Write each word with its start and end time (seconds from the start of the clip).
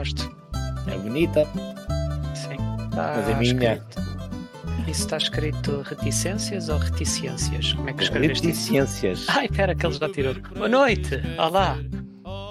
gosto. 0.00 0.34
É 0.90 0.96
bonita, 0.96 1.44
Sim. 2.34 2.56
Tá 2.94 3.12
mas 3.16 3.28
é 3.28 3.34
minha. 3.34 3.74
escrito- 3.74 4.00
Isso 4.90 5.00
está 5.02 5.18
escrito 5.18 5.82
reticências 5.82 6.70
ou 6.70 6.78
reticências? 6.78 7.74
Como 7.74 7.90
é 7.90 7.92
que 7.92 8.02
escreveste 8.04 8.48
isso? 8.50 8.72
Reticências. 8.72 9.26
Ai, 9.28 9.46
pera, 9.46 9.74
que 9.74 9.84
ele 9.84 9.92
já 9.94 10.08
tirou. 10.08 10.34
Boa 10.34 10.70
noite! 10.70 11.20
Olá! 11.38 11.76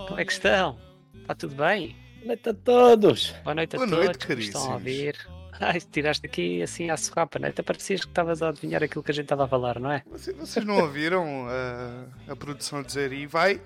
Como 0.08 0.20
é 0.20 0.26
que 0.26 0.32
estão? 0.32 0.78
Está 1.16 1.34
tudo 1.34 1.56
bem? 1.56 1.96
Noite 2.24 2.50
a 2.50 2.54
todos. 2.54 3.34
Boa 3.44 3.56
noite 3.56 3.76
a 3.76 3.80
Boa 3.80 3.90
todos 3.90 4.06
noite, 4.06 4.28
que 4.28 4.34
estão 4.34 4.70
a 4.72 4.74
ouvir. 4.76 5.16
Ai, 5.60 5.82
tiraste 5.82 6.28
aqui 6.28 6.62
assim 6.62 6.92
à 6.92 6.98
socapa, 6.98 7.40
né? 7.40 7.48
Até 7.48 7.64
parecias 7.64 8.02
que 8.02 8.12
estavas 8.12 8.44
a 8.44 8.50
adivinhar 8.50 8.84
aquilo 8.84 9.04
que 9.04 9.10
a 9.10 9.14
gente 9.14 9.26
estava 9.26 9.46
a 9.46 9.48
falar, 9.48 9.80
não 9.80 9.92
é? 9.92 10.04
Vocês, 10.12 10.38
vocês 10.38 10.64
não 10.64 10.78
ouviram 10.78 11.48
uh, 11.48 12.32
a 12.32 12.36
produção 12.36 12.84
dizer 12.84 13.12
e 13.12 13.26
vai? 13.26 13.60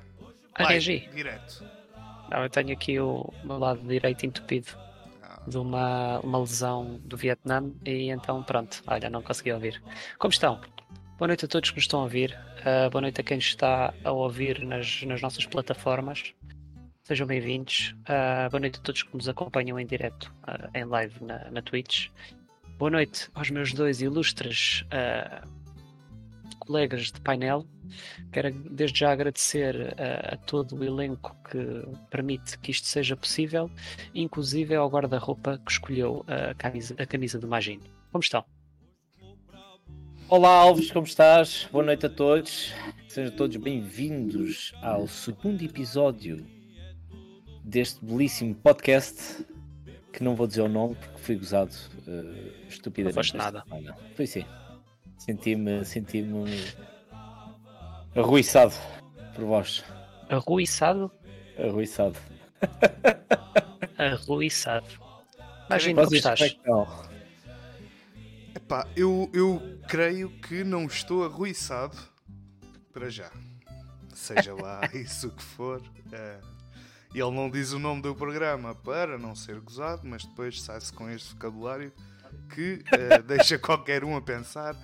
A 0.55 0.63
vai, 0.63 0.71
reagir. 0.71 1.09
Direto. 1.13 1.82
Não, 2.33 2.41
eu 2.41 2.49
tenho 2.49 2.73
aqui 2.73 2.99
o 2.99 3.31
meu 3.43 3.59
lado 3.59 3.87
direito 3.87 4.25
entupido 4.25 4.69
Ah, 5.21 5.39
de 5.47 5.55
uma, 5.55 6.19
uma 6.21 6.39
lesão 6.39 6.99
do 7.05 7.15
Vietnã 7.15 7.71
e 7.85 8.09
então 8.09 8.41
pronto, 8.41 8.81
olha, 8.87 9.07
não 9.07 9.21
consegui 9.21 9.51
ouvir. 9.53 9.79
Como 10.17 10.31
estão? 10.31 10.59
Boa 11.19 11.27
noite 11.27 11.45
a 11.45 11.47
todos 11.47 11.69
que 11.69 11.75
nos 11.75 11.83
estão 11.83 11.99
a 11.99 12.03
ouvir. 12.03 12.35
Ah, 12.65 12.89
boa 12.89 13.03
noite 13.03 13.21
a 13.21 13.23
quem 13.23 13.37
está 13.37 13.93
a 14.03 14.11
ouvir 14.11 14.65
nas, 14.65 15.03
nas 15.03 15.21
nossas 15.21 15.45
plataformas. 15.45 16.33
Sejam 17.03 17.27
bem-vindos. 17.27 17.95
Ah, 18.07 18.47
boa 18.49 18.61
noite 18.61 18.79
a 18.79 18.81
todos 18.81 19.03
que 19.03 19.15
nos 19.15 19.29
acompanham 19.29 19.79
em 19.79 19.85
direto, 19.85 20.33
ah, 20.41 20.71
em 20.73 20.85
live 20.85 21.23
na, 21.23 21.51
na 21.51 21.61
Twitch. 21.61 22.09
Boa 22.79 22.89
noite 22.89 23.29
aos 23.35 23.51
meus 23.51 23.73
dois 23.73 24.01
ilustres 24.01 24.83
ah, 24.89 25.43
colegas 26.65 27.11
de 27.11 27.21
painel. 27.21 27.65
Quero 28.31 28.51
desde 28.51 28.99
já 28.99 29.11
agradecer 29.11 29.95
ah, 29.97 30.33
a 30.33 30.37
todo 30.37 30.75
o 30.75 30.83
elenco 30.83 31.35
que 31.49 31.85
permite 32.09 32.57
que 32.59 32.71
isto 32.71 32.87
seja 32.87 33.15
possível, 33.15 33.69
inclusive 34.15 34.75
ao 34.75 34.89
guarda-roupa 34.89 35.59
que 35.63 35.71
escolheu 35.71 36.25
a 36.27 36.53
camisa, 36.55 36.95
a 36.97 37.05
camisa 37.05 37.39
do 37.39 37.47
Magino. 37.47 37.83
Como 38.11 38.21
estão? 38.21 38.43
Olá 40.29 40.49
Alves, 40.49 40.89
como 40.89 41.05
estás? 41.05 41.67
Boa 41.71 41.83
noite 41.83 42.05
a 42.05 42.09
todos. 42.09 42.73
Sejam 43.07 43.35
todos 43.35 43.57
bem-vindos 43.57 44.73
ao 44.81 45.07
segundo 45.07 45.63
episódio 45.63 46.45
deste 47.63 48.03
belíssimo 48.03 48.55
podcast 48.55 49.45
que 50.11 50.23
não 50.23 50.35
vou 50.35 50.47
dizer 50.47 50.61
o 50.61 50.69
nome 50.69 50.95
porque 50.95 51.19
fui 51.19 51.35
gozado 51.35 51.73
uh, 52.07 52.67
estupidamente. 52.69 53.15
Não 53.15 53.23
foste 53.23 53.37
nada. 53.37 53.63
semana. 53.67 53.97
Foi 54.15 54.25
sim. 54.27 54.45
Senti-me 55.17 55.85
senti-me 55.85 56.45
arruiçado 58.15 58.73
por 59.35 59.45
vós. 59.45 59.83
Arruiçado? 60.29 61.11
Arruiçado. 61.57 62.17
Arruiçado. 63.97 64.87
Magino, 65.69 66.03
como 66.03 66.15
estás? 66.15 66.41
é 66.41 66.55
epá, 68.55 68.87
eu, 68.95 69.29
eu 69.33 69.61
creio 69.87 70.29
que 70.29 70.63
não 70.63 70.85
estou 70.85 71.25
arruiçado 71.25 71.97
para 72.91 73.09
já. 73.09 73.31
Seja 74.13 74.53
lá 74.53 74.81
isso 74.93 75.29
que 75.31 75.43
for. 75.43 75.81
eh, 76.11 76.39
ele 77.13 77.31
não 77.31 77.49
diz 77.49 77.73
o 77.73 77.79
nome 77.79 78.01
do 78.01 78.15
programa 78.15 78.73
para 78.73 79.17
não 79.17 79.35
ser 79.35 79.59
gozado, 79.59 80.01
mas 80.03 80.25
depois 80.25 80.61
sai-se 80.61 80.91
com 80.91 81.09
este 81.09 81.33
vocabulário 81.33 81.93
que 82.53 82.83
eh, 82.91 83.21
deixa 83.21 83.57
qualquer 83.59 84.03
um 84.03 84.15
a 84.15 84.21
pensar 84.21 84.75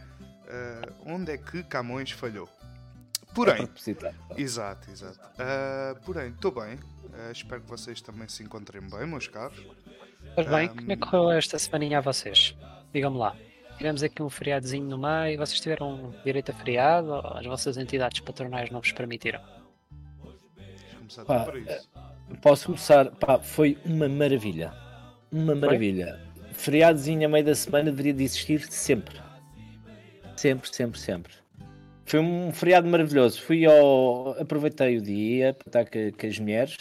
eh, 0.49 0.89
onde 1.05 1.31
é 1.31 1.37
que 1.37 1.63
Camões 1.63 2.11
falhou. 2.11 2.49
Porém, 3.33 3.57
Proposital. 3.57 4.13
Exato, 4.35 4.89
exato. 4.89 5.19
Ah, 5.37 5.95
porém, 6.03 6.29
estou 6.29 6.51
bem. 6.51 6.79
Ah, 7.13 7.31
espero 7.31 7.61
que 7.61 7.69
vocês 7.69 8.01
também 8.01 8.27
se 8.27 8.41
encontrem 8.43 8.81
bem, 8.81 9.05
meus 9.05 9.27
caros. 9.27 9.63
Pois 10.35 10.47
bem, 10.47 10.67
Ahm. 10.67 10.75
como 10.75 10.91
é 10.91 10.95
que 10.95 11.01
correu 11.01 11.31
esta 11.31 11.57
semaninha 11.59 11.99
a 11.99 12.01
vocês? 12.01 12.55
Digam-me 12.91 13.17
lá. 13.17 13.35
Tivemos 13.77 14.03
aqui 14.03 14.21
um 14.21 14.29
feriadozinho 14.29 14.85
no 14.89 14.97
meio, 14.97 15.37
vocês 15.37 15.59
tiveram 15.59 16.13
direito 16.25 16.51
a 16.51 16.53
feriado 16.53 17.11
ou 17.11 17.37
as 17.37 17.45
vossas 17.45 17.77
entidades 17.77 18.19
patronais 18.19 18.69
não 18.71 18.81
vos 18.81 18.91
permitiram? 18.91 19.41
Vamos 20.19 20.91
começar 20.97 21.25
Pá, 21.25 21.39
por 21.45 21.57
isso. 21.57 21.89
Posso 22.41 22.65
começar? 22.65 23.11
Pá, 23.11 23.39
foi 23.39 23.77
uma 23.85 24.09
maravilha. 24.09 24.73
Uma 25.31 25.55
maravilha. 25.55 26.19
Feriadozinho 26.51 27.25
a 27.25 27.29
meio 27.29 27.45
da 27.45 27.55
semana 27.55 27.85
deveria 27.85 28.13
de 28.13 28.23
existir 28.23 28.61
sempre. 28.69 29.17
Sempre, 30.39 30.73
sempre, 30.73 30.97
sempre. 30.97 31.33
Foi 32.05 32.21
um 32.21 32.53
feriado 32.53 32.87
maravilhoso. 32.87 33.41
Fui 33.41 33.65
ao. 33.65 34.39
Aproveitei 34.39 34.97
o 34.97 35.01
dia 35.01 35.53
para 35.53 35.67
estar 35.67 35.85
com, 35.85 36.17
com 36.17 36.27
as 36.27 36.39
mulheres. 36.39 36.77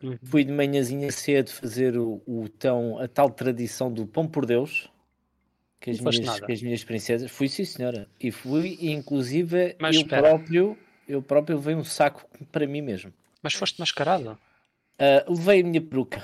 Uhum. 0.00 0.16
Fui 0.22 0.44
de 0.44 0.52
manhãzinha 0.52 1.10
cedo 1.10 1.50
fazer 1.50 1.98
o, 1.98 2.22
o 2.24 2.48
tão, 2.48 3.00
a 3.00 3.08
tal 3.08 3.30
tradição 3.30 3.92
do 3.92 4.06
pão 4.06 4.28
por 4.28 4.46
Deus. 4.46 4.88
Com 5.82 5.90
as, 5.90 6.00
minhas, 6.00 6.38
com 6.38 6.52
as 6.52 6.62
minhas 6.62 6.84
princesas. 6.84 7.32
Fui, 7.32 7.48
sim, 7.48 7.64
senhora. 7.64 8.08
E 8.20 8.30
fui, 8.30 8.78
e 8.80 8.92
inclusive, 8.92 9.74
Mas 9.80 9.96
eu 9.96 10.02
espera. 10.02 10.28
próprio, 10.28 10.78
eu 11.08 11.20
próprio 11.20 11.56
levei 11.56 11.74
um 11.74 11.82
saco 11.82 12.24
para 12.52 12.64
mim 12.64 12.80
mesmo. 12.80 13.12
Mas 13.42 13.54
foste 13.54 13.80
mascarado? 13.80 14.38
Uh, 15.00 15.34
levei 15.34 15.62
a 15.62 15.64
minha 15.64 15.82
peruca. 15.82 16.22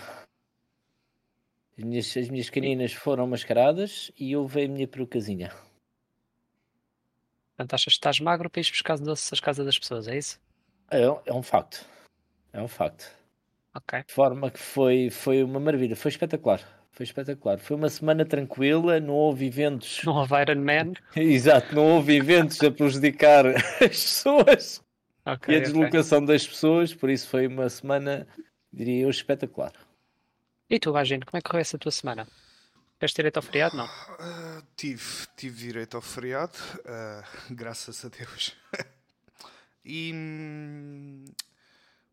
As 1.77 1.85
minhas, 1.85 2.17
as 2.17 2.29
minhas 2.29 2.49
caninas 2.49 2.93
foram 2.93 3.27
mascaradas 3.27 4.13
e 4.17 4.31
eu 4.31 4.43
levei 4.43 4.67
a 4.67 4.69
minha 4.69 4.87
perucazinha. 4.87 5.51
Portanto, 7.57 7.75
achas 7.75 7.93
que 7.93 7.99
estás 7.99 8.21
magro 8.21 8.49
para 8.51 8.61
ir 8.61 8.71
buscar 8.71 8.99
doces 8.99 9.33
às 9.33 9.41
casas 9.41 9.67
das 9.67 9.79
pessoas, 9.79 10.09
é 10.09 10.17
isso? 10.17 10.41
É, 10.91 11.03
é 11.03 11.33
um 11.33 11.43
facto. 11.43 11.85
É 12.53 12.61
um 12.61 12.69
facto. 12.69 13.11
Ok. 13.75 14.05
De 14.07 14.13
forma 14.13 14.51
que 14.51 14.59
foi, 14.59 15.11
foi 15.11 15.43
uma 15.43 15.59
maravilha. 15.59 15.97
Foi 15.97 16.11
espetacular. 16.11 16.61
Foi 16.91 17.05
espetacular. 17.05 17.59
Foi 17.59 17.77
uma 17.77 17.89
semana 17.89 18.25
tranquila, 18.25 19.01
não 19.01 19.15
houve 19.15 19.47
eventos. 19.47 20.03
Não 20.05 20.15
houve 20.15 20.35
Iron 20.41 20.61
Man? 20.61 20.93
Exato, 21.17 21.75
não 21.75 21.87
houve 21.87 22.17
eventos 22.17 22.61
a 22.63 22.71
prejudicar 22.71 23.47
as 23.81 23.89
pessoas 23.89 24.83
Ok, 25.25 25.55
e 25.55 25.57
a 25.57 25.61
deslocação 25.61 26.25
das 26.25 26.47
pessoas, 26.47 26.93
por 26.93 27.09
isso 27.09 27.29
foi 27.29 27.47
uma 27.47 27.69
semana, 27.69 28.27
diria 28.73 29.03
eu, 29.03 29.11
espetacular. 29.11 29.73
E 30.69 30.79
tu, 30.81 30.93
Magino, 30.93 31.25
como 31.25 31.39
é 31.39 31.41
que 31.41 31.49
correu 31.49 31.61
essa 31.61 31.79
tua 31.79 31.93
semana? 31.93 32.27
Queres 33.03 33.15
direito 33.15 33.37
ao 33.39 33.43
feriado? 33.43 33.77
Não. 33.77 33.85
Ah, 33.87 34.63
tive, 34.77 35.27
tive 35.37 35.57
direito 35.57 35.97
ao 35.97 36.01
feriado, 36.01 36.57
ah, 36.87 37.25
graças 37.51 38.05
a 38.05 38.09
Deus. 38.09 38.57
e 39.85 41.25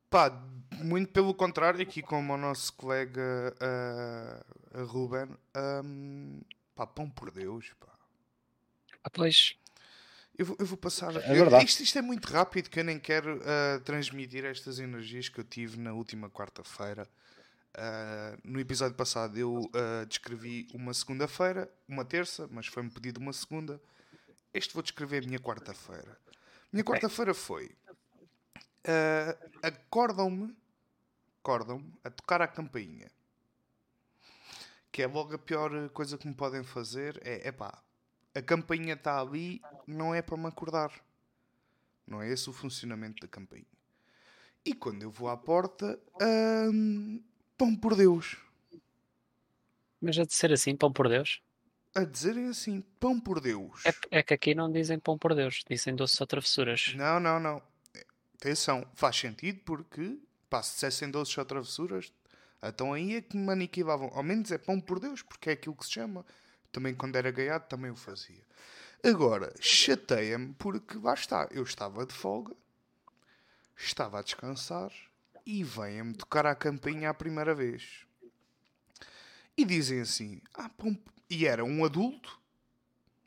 pá, 0.09 0.31
muito 0.79 1.11
pelo 1.11 1.31
contrário, 1.35 1.79
aqui 1.79 2.01
como 2.01 2.33
o 2.33 2.37
nosso 2.37 2.73
colega 2.73 3.55
a 4.73 4.81
Ruben, 4.81 5.29
hum, 5.85 6.41
pá, 6.73 6.87
pão 6.87 7.07
por 7.07 7.29
Deus, 7.29 7.67
pá. 7.79 7.93
Ah, 9.03 9.11
pois, 9.11 9.59
Eu 10.35 10.47
vou, 10.47 10.57
eu 10.59 10.65
vou 10.65 10.77
passar. 10.77 11.15
É 11.17 11.33
verdade. 11.35 11.65
Isto, 11.65 11.83
isto 11.83 11.99
é 11.99 12.01
muito 12.01 12.25
rápido 12.25 12.67
que 12.67 12.79
eu 12.79 12.83
nem 12.83 12.97
quero 12.97 13.39
transmitir 13.85 14.43
estas 14.43 14.79
energias 14.79 15.29
que 15.29 15.39
eu 15.39 15.43
tive 15.43 15.77
na 15.77 15.93
última 15.93 16.31
quarta-feira. 16.31 17.07
Ah, 17.75 18.37
no 18.43 18.59
episódio 18.59 18.95
passado 18.95 19.37
eu 19.37 19.69
ah, 19.73 20.05
descrevi 20.05 20.67
uma 20.73 20.93
segunda-feira, 20.93 21.71
uma 21.87 22.03
terça, 22.03 22.47
mas 22.51 22.67
foi-me 22.67 22.89
pedido 22.89 23.19
uma 23.19 23.33
segunda. 23.33 23.81
Este 24.53 24.73
vou 24.73 24.83
descrever 24.83 25.23
a 25.23 25.27
minha 25.27 25.39
quarta-feira. 25.39 26.17
Minha 26.71 26.83
quarta-feira 26.83 27.33
foi. 27.33 27.75
ah, 28.85 29.37
acordam-me, 29.63 30.55
acordam-me 31.41 31.93
a 32.03 32.09
tocar 32.09 32.41
a 32.41 32.47
campainha. 32.47 33.11
Que 34.91 35.03
é 35.03 35.07
logo 35.07 35.35
a 35.35 35.39
pior 35.39 35.89
coisa 35.89 36.17
que 36.17 36.27
me 36.27 36.33
podem 36.33 36.63
fazer. 36.63 37.21
É, 37.23 37.47
epá, 37.47 37.81
a 38.33 38.41
campainha 38.41 38.93
está 38.93 39.19
ali, 39.19 39.61
não 39.85 40.13
é 40.13 40.21
para 40.21 40.37
me 40.37 40.47
acordar. 40.47 40.91
Não 42.07 42.21
é 42.21 42.29
esse 42.29 42.49
o 42.49 42.53
funcionamento 42.53 43.21
da 43.21 43.27
campainha. 43.27 43.65
E 44.65 44.73
quando 44.73 45.03
eu 45.03 45.11
vou 45.11 45.29
à 45.29 45.37
porta, 45.37 45.99
hum, 46.71 47.23
pão 47.59 47.75
por 47.75 47.93
Deus. 47.93 48.37
mas 50.01 50.17
a 50.17 50.23
de 50.23 50.33
ser 50.33 50.53
assim, 50.53 50.77
pão 50.77 50.93
por 50.93 51.09
Deus. 51.09 51.41
A 51.93 52.05
dizerem 52.05 52.47
assim, 52.47 52.81
pão 53.01 53.19
por 53.19 53.41
Deus. 53.41 53.85
É, 53.85 54.19
é 54.19 54.23
que 54.23 54.33
aqui 54.33 54.55
não 54.55 54.71
dizem 54.71 54.97
pão 54.97 55.17
por 55.17 55.35
Deus, 55.35 55.65
dizem 55.69 55.93
doces 55.93 56.21
ou 56.21 56.25
travessuras. 56.25 56.93
Não, 56.95 57.19
não, 57.19 57.37
não. 57.37 57.61
Atenção, 58.35 58.87
faz 58.93 59.17
sentido 59.17 59.59
porque, 59.65 60.17
pá, 60.49 60.63
se 60.63 60.75
dissessem 60.75 61.11
doces 61.11 61.37
ou 61.37 61.43
travessuras, 61.43 62.13
então 62.63 62.93
aí 62.93 63.15
é 63.15 63.21
que 63.21 63.35
me 63.35 63.51
aniquilavam. 63.51 64.09
Ao 64.13 64.23
menos 64.23 64.49
é 64.53 64.57
pão 64.57 64.79
por 64.79 64.97
Deus, 64.97 65.21
porque 65.21 65.49
é 65.49 65.53
aquilo 65.53 65.75
que 65.75 65.85
se 65.85 65.91
chama. 65.91 66.25
Também 66.71 66.95
quando 66.95 67.17
era 67.17 67.29
gaiado 67.29 67.67
também 67.67 67.91
o 67.91 67.95
fazia. 67.95 68.41
Agora, 69.03 69.53
chateia-me 69.59 70.53
porque 70.53 70.97
lá 70.97 71.13
está, 71.13 71.49
eu 71.51 71.63
estava 71.63 72.05
de 72.05 72.13
folga, 72.13 72.55
estava 73.75 74.19
a 74.19 74.21
descansar 74.21 74.91
e 75.49 75.63
vêm-me 75.63 76.13
tocar 76.13 76.45
a 76.45 76.53
campainha 76.53 77.09
a 77.09 77.13
primeira 77.13 77.55
vez. 77.55 78.05
E 79.57 79.65
dizem 79.65 79.99
assim, 79.99 80.39
ah, 80.53 80.69
pão... 80.69 80.95
e 81.27 81.47
era 81.47 81.65
um 81.65 81.83
adulto, 81.83 82.39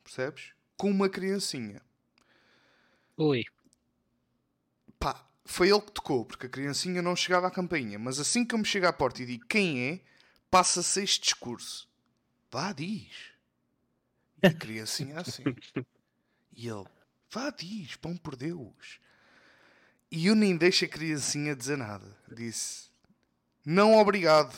percebes? 0.04 0.52
Com 0.76 0.88
uma 0.88 1.08
criancinha. 1.08 1.82
Ui, 3.16 3.42
Pá, 5.00 5.28
foi 5.44 5.70
ele 5.70 5.80
que 5.80 5.90
tocou, 5.90 6.24
porque 6.24 6.46
a 6.46 6.48
criancinha 6.48 7.02
não 7.02 7.16
chegava 7.16 7.48
à 7.48 7.50
campainha. 7.50 7.98
Mas 7.98 8.20
assim 8.20 8.44
que 8.44 8.54
eu 8.54 8.58
me 8.60 8.64
chego 8.64 8.86
à 8.86 8.92
porta 8.92 9.20
e 9.20 9.26
digo 9.26 9.44
quem 9.48 9.82
é, 9.84 10.00
passa-se 10.48 11.02
este 11.02 11.22
discurso. 11.22 11.88
Vá, 12.52 12.72
diz. 12.72 13.32
E 14.40 14.46
a 14.46 14.54
criancinha 14.54 15.18
assim. 15.18 15.42
E 16.54 16.68
ele, 16.68 16.84
vá, 17.30 17.48
diz, 17.48 17.96
pão 17.96 18.14
por 18.14 18.36
Deus. 18.36 19.00
E 20.14 20.26
eu 20.26 20.34
nem 20.34 20.54
deixo 20.54 20.84
a 20.84 20.88
criancinha 20.88 21.56
dizer 21.56 21.78
nada. 21.78 22.06
Disse, 22.30 22.90
não 23.64 23.98
obrigado. 23.98 24.54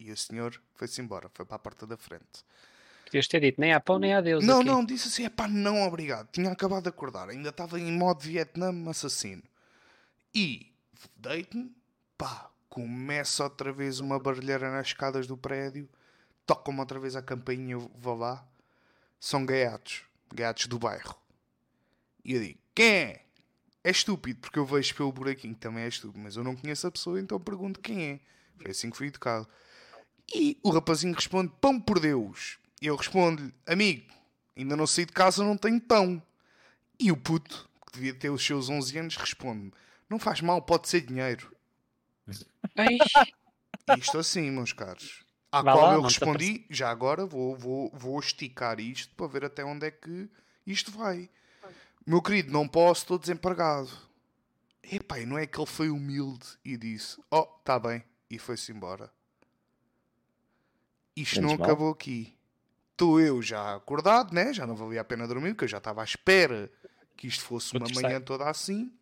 E 0.00 0.10
o 0.10 0.16
senhor 0.16 0.60
foi-se 0.74 1.00
embora, 1.00 1.30
foi 1.32 1.46
para 1.46 1.54
a 1.54 1.58
porta 1.60 1.86
da 1.86 1.96
frente. 1.96 2.44
Podias 3.04 3.28
ter 3.28 3.38
dito 3.38 3.60
nem 3.60 3.72
há 3.72 3.78
pão 3.78 4.00
nem 4.00 4.12
há 4.12 4.20
Deus. 4.20 4.44
Não, 4.44 4.58
aqui. 4.58 4.66
não, 4.66 4.84
disse 4.84 5.06
assim: 5.06 5.24
é 5.24 5.28
pá, 5.28 5.46
não, 5.46 5.82
obrigado. 5.82 6.28
Tinha 6.32 6.50
acabado 6.50 6.82
de 6.82 6.88
acordar, 6.88 7.28
ainda 7.28 7.50
estava 7.50 7.78
em 7.78 7.92
modo 7.92 8.24
Vietnã 8.24 8.72
assassino. 8.90 9.44
E 10.34 10.72
deito-me, 11.14 11.72
pá, 12.18 12.50
começa 12.68 13.44
outra 13.44 13.72
vez 13.72 14.00
uma 14.00 14.18
barulheira 14.18 14.68
nas 14.72 14.88
escadas 14.88 15.28
do 15.28 15.36
prédio, 15.36 15.88
tocam-me 16.44 16.80
outra 16.80 16.98
vez 16.98 17.14
a 17.14 17.22
campainha, 17.22 17.78
vou 17.78 18.16
lá. 18.16 18.44
São 19.20 19.46
gaiatos, 19.46 20.02
gaiatos 20.34 20.66
do 20.66 20.76
bairro. 20.76 21.14
E 22.24 22.34
eu 22.34 22.40
digo: 22.40 22.58
quem 22.74 22.94
é? 22.94 23.22
É 23.84 23.90
estúpido, 23.90 24.40
porque 24.40 24.58
eu 24.58 24.64
vejo 24.64 24.94
pelo 24.94 25.12
buraquinho 25.12 25.54
que 25.54 25.60
também 25.60 25.84
é 25.84 25.88
estúpido, 25.88 26.22
mas 26.22 26.36
eu 26.36 26.44
não 26.44 26.54
conheço 26.54 26.86
a 26.86 26.90
pessoa, 26.90 27.20
então 27.20 27.40
pergunto 27.40 27.80
quem 27.80 28.02
é. 28.02 28.20
Foi 28.56 28.70
assim 28.70 28.90
que 28.90 28.96
fui 28.96 29.08
educado. 29.08 29.48
E 30.34 30.58
o 30.62 30.70
rapazinho 30.70 31.14
responde: 31.14 31.52
pão 31.60 31.80
por 31.80 31.98
Deus. 31.98 32.58
E 32.80 32.86
eu 32.86 32.96
respondo-lhe: 32.96 33.52
Amigo, 33.66 34.12
ainda 34.56 34.76
não 34.76 34.86
saí 34.86 35.04
de 35.04 35.12
casa, 35.12 35.44
não 35.44 35.56
tenho 35.56 35.80
pão. 35.80 36.22
E 36.98 37.10
o 37.10 37.16
puto, 37.16 37.68
que 37.86 37.92
devia 37.94 38.14
ter 38.14 38.30
os 38.30 38.44
seus 38.44 38.68
11 38.68 38.98
anos, 38.98 39.16
responde-me: 39.16 39.72
Não 40.08 40.18
faz 40.18 40.40
mal, 40.40 40.62
pode 40.62 40.88
ser 40.88 41.00
dinheiro. 41.00 41.52
Isto 43.98 44.18
assim, 44.18 44.50
meus 44.50 44.72
caros. 44.72 45.24
À 45.50 45.60
Vá 45.60 45.72
qual 45.72 45.86
lá, 45.88 45.94
eu 45.94 46.02
respondi: 46.02 46.64
Já 46.70 46.88
agora 46.90 47.26
vou, 47.26 47.56
vou, 47.56 47.90
vou 47.92 48.18
esticar 48.20 48.80
isto 48.80 49.14
para 49.14 49.26
ver 49.26 49.44
até 49.44 49.64
onde 49.64 49.86
é 49.86 49.90
que 49.90 50.30
isto 50.66 50.90
vai. 50.90 51.28
Meu 52.06 52.20
querido, 52.20 52.52
não 52.52 52.66
posso, 52.66 53.02
estou 53.02 53.18
desempregado. 53.18 53.90
Epá, 54.82 55.20
e 55.20 55.26
não 55.26 55.38
é 55.38 55.46
que 55.46 55.58
ele 55.58 55.66
foi 55.66 55.88
humilde 55.90 56.46
e 56.64 56.76
disse: 56.76 57.20
Oh, 57.30 57.46
está 57.60 57.78
bem. 57.78 58.04
E 58.28 58.38
foi-se 58.38 58.72
embora. 58.72 59.12
Isto 61.14 61.36
Menos 61.36 61.52
não 61.52 61.58
mal. 61.58 61.66
acabou 61.66 61.90
aqui. 61.92 62.36
Estou 62.92 63.20
eu 63.20 63.42
já 63.42 63.74
acordado, 63.74 64.32
né? 64.34 64.52
Já 64.52 64.66
não 64.66 64.74
valia 64.74 65.00
a 65.00 65.04
pena 65.04 65.26
dormir, 65.26 65.50
porque 65.50 65.64
eu 65.64 65.68
já 65.68 65.78
estava 65.78 66.00
à 66.00 66.04
espera 66.04 66.70
que 67.16 67.26
isto 67.26 67.44
fosse 67.44 67.76
uma 67.76 67.86
manhã 67.94 68.20
toda 68.20 68.48
assim. 68.48 68.92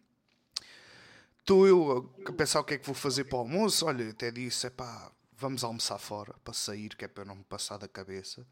Estou 1.39 1.67
eu 1.67 2.13
a 2.27 2.33
pensar 2.33 2.61
o 2.61 2.65
que 2.65 2.75
é 2.75 2.79
que 2.79 2.87
vou 2.87 2.95
fazer 2.95 3.25
para 3.25 3.37
o 3.37 3.41
almoço. 3.41 3.87
Olha, 3.87 4.11
até 4.11 4.31
disse: 4.31 4.67
é 4.67 4.71
pá, 4.71 5.11
vamos 5.37 5.65
almoçar 5.65 5.99
fora 5.99 6.35
para 6.45 6.53
sair, 6.55 6.95
que 6.97 7.05
é 7.05 7.09
para 7.09 7.23
eu 7.23 7.27
não 7.27 7.37
me 7.37 7.45
passar 7.45 7.79
da 7.79 7.89
cabeça. 7.89 8.47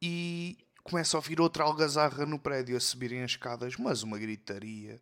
E 0.00 0.56
começo 0.88 1.16
a 1.16 1.18
ouvir 1.18 1.40
outra 1.40 1.64
algazarra 1.64 2.24
no 2.24 2.38
prédio 2.38 2.76
a 2.76 2.80
subirem 2.80 3.22
as 3.22 3.32
escadas, 3.32 3.76
mas 3.76 4.02
uma 4.02 4.18
gritaria. 4.18 5.00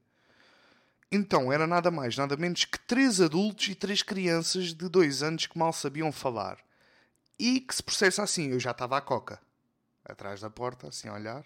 Então 1.10 1.52
era 1.52 1.66
nada 1.66 1.90
mais, 1.90 2.16
nada 2.16 2.36
menos 2.36 2.64
que 2.64 2.78
três 2.80 3.20
adultos 3.20 3.68
e 3.68 3.74
três 3.74 4.02
crianças 4.02 4.74
de 4.74 4.88
dois 4.88 5.22
anos 5.22 5.46
que 5.46 5.56
mal 5.56 5.72
sabiam 5.72 6.10
falar. 6.10 6.58
E 7.38 7.60
que 7.60 7.74
se 7.74 7.82
processa 7.82 8.22
assim, 8.22 8.48
eu 8.48 8.58
já 8.58 8.72
estava 8.72 8.98
à 8.98 9.00
coca, 9.00 9.40
atrás 10.04 10.40
da 10.40 10.50
porta, 10.50 10.88
assim 10.88 11.08
a 11.08 11.14
olhar, 11.14 11.44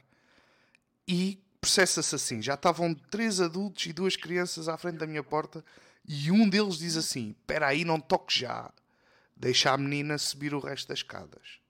e 1.06 1.42
processa-se 1.60 2.14
assim, 2.14 2.40
já 2.40 2.54
estavam 2.54 2.94
três 2.94 3.40
adultos 3.40 3.84
e 3.84 3.92
duas 3.92 4.16
crianças 4.16 4.69
à 4.69 4.78
frente 4.78 4.96
da 4.96 5.06
minha 5.06 5.22
porta, 5.22 5.62
e 6.08 6.31
um 6.31 6.48
deles 6.48 6.78
diz 6.78 6.96
assim, 6.96 7.37
espera 7.38 7.66
aí, 7.66 7.84
não 7.84 8.00
toques 8.00 8.38
já, 8.38 8.72
deixa 9.37 9.72
a 9.72 9.76
menina 9.76 10.16
subir 10.16 10.54
o 10.54 10.60
resto 10.60 10.88
das 10.88 11.00
escadas. 11.00 11.60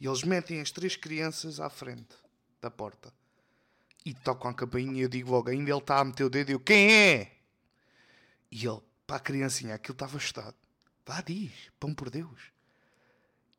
E 0.00 0.06
eles 0.06 0.22
metem 0.22 0.60
as 0.60 0.70
três 0.70 0.96
crianças 0.96 1.58
à 1.58 1.68
frente 1.68 2.14
da 2.60 2.70
porta. 2.70 3.12
E 4.04 4.14
tocam 4.14 4.50
a 4.50 4.54
campainha 4.54 5.00
e 5.00 5.00
eu 5.02 5.08
digo 5.08 5.30
logo, 5.30 5.50
ainda 5.50 5.70
ele 5.70 5.78
está 5.78 5.98
a 5.98 6.04
meter 6.04 6.24
o 6.24 6.30
dedo 6.30 6.50
e 6.50 6.52
eu, 6.52 6.60
quem 6.60 6.92
é? 6.92 7.32
E 8.50 8.66
ele, 8.66 8.80
para 9.06 9.16
a 9.16 9.20
criancinha, 9.20 9.74
aquilo 9.74 9.94
estava 9.94 10.16
assustado. 10.16 10.54
Vá, 11.04 11.20
diz, 11.20 11.52
pão 11.78 11.94
por 11.94 12.10
Deus. 12.10 12.52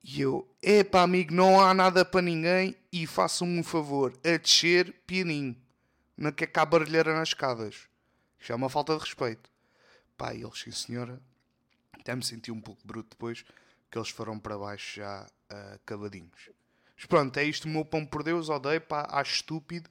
E 0.04 0.22
eu, 0.22 0.50
epá 0.62 1.02
amigo, 1.02 1.34
não 1.34 1.60
há 1.60 1.74
nada 1.74 2.06
para 2.06 2.22
ninguém 2.22 2.76
e 2.92 3.06
façam-me 3.06 3.60
um 3.60 3.64
favor, 3.64 4.18
a 4.24 4.38
descer 4.38 4.94
pianinho. 5.06 5.56
Não 6.18 6.32
quer 6.32 6.48
cá 6.48 6.66
barulheira 6.66 7.14
nas 7.14 7.30
escadas. 7.30 7.88
Isto 8.40 8.54
é 8.54 8.56
uma 8.56 8.70
falta 8.70 8.94
de 8.94 9.00
respeito. 9.00 9.52
Pá, 10.18 10.34
e 10.34 10.42
eles, 10.42 10.60
sim 10.60 10.72
senhora, 10.72 11.22
até 11.92 12.16
me 12.16 12.24
senti 12.24 12.52
um 12.52 12.62
pouco 12.62 12.86
bruto 12.86 13.10
depois, 13.12 13.44
que 13.92 13.98
eles 13.98 14.10
foram 14.10 14.40
para 14.40 14.58
baixo 14.58 14.98
já 14.98 15.28
ah, 15.50 15.80
cavadinhos. 15.86 16.50
Mas 16.96 17.06
pronto, 17.06 17.38
é 17.38 17.44
isto, 17.44 17.66
o 17.66 17.70
meu 17.70 17.86
pão 17.86 18.06
por 18.06 18.24
Deus, 18.24 18.50
odeio, 18.50 18.82
pá, 18.82 19.08
acho 19.12 19.36
estúpido, 19.36 19.90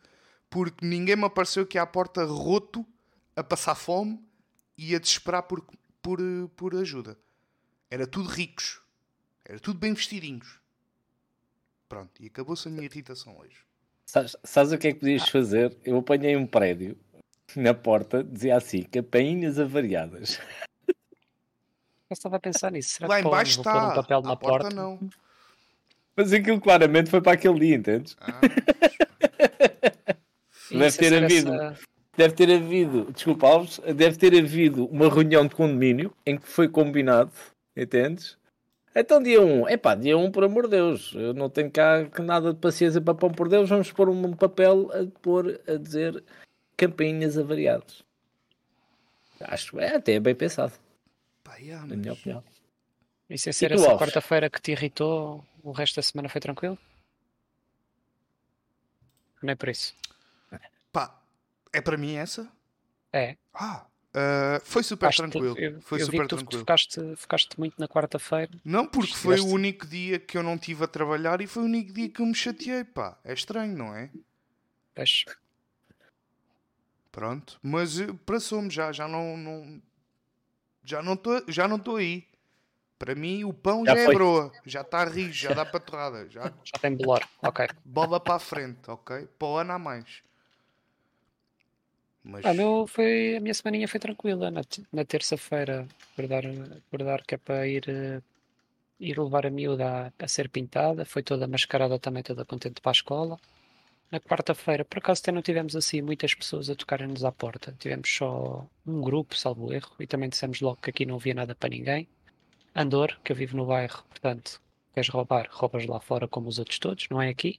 porque 0.50 0.84
ninguém 0.84 1.16
me 1.16 1.24
apareceu 1.24 1.62
aqui 1.62 1.78
à 1.78 1.86
porta 1.86 2.24
roto, 2.24 2.84
a 3.34 3.42
passar 3.42 3.74
fome 3.74 4.22
e 4.76 4.94
a 4.94 4.98
desesperar 4.98 5.42
por, 5.44 5.64
por, 6.02 6.18
por 6.56 6.74
ajuda. 6.76 7.16
Era 7.90 8.06
tudo 8.06 8.28
ricos. 8.28 8.80
Era 9.44 9.58
tudo 9.58 9.78
bem 9.78 9.94
vestidinhos. 9.94 10.60
Pronto, 11.88 12.22
e 12.22 12.26
acabou-se 12.26 12.68
a 12.68 12.70
minha 12.70 12.84
irritação 12.84 13.38
hoje. 13.38 13.56
Sabes, 14.04 14.36
sabes 14.44 14.72
o 14.72 14.78
que 14.78 14.88
é 14.88 14.92
que 14.92 15.00
podias 15.00 15.28
fazer? 15.28 15.74
Eu 15.84 15.98
apanhei 15.98 16.36
um 16.36 16.46
prédio 16.46 16.98
na 17.56 17.72
porta, 17.72 18.22
dizia 18.22 18.56
assim: 18.56 18.82
campainhas 18.82 19.58
avariadas. 19.58 20.38
eu 20.88 20.94
estava 22.14 22.36
a 22.36 22.40
pensar 22.40 22.70
nisso. 22.70 22.90
Será 22.90 23.08
Lá 23.08 23.14
que 23.16 23.20
em 23.20 23.24
pô, 23.24 23.30
baixo 23.30 23.62
vou 23.62 23.64
pôr 23.64 23.72
está. 23.72 23.92
um 23.92 23.94
papel 23.94 24.18
à 24.18 24.22
na 24.22 24.36
porta, 24.36 24.64
porta? 24.64 24.74
não. 24.76 24.98
Mas 26.18 26.32
aquilo 26.32 26.60
claramente 26.60 27.08
foi 27.10 27.20
para 27.20 27.34
aquele 27.34 27.60
dia, 27.60 27.76
entendes? 27.76 28.16
Ah, 28.20 28.40
Deve 30.68 30.90
se 30.90 30.98
ter 30.98 31.12
essa- 31.12 31.24
havido. 31.24 31.52
Deve 32.16 32.34
ter 32.34 32.50
havido, 32.52 33.12
desculpa 33.12 33.46
Alves, 33.46 33.78
deve 33.94 34.16
ter 34.18 34.36
havido 34.36 34.86
uma 34.86 35.08
reunião 35.08 35.46
de 35.46 35.54
condomínio 35.54 36.12
em 36.26 36.36
que 36.36 36.48
foi 36.48 36.66
combinado, 36.68 37.30
entendes? 37.76 38.36
Então 38.92 39.22
dia 39.22 39.40
1, 39.40 39.62
um, 39.62 39.68
epá, 39.68 39.94
dia 39.94 40.18
1 40.18 40.24
um, 40.24 40.30
por 40.32 40.42
amor 40.42 40.64
de 40.64 40.70
Deus, 40.70 41.12
eu 41.14 41.32
não 41.32 41.48
tenho 41.48 41.70
cá 41.70 42.04
nada 42.18 42.52
de 42.52 42.58
paciência 42.58 43.00
para 43.00 43.14
pão 43.14 43.30
por 43.30 43.48
Deus, 43.48 43.68
vamos 43.68 43.92
pôr 43.92 44.08
um 44.08 44.32
papel 44.32 44.90
a 44.92 45.06
pôr 45.22 45.60
a 45.68 45.74
dizer 45.76 46.24
campainhas 46.76 47.38
avariadas. 47.38 48.02
Acho, 49.40 49.78
é 49.78 49.94
até 49.94 50.18
bem 50.18 50.34
pensado, 50.34 50.72
pá, 51.44 51.54
yeah, 51.58 51.86
na 51.86 51.94
minha 51.94 52.10
mas- 52.10 52.18
opinião. 52.18 52.42
E 53.28 53.38
sem 53.38 53.52
ser 53.52 53.68
tu, 53.70 53.74
essa 53.74 53.96
quarta-feira 53.96 54.48
que 54.48 54.60
te 54.60 54.72
irritou, 54.72 55.44
o 55.62 55.72
resto 55.72 55.96
da 55.96 56.02
semana 56.02 56.28
foi 56.28 56.40
tranquilo? 56.40 56.78
Não 59.42 59.52
é 59.52 59.54
por 59.54 59.68
isso. 59.68 59.94
Pá, 60.90 61.20
é 61.72 61.80
para 61.80 61.96
mim 61.96 62.14
essa? 62.14 62.50
É. 63.12 63.36
Ah, 63.52 63.86
ah, 64.14 64.60
foi 64.64 64.82
super 64.82 65.06
Acho 65.08 65.22
que 65.24 65.28
tu- 65.28 65.32
tranquilo. 65.32 65.58
eu, 65.58 65.80
foi 65.82 66.00
eu 66.00 66.06
vi 66.06 66.10
super 66.12 66.22
que 66.22 66.28
tu 66.28 66.36
tranquilo. 66.36 66.60
focaste, 66.60 67.16
focaste 67.16 67.58
muito 67.58 67.78
na 67.78 67.86
quarta-feira. 67.86 68.50
Não, 68.64 68.86
porque 68.86 69.14
foi 69.14 69.38
o 69.40 69.46
único 69.46 69.86
dia 69.86 70.18
que 70.18 70.36
eu 70.38 70.42
não 70.42 70.56
tive 70.58 70.84
a 70.84 70.88
trabalhar 70.88 71.40
e 71.40 71.46
foi 71.46 71.62
o 71.62 71.66
único 71.66 71.92
dia 71.92 72.08
que 72.08 72.20
eu 72.20 72.26
me 72.26 72.34
chateei, 72.34 72.82
pá. 72.84 73.18
É 73.24 73.32
estranho, 73.32 73.76
não 73.76 73.94
é? 73.94 74.10
Pois, 74.94 75.24
Pronto. 77.10 77.58
Mas 77.62 77.98
eh, 77.98 78.06
passou-me 78.24 78.70
já, 78.70 78.92
já 78.92 79.08
não, 79.08 79.36
não 79.36 79.82
já 80.84 81.02
não 81.02 81.14
estou 81.14 81.42
já 81.48 81.66
não 81.66 81.76
estou 81.76 81.96
aí. 81.96 82.27
Para 82.98 83.14
mim 83.14 83.44
o 83.44 83.52
pão 83.52 83.86
já, 83.86 83.94
Já 83.94 84.00
é 84.00 84.06
broa, 84.12 84.52
já 84.66 84.80
está 84.80 85.04
rijo, 85.04 85.32
já 85.32 85.54
dá 85.54 85.64
para 85.64 85.80
torrada, 85.80 86.28
já 86.28 86.42
já 86.64 86.78
tem 86.80 86.96
bolor. 86.96 87.26
Ok. 87.42 87.66
bola 87.84 88.18
para 88.18 88.34
a 88.34 88.38
frente, 88.38 88.90
ok? 88.90 89.26
Para 89.38 89.48
o 89.48 89.56
ano 89.56 89.72
a 89.72 89.78
mais. 89.78 90.22
Mas 92.24 92.44
Ah, 92.44 92.52
meu 92.54 92.86
foi, 92.86 93.36
a 93.36 93.40
minha 93.40 93.54
semaninha 93.54 93.88
foi 93.88 94.00
tranquila. 94.00 94.50
Na, 94.50 94.62
na 94.92 95.04
terça-feira, 95.04 95.86
acordar, 96.12 96.44
acordar 96.86 97.22
que 97.24 97.34
é 97.36 97.38
para 97.38 97.66
ir, 97.66 97.84
eh, 97.88 98.20
ir 99.00 99.18
levar 99.18 99.46
a 99.46 99.50
miúda 99.50 100.12
a, 100.18 100.24
a 100.24 100.28
ser 100.28 100.48
pintada. 100.50 101.04
Foi 101.04 101.22
toda 101.22 101.46
mascarada 101.46 101.98
também, 101.98 102.22
toda 102.22 102.44
contente 102.44 102.80
para 102.80 102.90
a 102.90 102.98
escola. 103.00 103.38
Na 104.10 104.20
quarta-feira, 104.20 104.84
por 104.84 104.98
acaso, 104.98 105.20
até 105.22 105.32
não 105.32 105.42
tivemos 105.42 105.76
assim 105.76 106.02
muitas 106.02 106.34
pessoas 106.34 106.70
a 106.70 106.74
tocarem-nos 106.76 107.24
à 107.24 107.32
porta. 107.32 107.74
Tivemos 107.78 108.08
só 108.10 108.66
um 108.86 109.00
grupo, 109.02 109.36
salvo 109.36 109.72
erro, 109.72 109.92
e 110.00 110.06
também 110.06 110.28
dissemos 110.30 110.60
logo 110.60 110.78
que 110.82 110.90
aqui 110.90 111.06
não 111.06 111.16
havia 111.16 111.34
nada 111.34 111.54
para 111.54 111.70
ninguém. 111.70 112.08
Andor, 112.74 113.18
que 113.24 113.32
eu 113.32 113.36
vivo 113.36 113.56
no 113.56 113.66
bairro, 113.66 114.04
portanto, 114.04 114.60
queres 114.94 115.08
roubar, 115.10 115.48
roubas 115.50 115.86
lá 115.86 116.00
fora 116.00 116.28
como 116.28 116.48
os 116.48 116.58
outros 116.58 116.78
todos, 116.78 117.08
não 117.10 117.20
é 117.20 117.28
aqui. 117.28 117.58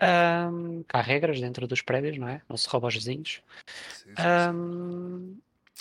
Ahm, 0.00 0.84
há 0.92 1.00
regras 1.00 1.40
dentro 1.40 1.66
dos 1.66 1.82
prédios, 1.82 2.18
não 2.18 2.28
é? 2.28 2.42
Não 2.48 2.56
se 2.56 2.68
rouba 2.68 2.86
aos 2.88 2.94
vizinhos. 2.94 3.42
sim, 3.88 4.16
sim, 4.16 4.38
sim. 4.38 4.50
Ahm, 4.50 5.38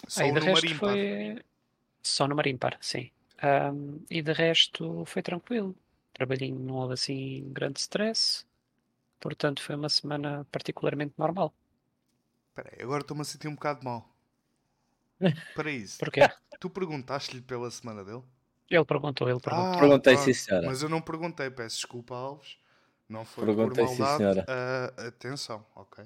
Só 0.07 0.21
aí 0.23 0.31
de 0.31 0.39
resto 0.39 0.75
foi 0.75 1.43
só 2.03 2.27
no 2.27 2.35
Marimpar, 2.35 2.77
sim. 2.81 3.11
Ahm, 3.41 3.99
e 4.09 4.21
de 4.21 4.33
resto 4.33 5.05
foi 5.05 5.21
tranquilo. 5.23 5.75
Trabalhinho 6.13 6.59
não 6.59 6.75
houve 6.75 6.93
assim 6.95 7.51
grande 7.53 7.79
stress. 7.79 8.45
Portanto, 9.19 9.61
foi 9.63 9.75
uma 9.75 9.89
semana 9.89 10.47
particularmente 10.51 11.15
normal. 11.17 11.53
Espera 12.49 12.69
aí, 12.73 12.81
agora 12.83 13.01
estou-me 13.01 13.21
a 13.21 13.25
sentir 13.25 13.47
um 13.47 13.53
bocado 13.55 13.83
mal. 13.85 14.14
Para 15.53 15.71
isso. 15.71 15.99
Porquê? 16.03 16.21
Tu 16.59 16.69
perguntaste-lhe 16.69 17.41
pela 17.41 17.69
semana 17.69 18.03
dele? 18.03 18.23
Ele 18.69 18.85
perguntou, 18.85 19.29
ele 19.29 19.39
perguntou. 19.39 19.73
Ah, 19.73 19.77
Perguntei, 19.79 20.17
sim, 20.17 20.33
senhora. 20.33 20.67
Mas 20.67 20.81
eu 20.81 20.89
não 20.89 21.01
perguntei, 21.01 21.49
peço 21.49 21.77
desculpa, 21.77 22.15
Alves. 22.15 22.57
Não 23.07 23.23
foi 23.23 23.45
Perguntei, 23.45 23.87
por 23.87 23.87
sim, 23.87 24.03
maldade. 24.03 24.17
senhora. 24.17 24.45
Ah, 24.47 25.07
atenção, 25.07 25.65
ok. 25.75 26.03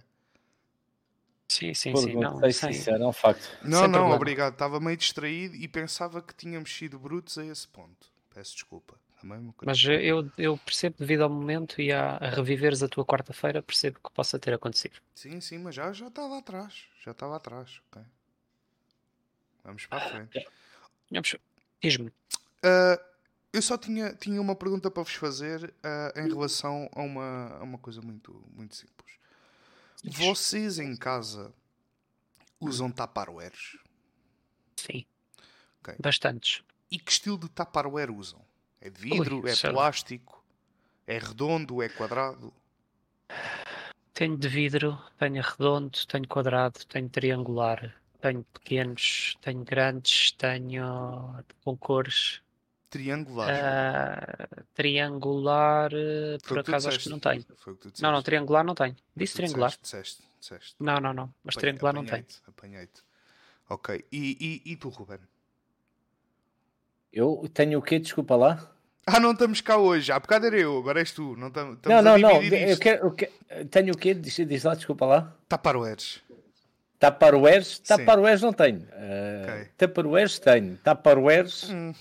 Sim, 1.48 1.74
sim, 1.74 1.96
sim. 1.96 2.16
Não, 2.16 2.52
sim, 2.52 2.74
senhora, 2.74 3.04
é 3.04 3.08
um 3.08 3.14
facto. 3.14 3.42
Não, 3.64 3.70
Sem 3.82 3.90
não, 3.90 3.92
problema. 3.92 4.16
obrigado. 4.16 4.54
Estava 4.54 4.80
meio 4.80 4.98
distraído 4.98 5.56
e 5.56 5.68
pensava 5.68 6.22
que 6.22 6.34
tínhamos 6.34 6.76
sido 6.76 7.00
brutos 7.00 7.38
a 7.38 7.46
esse 7.46 7.68
ponto. 7.68 8.08
Peço 8.34 8.54
desculpa. 8.54 9.00
Coisa. 9.22 9.66
Mas 9.66 9.84
eu, 9.84 10.32
eu 10.38 10.58
percebo, 10.58 10.96
devido 10.98 11.24
ao 11.24 11.30
momento 11.30 11.82
e 11.82 11.92
a, 11.92 12.16
a 12.18 12.30
reviveres 12.30 12.82
a 12.82 12.88
tua 12.88 13.06
quarta-feira, 13.06 13.62
percebo 13.62 14.00
que 14.02 14.14
possa 14.14 14.40
ter 14.40 14.54
acontecido. 14.54 14.96
Sim, 15.14 15.42
sim, 15.42 15.58
mas 15.58 15.76
já 15.76 15.92
já 15.92 16.08
estava 16.08 16.38
atrás. 16.38 16.86
Já 17.04 17.12
estava 17.12 17.36
atrás, 17.36 17.82
ok. 17.92 18.02
Vamos 19.70 19.86
para 19.86 19.98
a 20.04 20.10
frente. 20.10 20.48
Vamos- 21.12 21.36
Diz-me, 21.82 22.12
Ah, 22.64 23.00
eu 23.54 23.62
só 23.62 23.78
tinha, 23.78 24.14
tinha 24.16 24.42
uma 24.42 24.56
pergunta 24.56 24.90
para 24.90 25.04
vos 25.04 25.14
fazer 25.14 25.72
ah, 25.84 26.12
em 26.16 26.28
relação 26.28 26.90
a 26.94 27.02
uma, 27.02 27.58
a 27.60 27.64
uma 27.64 27.78
coisa 27.78 28.02
muito, 28.02 28.44
muito 28.52 28.76
simples. 28.76 29.18
Vocês 30.04 30.80
em 30.80 30.96
casa 30.96 31.54
usam 32.60 32.92
taparoeiros? 32.92 33.78
sim. 34.76 35.06
Ok. 35.82 35.96
Bastantes. 36.00 36.62
E 36.92 36.98
que 37.00 37.12
estilo 37.12 37.38
de 37.38 37.48
taparware 37.50 38.12
usam? 38.12 38.42
É 38.82 38.90
de 38.90 39.00
vidro? 39.00 39.42
Ui, 39.42 39.50
é 39.52 39.56
plástico? 39.56 40.44
É 41.08 41.18
redondo? 41.20 41.82
É 41.82 41.88
quadrado? 41.88 42.52
Tenho 44.14 44.36
de 44.38 44.48
vidro, 44.50 45.02
tenho 45.18 45.42
redondo, 45.42 46.06
tenho 46.08 46.28
quadrado, 46.28 46.84
tenho 46.86 47.08
triangular, 47.08 47.96
tenho 48.22 48.44
pequenos, 48.54 49.36
tenho 49.42 49.64
grandes, 49.64 50.32
tenho 50.34 51.36
com 51.64 51.78
cores. 51.78 52.42
Triangular? 52.90 53.50
Ah, 53.52 54.48
triangular, 54.74 55.92
eh, 55.94 56.38
Foi 56.44 56.58
por 56.58 56.60
acaso 56.62 56.88
acho 56.90 56.98
que 56.98 57.04
disseste. 57.04 57.10
não 57.10 57.20
tenho. 57.20 57.46
Foi 57.58 57.74
o 57.74 57.76
que 57.76 57.90
tu 57.92 58.02
Não, 58.02 58.10
não, 58.10 58.18
disseste. 58.18 58.26
triangular 58.26 58.64
não 58.64 58.74
tenho. 58.76 58.96
Disse 59.16 59.36
triangular. 59.36 59.70
Disseste, 59.70 60.24
disseste, 60.24 60.24
disseste. 60.40 60.76
Não, 60.80 60.96
não, 61.00 61.14
não. 61.14 61.34
Mas 61.44 61.56
Apanhei- 61.56 61.74
triangular 61.74 61.94
não 61.94 62.04
tenho. 62.04 62.16
apanhei-te, 62.26 62.42
Apanhei-te. 62.48 63.02
Ok. 63.70 64.06
E, 64.12 64.62
e, 64.66 64.72
e 64.72 64.76
tu, 64.76 64.90
Ruben? 64.90 65.20
Eu 67.14 67.50
tenho 67.54 67.80
o 67.80 67.82
quê? 67.82 68.00
Desculpa 68.00 68.36
lá. 68.36 68.72
Ah, 69.06 69.20
não 69.20 69.32
estamos 69.32 69.62
cá 69.62 69.78
hoje. 69.78 70.12
Há 70.12 70.20
bocado 70.20 70.46
era 70.48 70.58
eu, 70.58 70.78
agora 70.78 71.00
és 71.00 71.12
tu. 71.12 71.36
Não 71.36 71.50
tam- 71.52 71.78
não, 71.86 72.02
não, 72.02 72.18
não. 72.18 72.42
Eu 72.44 72.78
quero, 72.78 73.06
eu 73.08 73.12
quero- 73.12 73.32
Tenho 73.70 73.94
o 73.94 73.98
quê? 73.98 74.14
Diz, 74.14 74.36
diz 74.36 74.64
lá, 74.64 74.76
desculpa 74.76 75.06
lá. 75.06 75.36
Taparoeiros. 75.48 76.22
Tupperwares? 77.00 77.80
Tupperwares 77.80 78.42
não 78.42 78.52
tenho. 78.54 78.80
Uh, 78.82 79.44
Ok. 79.44 79.68
Tupperwares 79.78 80.40
tenho. 80.40 80.78
Tupperwares 80.84 81.70
Hum. 81.70 81.94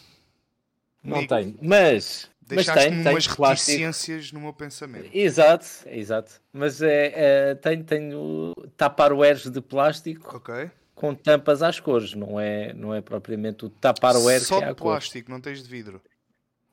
não 1.05 1.19
Amigo, 1.19 1.35
tenho. 1.35 1.59
Mas, 1.63 2.29
mas 2.41 2.49
Deixaste-me 2.49 2.91
tenho, 2.91 3.03
tenho 3.05 3.15
umas 3.15 3.27
plástico. 3.29 3.71
reticências 3.79 4.33
no 4.33 4.41
meu 4.41 4.53
pensamento. 4.53 5.09
Exato, 5.13 5.67
exato. 5.87 6.41
Mas 6.53 6.83
é, 6.83 7.13
é, 7.15 7.55
tenho, 7.55 7.85
tenho 7.85 8.55
Tupperwares 8.77 9.49
de 9.49 9.61
plástico 9.61 10.37
Ok? 10.37 10.71
com 10.95 11.15
tampas 11.15 11.63
às 11.63 11.79
cores. 11.79 12.15
Não 12.15 12.41
é, 12.41 12.73
não 12.73 12.93
é 12.95 13.01
propriamente 13.01 13.65
o 13.65 13.71
Tupperware 13.71 14.41
Só 14.41 14.59
que 14.59 14.65
é 14.65 14.67
de 14.67 14.73
a 14.73 14.75
cor. 14.75 14.93
plástico, 14.93 15.31
não 15.31 15.41
tens 15.41 15.63
de 15.63 15.69
vidro. 15.69 16.03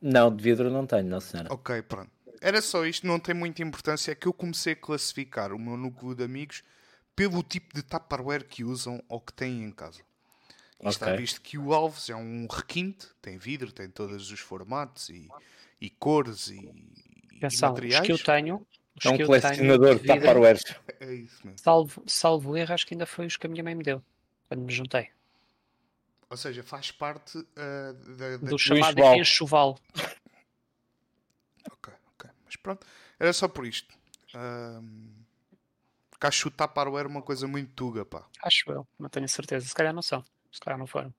Não, 0.01 0.35
de 0.35 0.41
vidro 0.43 0.69
não 0.69 0.85
tenho, 0.85 1.03
não 1.05 1.19
senhora. 1.19 1.53
Ok, 1.53 1.81
pronto. 1.83 2.09
Era 2.41 2.61
só 2.61 2.85
isto, 2.85 3.07
não 3.07 3.19
tem 3.19 3.33
muita 3.33 3.61
importância. 3.63 4.11
É 4.11 4.15
que 4.15 4.27
eu 4.27 4.33
comecei 4.33 4.73
a 4.73 4.75
classificar 4.75 5.51
o 5.53 5.57
meu 5.59 5.77
núcleo 5.77 6.13
de 6.13 6.23
amigos 6.23 6.63
pelo 7.15 7.41
tipo 7.43 7.73
de 7.73 7.81
Tupperware 7.81 8.45
que 8.45 8.63
usam 8.63 9.01
ou 9.07 9.19
que 9.19 9.33
têm 9.33 9.63
em 9.63 9.71
casa. 9.71 10.01
E 10.83 10.87
está 10.89 11.15
visto 11.15 11.41
que 11.41 11.57
o 11.57 11.73
Alves 11.73 12.09
é 12.09 12.15
um 12.15 12.47
requinte, 12.47 13.07
tem 13.21 13.37
vidro, 13.37 13.71
tem 13.71 13.89
todos 13.89 14.29
os 14.29 14.39
formatos 14.39 15.09
e, 15.09 15.27
e 15.79 15.89
cores 15.89 16.47
e, 16.49 16.55
e 17.31 17.37
Atenção, 17.37 17.69
os 17.69 17.73
materiais. 17.75 18.05
que 18.05 18.11
eu 18.11 18.19
tenho. 18.19 18.67
Os 18.97 19.05
É 19.05 19.09
um 19.09 19.17
colecionador 19.17 19.99
de 19.99 20.07
Tupperwares. 20.07 20.63
É 20.99 21.13
isso 21.13 21.45
mesmo. 21.45 21.59
salvo, 21.59 22.03
salvo 22.05 22.57
erro, 22.57 22.73
acho 22.73 22.85
que 22.85 22.93
ainda 22.93 23.05
foi 23.05 23.25
os 23.25 23.37
que 23.37 23.47
a 23.47 23.49
minha 23.49 23.63
mãe 23.63 23.75
me 23.75 23.83
deu. 23.83 24.03
Quando 24.47 24.61
me 24.61 24.73
juntei. 24.73 25.09
Ou 26.29 26.37
seja, 26.37 26.63
faz 26.63 26.91
parte 26.91 27.37
ah, 27.55 27.93
da, 28.17 28.37
da 28.37 28.49
Do 28.49 28.57
chamado 28.59 28.99
enxoval. 28.99 29.15
enxoval. 29.19 29.79
Ok, 31.71 31.93
ok. 32.13 32.29
Mas 32.45 32.55
pronto, 32.57 32.85
era 33.19 33.33
só 33.33 33.47
por 33.47 33.65
isto. 33.65 33.93
Um, 34.35 35.24
porque 36.25 36.27
acho 36.27 36.41
que 36.43 36.47
o 36.47 36.51
Tupperware 36.51 37.05
é 37.05 37.09
uma 37.09 37.21
coisa 37.21 37.47
muito 37.47 37.71
tuga, 37.73 38.05
pá. 38.05 38.25
Acho 38.41 38.71
eu, 38.71 38.87
não 38.99 39.09
tenho 39.09 39.27
certeza. 39.29 39.67
Se 39.67 39.73
calhar 39.75 39.93
não 39.93 40.01
são. 40.01 40.23
Se 40.51 40.59
calhar 40.59 40.77
não 40.77 40.87
foram. 40.87 41.13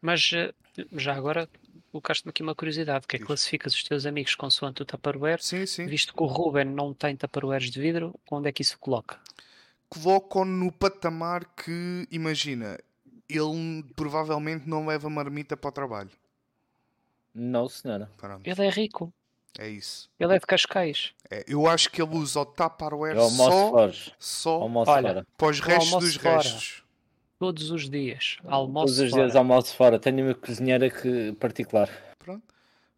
Mas 0.00 0.30
eh, 0.32 0.52
já 0.92 1.14
agora 1.14 1.48
colocaste-me 1.90 2.30
aqui 2.30 2.42
uma 2.42 2.54
curiosidade, 2.54 3.06
que 3.06 3.16
é 3.16 3.18
classificas 3.18 3.74
os 3.74 3.82
teus 3.82 4.06
amigos 4.06 4.34
consoante 4.34 4.82
o 4.82 4.84
Tupperware, 4.84 5.42
Sim, 5.42 5.66
sim. 5.66 5.86
visto 5.86 6.14
que 6.14 6.22
o 6.22 6.26
Ruben 6.26 6.66
não 6.66 6.92
tem 6.94 7.16
Tupperwares 7.16 7.70
de 7.70 7.80
vidro, 7.80 8.14
onde 8.30 8.48
é 8.48 8.52
que 8.52 8.62
isso 8.62 8.78
coloca? 8.78 9.18
Colocam 9.88 10.44
no 10.44 10.70
patamar 10.70 11.44
que, 11.46 12.06
imagina, 12.10 12.78
ele 13.28 13.82
provavelmente 13.96 14.68
não 14.68 14.86
leva 14.86 15.08
marmita 15.08 15.56
para 15.56 15.68
o 15.68 15.72
trabalho. 15.72 16.10
Não, 17.34 17.68
senhora. 17.68 18.10
Pronto, 18.16 18.46
Ele 18.46 18.66
é 18.66 18.70
rico, 18.70 19.12
é 19.58 19.68
isso. 19.68 20.08
ele 20.18 20.34
é 20.34 20.38
de 20.38 20.46
Cascais. 20.46 21.12
É, 21.30 21.44
eu 21.48 21.66
acho 21.68 21.90
que 21.90 22.00
ele 22.02 22.14
usa 22.16 22.40
o 22.40 22.46
Tupperware 22.46 23.16
É 23.16 23.20
almoço 23.20 24.04
só, 24.10 24.12
só 24.18 24.62
Almoço 24.62 24.90
Olha, 24.90 25.08
fora. 25.08 25.26
para 25.36 25.46
os 25.48 25.58
o 25.58 25.62
restos 25.62 25.92
almoço 25.92 26.06
dos 26.06 26.16
fora. 26.16 26.36
restos. 26.36 26.82
Todos 27.38 27.70
os 27.70 27.88
dias, 27.88 28.36
almoço 28.44 28.86
Todos 28.86 28.98
os 28.98 29.10
fora. 29.10 29.22
dias 29.22 29.36
almoço 29.36 29.76
fora. 29.76 29.98
Tenho 30.00 30.24
uma 30.24 30.34
cozinheira 30.34 30.90
que, 30.90 31.32
particular. 31.34 31.88
Pronto. 32.18 32.42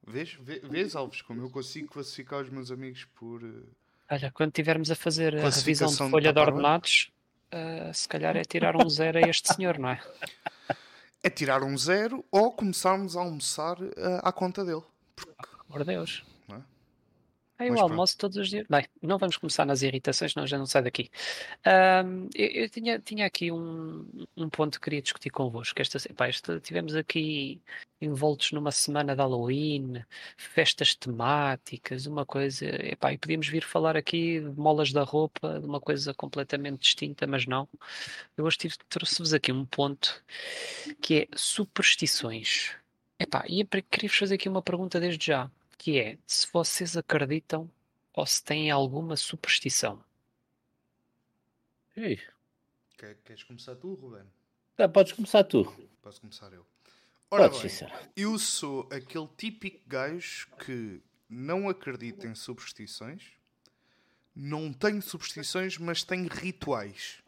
Vês, 0.07 0.33
vê- 0.40 0.61
vês, 0.61 0.97
Alves, 0.97 1.21
como 1.23 1.42
eu 1.42 1.50
consigo 1.50 1.88
classificar 1.88 2.40
os 2.42 2.49
meus 2.49 2.71
amigos 2.71 3.07
por... 3.14 3.42
eh, 3.42 4.14
Olha, 4.14 4.30
quando 4.33 4.49
estivermos 4.49 4.90
a 4.90 4.95
fazer 4.97 5.37
a 5.37 5.49
revisão 5.50 5.88
de 5.88 5.92
de 5.92 5.99
folha 6.11 6.11
de 6.11 6.28
Tupperware? 6.28 6.49
ordenados, 6.54 7.11
eh, 7.52 7.90
se 7.92 8.09
calhar 8.09 8.35
é 8.37 8.42
tirar 8.42 8.75
um 8.76 8.88
zero 8.88 9.19
a 9.19 9.21
este 9.28 9.54
senhor, 9.54 9.78
não 9.78 9.90
é? 9.90 10.00
É 11.23 11.28
tirar 11.28 11.62
um 11.62 11.76
zero 11.76 12.25
ou 12.30 12.50
começarmos 12.50 13.14
a 13.14 13.21
almoçar 13.21 13.76
eh, 13.83 14.21
à 14.23 14.33
conta 14.33 14.64
dele. 14.64 14.80
Por 15.14 15.28
amor 15.69 15.80
de 15.80 15.92
Deus. 15.92 16.25
É? 17.61 17.64
É 17.64 17.69
eu 17.69 17.73
Mas 17.73 17.81
pronto. 17.81 17.90
almoço 17.93 18.19
todos 18.19 18.37
os 18.38 18.49
dias. 18.49 18.67
Bem, 18.69 18.87
não 19.02 19.19
vamos 19.19 19.37
começar 19.37 19.64
nas 19.67 19.83
irritações, 19.83 20.35
não, 20.35 20.47
já 20.47 20.59
não 20.59 20.67
sai 20.67 20.83
daqui. 20.83 21.11
Ahm, 21.64 22.29
eu 22.35 22.62
eu 22.62 22.69
tinha, 22.71 22.99
tinha 22.99 23.26
aqui 23.26 23.52
um, 23.52 24.07
um 24.37 24.49
ponto 24.49 24.79
que 24.81 24.85
queria 24.85 25.02
discutir 25.02 25.31
convosco. 25.31 25.81
Esta, 25.81 25.99
epá, 26.11 26.26
esta, 26.29 26.59
tivemos 26.61 26.95
aqui 26.95 27.61
envoltos 28.00 28.52
numa 28.52 28.73
semana 28.73 29.14
de 29.14 29.21
Halloween, 29.21 30.02
festas 30.37 30.95
temáticas, 30.95 32.07
uma 32.07 32.25
coisa. 32.26 32.67
Epá, 32.67 33.12
e 33.12 33.19
podíamos 33.19 33.49
vir 33.49 33.62
falar 33.62 33.97
aqui 33.97 34.40
de 34.40 34.50
molas 34.59 34.93
da 34.93 35.02
roupa, 35.02 35.61
de 35.61 35.67
uma 35.67 35.81
coisa 35.81 36.14
completamente 36.14 36.81
distinta, 36.81 37.26
mas 37.26 37.47
não. 37.47 37.69
Eu 38.37 38.45
hoje 38.45 38.59
trouxe-vos 38.88 39.35
aqui 39.35 39.52
um 39.52 39.64
ponto 39.67 40.23
que 41.00 41.23
é 41.23 41.29
superstições. 41.37 42.76
Epá, 43.19 43.45
e 43.49 43.61
eu 43.61 43.67
queria-vos 43.90 44.17
fazer 44.19 44.37
aqui 44.37 44.49
uma 44.49 44.62
pergunta 44.62 44.99
desde 44.99 45.26
já, 45.26 45.50
que 45.81 45.99
é 45.99 46.19
se 46.27 46.47
vocês 46.53 46.95
acreditam 46.95 47.71
ou 48.13 48.27
se 48.27 48.45
têm 48.45 48.71
alguma 48.71 49.17
superstição. 49.17 50.05
Quer- 51.95 53.17
Queres 53.25 53.43
começar 53.45 53.75
tu, 53.77 53.95
Ruben? 53.95 54.27
tá, 54.77 54.87
podes 54.87 55.15
começar 55.15 55.43
tu. 55.45 55.65
Posso 56.03 56.21
começar 56.21 56.53
eu. 56.53 56.67
Ora 57.31 57.49
Podes, 57.49 57.81
bem, 57.81 57.91
eu 58.15 58.39
sou 58.39 58.87
aquele 58.93 59.27
típico 59.39 59.81
gajo 59.89 60.49
que 60.63 61.01
não 61.27 61.67
acredita 61.67 62.27
em 62.27 62.35
superstições, 62.35 63.33
não 64.35 64.75
tenho 64.75 65.01
superstições, 65.01 65.79
mas 65.79 66.05
tenho 66.05 66.29
rituais. 66.29 67.23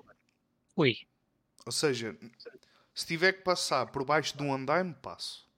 Ui, 0.77 1.07
Ou 1.65 1.73
seja, 1.73 2.19
se 2.95 3.07
tiver 3.07 3.33
que 3.33 3.43
passar 3.43 3.87
por 3.87 4.05
baixo 4.05 4.37
de 4.37 4.43
um 4.43 4.53
andaime, 4.53 4.93
passo. 4.95 5.49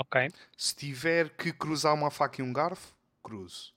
Ok. 0.00 0.30
Se 0.56 0.74
tiver 0.74 1.30
que 1.30 1.52
cruzar 1.52 1.94
uma 1.94 2.10
faca 2.10 2.40
e 2.40 2.44
um 2.44 2.52
garfo, 2.52 2.94
cruzo. 3.22 3.72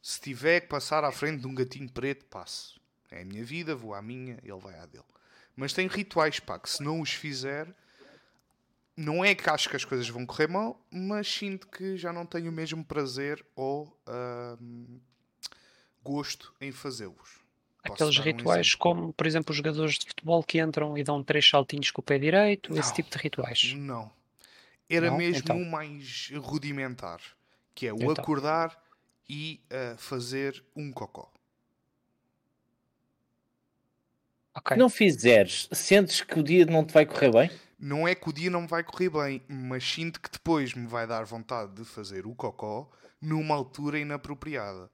Se 0.00 0.20
tiver 0.20 0.60
que 0.60 0.66
passar 0.68 1.04
à 1.04 1.12
frente 1.12 1.40
de 1.40 1.46
um 1.46 1.54
gatinho 1.54 1.88
preto, 1.90 2.24
passo. 2.26 2.80
É 3.10 3.22
a 3.22 3.24
minha 3.24 3.44
vida, 3.44 3.74
vou 3.74 3.94
à 3.94 4.02
minha, 4.02 4.38
ele 4.42 4.58
vai 4.58 4.78
à 4.78 4.86
dele. 4.86 5.04
Mas 5.54 5.72
tem 5.72 5.86
rituais, 5.86 6.40
pá, 6.40 6.58
que 6.58 6.68
se 6.68 6.82
não 6.82 7.00
os 7.00 7.10
fizer, 7.10 7.68
não 8.96 9.24
é 9.24 9.34
que 9.34 9.48
acho 9.48 9.68
que 9.68 9.76
as 9.76 9.84
coisas 9.84 10.08
vão 10.08 10.24
correr 10.26 10.48
mal, 10.48 10.80
mas 10.90 11.32
sinto 11.32 11.68
que 11.68 11.96
já 11.96 12.12
não 12.12 12.24
tenho 12.26 12.50
o 12.50 12.52
mesmo 12.52 12.84
prazer 12.84 13.44
ou 13.54 13.96
gosto 16.02 16.52
em 16.60 16.72
fazê-los. 16.72 17.40
Aqueles 17.84 18.16
um 18.16 18.22
rituais 18.22 18.66
exemplo? 18.68 18.78
como, 18.78 19.12
por 19.12 19.26
exemplo, 19.26 19.50
os 19.50 19.56
jogadores 19.56 19.98
de 19.98 20.06
futebol 20.06 20.42
que 20.42 20.60
entram 20.60 20.96
e 20.96 21.02
dão 21.02 21.22
três 21.22 21.48
saltinhos 21.48 21.90
com 21.90 22.00
o 22.00 22.04
pé 22.04 22.18
direito, 22.18 22.72
esse 22.78 22.88
Não. 22.90 22.94
tipo 22.94 23.10
de 23.10 23.18
rituais. 23.18 23.72
Não. 23.74 24.10
Era 24.88 25.10
Não? 25.10 25.16
mesmo 25.16 25.38
Então. 25.38 25.56
o 25.56 25.64
mais 25.64 26.30
rudimentar, 26.34 27.20
que 27.74 27.86
é 27.86 27.92
o 27.92 27.96
Então. 27.96 28.12
acordar 28.12 28.76
e 29.28 29.60
ah, 29.70 29.96
fazer 29.96 30.62
um 30.76 30.92
cocó. 30.92 31.32
Ok. 34.54 34.74
Se 34.74 34.78
não 34.78 34.90
fizeres, 34.90 35.68
sentes 35.72 36.20
que 36.22 36.38
o 36.38 36.42
dia 36.42 36.66
não 36.66 36.84
te 36.84 36.92
vai 36.92 37.06
correr 37.06 37.30
bem? 37.32 37.50
Não 37.78 38.06
é 38.06 38.14
que 38.14 38.28
o 38.28 38.32
dia 38.32 38.50
não 38.50 38.62
me 38.62 38.68
vai 38.68 38.84
correr 38.84 39.08
bem, 39.10 39.42
mas 39.48 39.82
sinto 39.84 40.20
que 40.20 40.30
depois 40.30 40.74
me 40.74 40.86
vai 40.86 41.06
dar 41.06 41.24
vontade 41.24 41.72
de 41.74 41.84
fazer 41.84 42.26
o 42.26 42.34
cocó 42.34 42.90
numa 43.20 43.54
altura 43.54 43.98
inapropriada. 43.98 44.90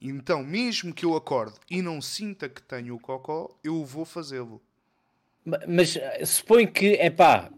Então, 0.00 0.42
mesmo 0.44 0.94
que 0.94 1.04
eu 1.04 1.14
acorde 1.16 1.54
e 1.70 1.82
não 1.82 2.00
sinta 2.00 2.48
que 2.48 2.62
tenho 2.62 2.94
o 2.96 3.00
cocó, 3.00 3.56
eu 3.62 3.84
vou 3.84 4.04
fazê-lo. 4.04 4.62
Ma- 5.44 5.60
Mas 5.68 5.96
eh, 5.96 6.24
supõe 6.24 6.66
que, 6.66 6.94
é 6.94 7.10
pá, 7.10 7.50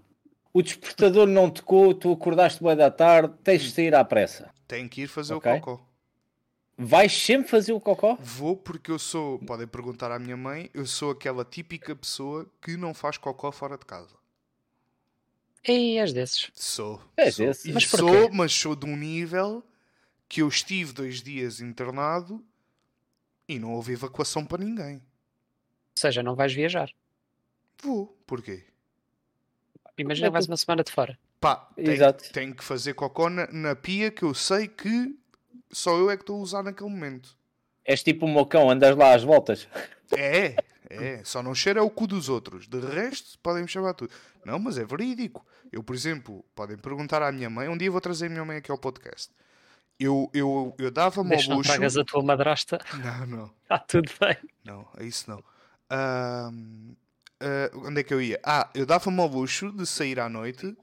o 0.55 0.63
despertador 0.63 1.27
não 1.27 1.51
tocou, 1.51 1.93
tu 1.93 2.13
acordaste 2.13 2.63
bem 2.65 2.75
da 2.77 2.91
tarde, 2.91 3.35
tens 3.45 3.61
de 3.63 3.73
sair 3.73 3.95
à 3.95 4.03
pressa. 4.05 4.51
Tenho 4.67 4.89
que 4.89 5.03
ir 5.03 5.09
fazer 5.09 5.35
Ok. 5.35 5.53
o 5.53 5.61
cocó. 5.61 5.85
Vais 6.79 7.13
sempre 7.13 7.49
fazer 7.49 7.73
o 7.73 7.81
cocó? 7.81 8.17
Vou 8.21 8.57
porque 8.57 8.91
eu 8.91 8.99
sou, 8.99 9.39
podem 9.41 9.67
perguntar 9.67 10.11
à 10.11 10.19
minha 10.19 10.37
mãe, 10.37 10.71
eu 10.73 10.87
sou 10.87 11.11
aquela 11.11 11.45
típica 11.45 11.95
pessoa 11.95 12.51
que 12.63 12.77
não 12.77 12.95
faz 12.95 13.19
cocó 13.19 13.53
fora 13.53 13.77
de 13.77 13.85
casa. 13.85 14.15
E 15.67 15.99
és 15.99 16.13
desses. 16.13 16.51
Sou. 16.55 17.01
És 17.17 17.37
sou. 17.37 17.47
esse. 17.47 17.71
E 17.71 17.73
Mas 17.73 17.85
sou, 17.85 17.99
porquê? 18.09 18.31
mas 18.37 18.53
sou 18.53 18.77
de 18.77 18.87
um 18.87 18.97
nível 18.97 19.63
que 20.29 20.43
eu 20.43 20.49
estive 20.49 20.93
dois 20.93 21.23
dias 21.23 21.61
internado 21.61 22.45
e 23.49 23.59
não 23.59 23.73
houve 23.73 23.93
evacuação 23.93 24.45
para 24.45 24.63
ninguém. 24.65 24.97
Ou 24.97 25.03
seja, 25.97 26.23
não 26.23 26.35
vais 26.35 26.53
viajar. 26.53 26.91
Vou. 27.83 28.07
Porquê? 28.27 28.65
Imagina 29.97 30.31
vais 30.31 30.47
uma 30.47 30.57
semana 30.57 30.83
de 30.83 30.91
fora. 30.91 31.19
Pá, 31.41 31.57
tenho, 31.77 31.91
Exato. 31.93 32.33
tenho 32.33 32.55
que 32.55 32.65
fazer 32.65 32.95
cocó 32.95 33.29
na, 33.29 33.47
na 33.49 33.77
pia 33.77 34.11
que 34.11 34.23
eu 34.23 34.35
sei 34.35 34.67
que 34.67 35.15
só 35.71 35.97
eu 35.97 36.11
é 36.11 36.17
que 36.17 36.23
estou 36.23 36.39
a 36.39 36.43
usar 36.43 36.63
naquele 36.63 36.91
momento. 36.91 37.37
És 37.85 38.03
tipo 38.03 38.25
um 38.27 38.29
mocão, 38.31 38.71
andas 38.71 38.97
lá 38.97 39.15
às 39.15 39.23
voltas. 39.23 39.69
É, 40.17 40.57
é. 40.89 41.23
Só 41.25 41.43
não 41.43 41.55
cheira 41.55 41.83
o 41.83 41.91
cu 41.91 42.07
dos 42.07 42.29
outros. 42.29 42.67
De 42.67 42.81
resto, 42.81 43.39
podem 43.41 43.63
me 43.63 43.69
chamar 43.69 43.95
tudo. 43.95 44.11
Não, 44.45 44.59
mas 44.59 44.79
é 44.79 44.85
verídico. 44.85 45.45
Eu, 45.71 45.83
por 45.83 45.95
exemplo, 45.95 46.45
podem 46.55 46.77
perguntar 46.79 47.23
à 47.23 47.31
minha 47.31 47.51
mãe. 47.51 47.69
Um 47.69 47.77
dia 47.77 47.91
vou 47.91 48.01
trazer 48.01 48.27
a 48.27 48.31
minha 48.31 48.45
mãe 48.45 48.57
aqui 48.59 48.71
ao 48.71 48.79
podcast. 48.79 49.31
Eu, 49.99 50.31
eu, 50.33 50.75
eu 50.79 50.91
dava-me 50.91 51.31
ao 51.31 51.37
Deixa 51.37 51.51
não 51.51 51.59
luxo. 51.59 51.71
tragas 51.71 51.97
a 51.97 52.05
tua 52.05 52.23
madrasta. 52.23 52.79
Não, 53.03 53.27
não. 53.27 53.51
Está 53.63 53.79
tudo 53.81 54.11
bem. 54.21 54.37
Não, 54.65 54.89
é 54.99 55.05
isso 55.05 55.31
não. 55.31 55.43
Ahm, 55.91 56.95
ah, 57.41 57.71
onde 57.75 58.01
é 58.01 58.05
que 58.05 58.13
eu 58.15 58.21
ia? 58.21 58.41
Ah, 58.45 58.71
eu 58.75 58.87
dava-me 58.87 59.21
ao 59.21 59.27
luxo 59.27 59.73
de 59.73 59.87
sair 59.87 60.19
à 60.21 60.29
noite 60.29 60.77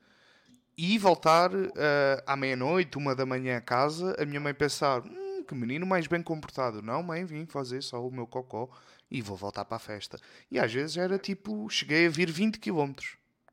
e 0.78 0.98
voltar 0.98 1.52
ah, 1.54 2.24
à 2.26 2.36
meia-noite, 2.36 2.98
uma 2.98 3.16
da 3.16 3.26
manhã 3.26 3.58
a 3.58 3.62
casa, 3.62 4.16
a 4.20 4.26
minha 4.26 4.40
mãe 4.40 4.54
pensar, 4.54 5.02
hum, 5.02 5.44
que 5.48 5.56
menino 5.56 5.86
mais 5.86 6.08
bem 6.08 6.22
comportado. 6.22 6.82
Não, 6.82 7.04
mãe, 7.04 7.26
vim 7.26 7.46
fazer 7.46 7.82
só 7.82 8.06
o 8.06 8.12
meu 8.12 8.26
cocó 8.28 8.70
e 9.10 9.22
vou 9.22 9.36
voltar 9.36 9.66
para 9.66 9.78
a 9.78 9.80
festa. 9.80 10.18
E 10.50 10.58
às 10.58 10.72
vezes 10.72 10.98
era 10.98 11.18
tipo, 11.20 11.70
cheguei 11.70 12.08
a 12.08 12.10
vir 12.10 12.32
20 12.32 12.60
km. 12.60 12.94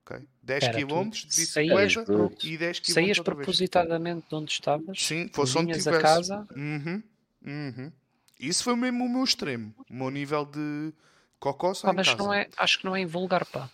ok? 0.05 0.25
10 0.43 0.63
Espera, 0.63 0.87
km 0.87 1.11
de 1.11 1.27
bicicleta 1.27 2.05
e 2.45 2.57
10 2.57 2.81
km 2.81 2.93
Saías 2.93 3.19
propositadamente 3.19 4.29
de 4.29 4.35
onde 4.35 4.53
estavas. 4.53 5.03
Sim, 5.03 5.29
fosse 5.33 5.59
onde 5.59 5.73
tivesse. 5.73 5.89
a 5.89 6.01
casa. 6.01 6.47
Uhum, 6.57 7.03
uhum. 7.45 7.93
Isso 8.39 8.63
foi 8.63 8.77
mesmo 8.77 9.05
o 9.05 9.09
meu 9.09 9.25
extremo. 9.25 9.75
O 9.91 9.95
meu 9.95 10.11
nível 10.11 10.45
de 10.45 10.93
cocó 11.39 11.73
Pá, 11.75 11.93
em 11.93 11.97
mas 11.97 12.09
casa. 12.09 12.19
não 12.19 12.33
é, 12.33 12.49
acho 12.57 12.79
que 12.79 12.85
não 12.85 12.97
é 12.97 13.01
invulgar, 13.01 13.45
pá. 13.47 13.71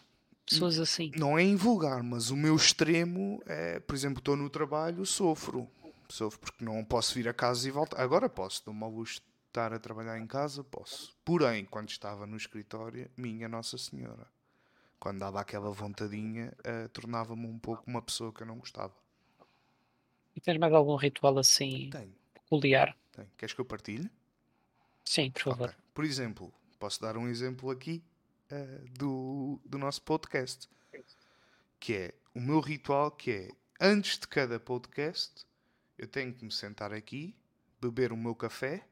Pessoas 0.46 0.78
assim. 0.78 1.10
Não 1.16 1.38
é 1.38 1.42
invulgar, 1.42 2.02
mas 2.02 2.30
o 2.30 2.36
meu 2.36 2.54
extremo 2.54 3.42
é, 3.46 3.80
por 3.80 3.94
exemplo, 3.94 4.18
estou 4.18 4.36
no 4.36 4.50
trabalho, 4.50 5.06
sofro. 5.06 5.68
Sofro 6.08 6.38
porque 6.38 6.62
não 6.64 6.84
posso 6.84 7.14
vir 7.14 7.26
a 7.28 7.32
casa 7.32 7.66
e 7.66 7.70
voltar. 7.70 8.00
Agora 8.00 8.28
posso, 8.28 8.62
dou-me 8.64 8.82
ao 8.84 8.90
luxo 8.90 9.20
de 9.20 9.26
estar 9.48 9.72
a 9.72 9.78
trabalhar 9.78 10.18
em 10.18 10.26
casa, 10.26 10.62
posso. 10.62 11.16
Porém, 11.24 11.64
quando 11.64 11.88
estava 11.88 12.26
no 12.26 12.36
escritório, 12.36 13.10
minha 13.16 13.48
Nossa 13.48 13.78
Senhora, 13.78 14.26
quando 15.00 15.18
dava 15.20 15.40
aquela 15.40 15.70
vontadinha, 15.70 16.52
eh, 16.62 16.88
tornava-me 16.88 17.46
um 17.46 17.58
pouco 17.58 17.82
uma 17.86 18.02
pessoa 18.02 18.32
que 18.32 18.42
eu 18.42 18.46
não 18.46 18.56
gostava. 18.58 18.92
E 20.36 20.40
tens 20.40 20.58
mais 20.58 20.72
algum 20.74 20.96
ritual 20.96 21.38
assim 21.38 21.88
Tenho, 21.90 22.14
peculiar? 22.34 22.94
tenho. 23.12 23.28
Queres 23.38 23.54
que 23.54 23.60
eu 23.60 23.64
partilhe? 23.64 24.10
Sim, 25.04 25.30
por 25.30 25.42
favor. 25.42 25.68
Ok. 25.68 25.76
Por 25.94 26.04
exemplo, 26.04 26.52
posso 26.84 27.00
dar 27.00 27.16
um 27.16 27.26
exemplo 27.28 27.70
aqui 27.70 28.04
eh, 28.50 28.80
do, 28.98 29.58
do 29.64 29.78
nosso 29.78 30.02
podcast, 30.02 30.68
que 31.80 31.94
é 31.94 32.14
o 32.34 32.40
meu 32.42 32.60
ritual, 32.60 33.10
que 33.10 33.30
é 33.30 33.48
antes 33.80 34.18
de 34.18 34.28
cada 34.28 34.60
podcast, 34.60 35.46
eu 35.96 36.06
tenho 36.06 36.34
que 36.34 36.44
me 36.44 36.52
sentar 36.52 36.92
aqui, 36.92 37.34
beber 37.80 38.12
o 38.12 38.16
meu 38.18 38.34
café, 38.34 38.86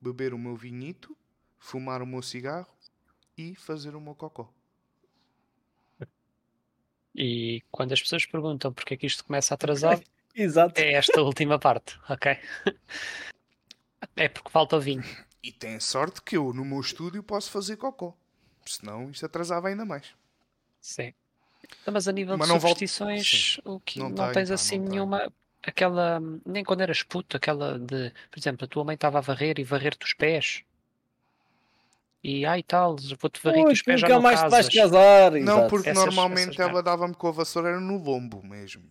beber 0.00 0.32
o 0.32 0.38
meu 0.38 0.56
vinhito, 0.56 1.14
fumar 1.58 2.00
o 2.00 2.06
meu 2.06 2.22
cigarro 2.22 2.74
e 3.36 3.54
fazer 3.54 3.94
o 3.94 4.00
meu 4.00 4.14
cocó. 4.14 4.50
E 7.14 7.62
quando 7.70 7.92
as 7.92 8.00
pessoas 8.00 8.24
perguntam 8.24 8.72
porque 8.72 8.94
é 8.94 8.96
que 8.96 9.06
isto 9.06 9.22
começa 9.22 9.52
atrasado, 9.52 10.02
Exato. 10.34 10.80
é 10.80 10.94
esta 10.94 11.20
última 11.20 11.58
parte, 11.58 12.00
ok? 12.08 12.38
É 14.16 14.28
porque 14.28 14.50
falta 14.50 14.76
o 14.76 14.80
vinho. 14.80 15.02
E 15.46 15.52
tem 15.52 15.74
a 15.76 15.80
sorte 15.80 16.22
que 16.22 16.38
eu 16.38 16.54
no 16.54 16.64
meu 16.64 16.80
estúdio 16.80 17.22
posso 17.22 17.50
fazer 17.50 17.76
cocó. 17.76 18.16
Senão 18.64 19.10
isto 19.10 19.26
atrasava 19.26 19.68
ainda 19.68 19.84
mais. 19.84 20.06
Sim. 20.80 21.12
Então, 21.82 21.92
mas 21.92 22.08
a 22.08 22.12
nível 22.12 22.38
Mas 22.38 22.48
de 22.48 22.52
não 22.54 22.58
volto- 22.58 22.76
superstições, 22.78 23.58
o 23.64 23.78
que 23.78 23.98
Não 23.98 24.08
não, 24.08 24.14
tenho, 24.16 24.32
tens 24.32 24.48
pá, 24.48 24.54
assim 24.54 24.78
não 24.78 24.88
nenhuma. 24.88 25.32
Aquela. 25.62 26.18
Nem 26.46 26.64
quando 26.64 26.80
eras 26.80 27.02
puto, 27.02 27.36
aquela 27.36 27.78
de. 27.78 28.10
Por 28.30 28.38
exemplo, 28.38 28.64
a 28.64 28.68
tua 28.68 28.84
mãe 28.84 28.94
estava 28.94 29.18
a 29.18 29.20
varrer 29.20 29.58
e 29.58 29.64
varrer-te 29.64 30.04
os 30.06 30.14
pés. 30.14 30.62
E 32.22 32.46
ai 32.46 32.62
tal, 32.62 32.96
vou-te 33.20 33.40
varrer 33.42 33.66
os 33.66 33.82
pés 33.82 34.00
já 34.00 34.06
nunca 34.08 34.14
não 34.16 34.22
mais 34.22 34.40
te 34.40 34.48
vais 34.48 34.66
casas. 34.68 34.74
casar. 34.74 35.32
Não, 35.32 35.38
exato. 35.38 35.68
porque 35.68 35.88
Essas- 35.90 36.04
normalmente 36.06 36.50
essas 36.54 36.68
ela 36.70 36.82
dava-me 36.82 37.14
com 37.14 37.28
a 37.28 37.32
vassoura 37.32 37.68
era 37.68 37.80
no 37.80 37.98
lombo 38.02 38.42
mesmo. 38.42 38.82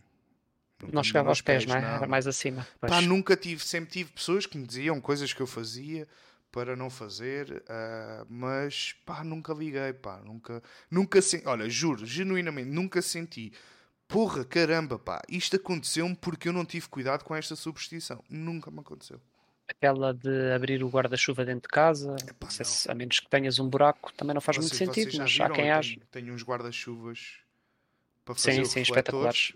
Não 0.92 1.02
me 1.02 1.08
chegava 1.08 1.30
aos 1.30 1.42
pés, 1.42 1.66
não 1.66 1.76
é? 1.76 1.82
não. 1.82 1.88
Era 1.96 2.08
mais 2.08 2.28
acima. 2.28 2.68
Pá, 2.80 2.88
Pois. 2.90 3.06
nunca 3.08 3.36
tive, 3.38 3.64
sempre 3.64 3.90
tive 3.90 4.12
pessoas 4.12 4.46
que 4.46 4.58
me 4.58 4.68
diziam 4.68 5.00
coisas 5.02 5.32
que 5.34 5.42
eu 5.42 5.48
fazia 5.48 6.08
para 6.54 6.76
não 6.76 6.88
fazer, 6.88 7.64
ah, 7.68 8.26
mas 8.30 8.94
pá, 9.08 9.24
nunca 9.24 9.52
liguei, 9.56 9.92
pá, 9.92 10.22
nunca, 10.24 10.62
nunca 10.90 11.20
senti, 11.20 11.48
olha, 11.48 11.68
juro, 11.68 12.06
genuinamente, 12.06 12.70
nunca 12.70 13.02
senti, 13.02 13.52
porra, 14.08 14.46
caramba, 14.46 15.00
pá, 15.00 15.20
isto 15.28 15.56
aconteceu-me 15.56 16.16
porque 16.16 16.48
eu 16.48 16.54
não 16.54 16.64
tive 16.64 16.88
cuidado 16.88 17.24
com 17.24 17.36
esta 17.36 17.56
superstição, 17.56 18.24
nunca 18.30 18.70
me 18.70 18.82
aconteceu. 18.82 19.20
Aquela 19.68 20.14
de 20.14 20.52
abrir 20.54 20.84
o 20.84 20.90
guarda-chuva 20.90 21.44
dentro 21.44 21.64
de 21.64 21.70
casa, 21.70 22.16
Epá, 22.30 22.46
não. 22.60 22.66
se- 22.66 22.92
a 22.92 22.94
menos 22.94 23.20
que 23.20 23.28
tenhas 23.28 23.58
um 23.58 23.68
buraco, 23.68 24.14
também 24.14 24.36
não 24.36 24.42
faz 24.42 24.60
muito 24.60 24.76
Vocês- 24.76 24.88
vocês 24.92 25.06
sentido, 25.12 25.24
mas 25.24 25.40
há 25.42 25.50
quem 25.50 25.72
acha. 25.72 25.94
tenho, 25.96 26.06
tenho 26.12 26.34
uns 26.36 26.44
guarda-chuvas 26.44 27.38
para 28.24 28.36
fazer 28.36 28.54
Sim, 28.58 28.66
sim, 28.66 28.82
espetaculares. 28.82 29.54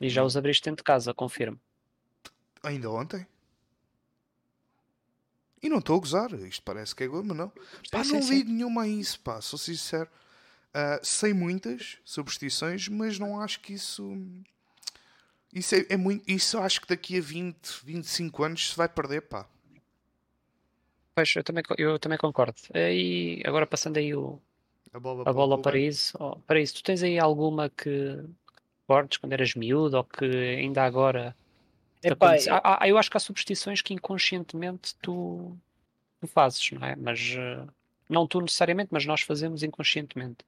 E 0.00 0.08
já 0.08 0.24
os 0.24 0.36
abriste 0.36 0.64
dentro 0.64 0.78
de 0.78 0.84
casa, 0.84 1.14
confirmo. 1.14 1.60
Ainda 2.64 2.90
ontem. 2.90 3.24
E 5.62 5.68
não 5.68 5.78
estou 5.78 5.96
a 5.96 6.00
gozar, 6.00 6.32
isto 6.32 6.62
parece 6.62 6.94
que 6.94 7.04
é 7.04 7.06
goma, 7.06 7.34
não. 7.34 7.52
Pá, 7.90 8.02
Sim, 8.04 8.14
não 8.14 8.22
sim, 8.22 8.34
ligo 8.34 8.50
nenhuma 8.50 8.82
a 8.82 8.88
isso, 8.88 9.20
pá, 9.20 9.40
sou 9.40 9.58
sincero. 9.58 10.08
Ah, 10.74 11.00
sei 11.02 11.32
muitas 11.34 11.98
superstições, 12.04 12.88
mas 12.88 13.18
não 13.18 13.40
acho 13.40 13.60
que 13.60 13.74
isso. 13.74 14.16
Isso 15.52 15.74
é, 15.74 15.86
é 15.90 15.96
muito. 15.96 16.24
Isso 16.30 16.58
acho 16.58 16.80
que 16.80 16.88
daqui 16.88 17.16
a 17.18 17.20
20, 17.20 17.84
25 17.84 18.42
anos 18.42 18.70
se 18.70 18.76
vai 18.76 18.88
perder, 18.88 19.22
pá. 19.22 19.46
Pois, 21.14 21.34
eu 21.36 21.44
também, 21.44 21.62
eu 21.78 21.98
também 21.98 22.18
concordo. 22.18 22.56
E 22.74 23.42
agora 23.44 23.66
passando 23.66 23.98
aí 23.98 24.14
o, 24.14 24.40
A 24.92 24.98
bola, 25.00 25.24
a 25.24 25.32
bola 25.32 25.54
ao 25.54 25.58
para 25.58 25.62
paraíso, 25.62 26.12
oh, 26.20 26.36
paraíso, 26.40 26.74
tu 26.76 26.82
tens 26.84 27.02
aí 27.02 27.18
alguma 27.18 27.70
que 27.70 27.90
recordes 28.82 29.18
quando 29.18 29.32
eras 29.34 29.54
miúdo 29.54 29.96
ou 29.98 30.04
que 30.04 30.24
ainda 30.26 30.84
agora 30.84 31.36
Epá? 32.02 32.34
Ah, 32.50 32.78
ah, 32.82 32.88
eu 32.88 32.98
acho 32.98 33.10
que 33.10 33.16
há 33.16 33.20
superstições 33.20 33.80
que 33.80 33.94
inconscientemente 33.94 34.94
tu, 35.00 35.56
tu 36.20 36.26
fazes, 36.26 36.70
não 36.72 36.86
é? 36.86 36.96
Mas 36.96 37.34
eh, 37.38 37.64
não 38.08 38.26
tu 38.26 38.40
necessariamente, 38.40 38.88
mas 38.90 39.06
nós 39.06 39.20
fazemos 39.22 39.62
inconscientemente. 39.62 40.38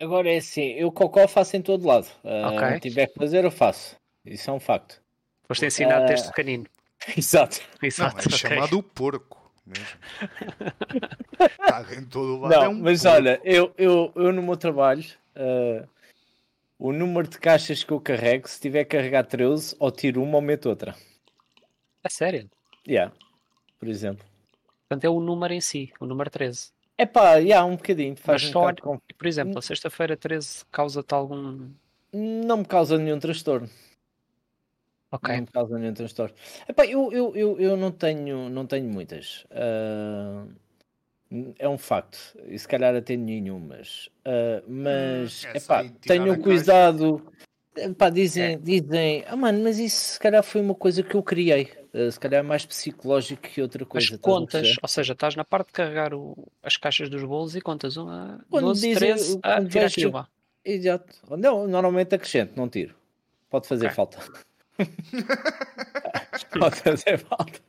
Agora 0.00 0.32
é 0.32 0.38
assim, 0.38 0.70
eu 0.72 0.90
cocó 0.90 1.26
faço 1.28 1.56
em 1.56 1.62
todo 1.62 1.86
lado. 1.86 2.06
Ah, 2.24 2.50
Ok. 2.54 2.74
Se 2.74 2.80
tiver 2.80 3.06
que 3.08 3.14
fazer, 3.18 3.44
eu 3.44 3.50
faço. 3.50 3.96
Isso 4.24 4.48
é 4.50 4.52
um 4.52 4.60
facto. 4.60 5.00
Foste 5.46 5.66
ensinado 5.66 6.04
Ah, 6.04 6.06
desde 6.06 6.28
pequenino. 6.28 6.66
Exato. 7.16 7.60
Não, 7.82 7.86
Exato. 7.88 8.16
é 8.18 8.22
ok. 8.22 8.30
chamado 8.38 8.78
o 8.78 8.82
porco 8.82 9.52
mesmo. 9.66 9.84
Está 11.40 11.86
em 11.94 12.04
todo 12.04 12.36
o 12.36 12.40
lado. 12.40 12.52
Não, 12.52 12.62
é 12.64 12.68
um 12.68 12.74
mas 12.80 13.02
porco. 13.02 13.16
olha, 13.16 13.40
eu, 13.44 13.72
eu, 13.76 14.12
eu 14.14 14.32
no 14.32 14.42
meu 14.42 14.56
trabalho, 14.56 15.04
ah, 15.36 15.86
o 16.80 16.92
número 16.92 17.28
de 17.28 17.38
caixas 17.38 17.84
que 17.84 17.92
eu 17.92 18.00
carrego, 18.00 18.48
se 18.48 18.58
tiver 18.60 18.84
que 18.84 18.96
carregar 18.96 19.24
13, 19.26 19.76
ou 19.78 19.90
tiro 19.90 20.22
uma 20.22 20.36
ou 20.36 20.42
meto 20.42 20.68
outra. 20.68 20.94
É 22.02 22.08
sério. 22.08 22.50
Yeah, 22.88 23.12
por 23.78 23.86
exemplo. 23.88 24.24
Portanto, 24.88 25.04
é 25.04 25.08
o 25.10 25.20
número 25.20 25.52
em 25.52 25.60
si, 25.60 25.92
o 26.00 26.06
número 26.06 26.30
13. 26.30 26.72
É 26.96 27.04
pá, 27.06 27.34
yeah, 27.36 27.64
um 27.64 27.76
bocadinho. 27.76 28.16
Faz 28.16 28.42
Mas 28.42 28.50
um 28.50 28.52
só- 28.52 28.74
com- 28.74 28.98
Por 29.16 29.26
exemplo, 29.26 29.58
a 29.58 29.62
sexta-feira 29.62 30.16
13 30.16 30.64
causa-te 30.72 31.14
algum. 31.14 31.68
Não 32.12 32.56
me 32.58 32.64
causa 32.64 32.98
nenhum 32.98 33.18
transtorno. 33.18 33.68
Ok. 35.12 35.34
Não 35.34 35.40
me 35.42 35.46
causa 35.46 35.78
nenhum 35.78 35.94
transtorno. 35.94 36.34
Epá, 36.68 36.86
eu, 36.86 37.12
eu, 37.12 37.36
eu, 37.36 37.60
eu 37.60 37.76
não 37.76 37.90
tenho, 37.92 38.48
não 38.48 38.66
tenho 38.66 38.88
muitas. 38.88 39.44
Ah, 39.50 40.44
É 41.58 41.68
um 41.68 41.78
facto. 41.78 42.18
E 42.48 42.58
se 42.58 42.66
calhar 42.66 42.94
até 42.94 43.16
nenhum, 43.16 43.58
mas. 43.60 44.08
Uh, 44.26 44.62
mas. 44.68 45.44
Hum, 45.44 45.48
é 45.54 45.56
epá, 45.58 45.80
a 45.80 45.88
tenham 46.00 46.36
cuidado. 46.40 47.22
Epá, 47.76 48.10
dizem, 48.10 48.54
É. 48.54 48.56
dizem, 48.56 49.24
ah 49.28 49.36
mano, 49.36 49.62
mas 49.62 49.78
isso 49.78 50.14
se 50.14 50.18
calhar 50.18 50.42
foi 50.42 50.60
uma 50.60 50.74
coisa 50.74 51.02
que 51.04 51.14
eu 51.14 51.22
criei. 51.22 51.68
Uh, 51.94 52.10
se 52.10 52.18
calhar 52.18 52.40
é 52.40 52.42
mais 52.42 52.66
psicológico 52.66 53.42
que 53.42 53.62
outra 53.62 53.84
coisa. 53.86 54.04
estás 54.06 54.20
a 54.20 54.22
contas, 54.22 54.76
ou 54.82 54.88
seja, 54.88 55.12
estás 55.12 55.36
na 55.36 55.44
parte 55.44 55.68
de 55.68 55.72
carregar 55.74 56.12
o- 56.12 56.48
as 56.62 56.76
caixas 56.76 57.08
dos 57.08 57.22
bolos 57.22 57.54
e 57.54 57.60
contas 57.60 57.96
uma, 57.96 58.44
Quando 58.50 58.64
12, 58.66 58.80
dizem- 58.88 58.96
13, 59.14 59.38
ah, 59.42 59.54
quando 59.56 59.68
tira 59.70 59.86
aqui 59.86 59.94
vejo- 59.96 60.08
uma. 60.10 60.28
Exato. 60.64 61.14
Não, 61.38 61.66
normalmente 61.68 62.12
acrescento, 62.14 62.52
não 62.56 62.68
tiro. 62.68 62.94
Pode 63.48 63.68
fazer 63.68 63.86
Ok. 63.86 63.94
falta. 63.94 64.18
Pode 66.58 66.76
fazer 66.76 67.18
falta. 67.18 67.60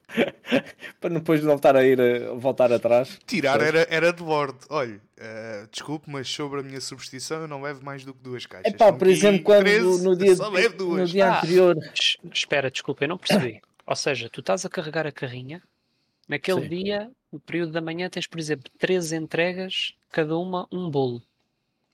Para 0.99 1.13
depois 1.13 1.43
não 1.43 1.55
estar 1.55 1.75
a 1.75 1.83
ir 1.85 1.99
a 2.01 2.33
voltar 2.33 2.71
atrás. 2.71 3.17
Tirar 3.25 3.57
Pois. 3.57 3.67
era, 3.67 3.87
era 3.89 4.13
de 4.13 4.23
bordo. 4.23 4.59
Olha, 4.69 4.99
eh, 5.17 5.65
desculpe, 5.71 6.09
mas 6.09 6.27
sobre 6.29 6.59
a 6.59 6.63
minha 6.63 6.81
superstição 6.81 7.41
eu 7.41 7.47
não 7.47 7.61
levo 7.61 7.83
mais 7.83 8.03
do 8.03 8.13
que 8.13 8.21
duas 8.21 8.45
caixas. 8.45 8.73
É 8.73 8.75
pá, 8.77 8.91
por 8.91 9.07
exemplo, 9.07 9.43
quando 9.43 9.63
13, 9.63 10.03
no 10.03 10.15
dia, 10.17 10.35
só 10.35 10.49
levo 10.49 10.97
no 10.97 11.05
dia 11.05 11.27
Ah. 11.29 11.37
anterior. 11.39 11.77
Es- 11.93 12.17
Espera, 12.33 12.69
desculpa, 12.69 13.03
eu 13.05 13.09
não 13.09 13.17
percebi. 13.17 13.61
Ou 13.87 13.95
seja, 13.95 14.29
tu 14.29 14.41
estás 14.41 14.65
a 14.65 14.69
carregar 14.69 15.07
a 15.07 15.11
carrinha, 15.11 15.61
naquele 16.27 16.61
Sim. 16.63 16.67
dia, 16.69 17.11
no 17.31 17.39
período 17.39 17.71
da 17.71 17.81
manhã, 17.81 18.09
tens, 18.09 18.27
por 18.27 18.39
exemplo, 18.39 18.69
13 18.77 19.15
entregas, 19.15 19.93
cada 20.11 20.37
uma 20.37 20.67
um 20.71 20.89
bolo. 20.89 21.21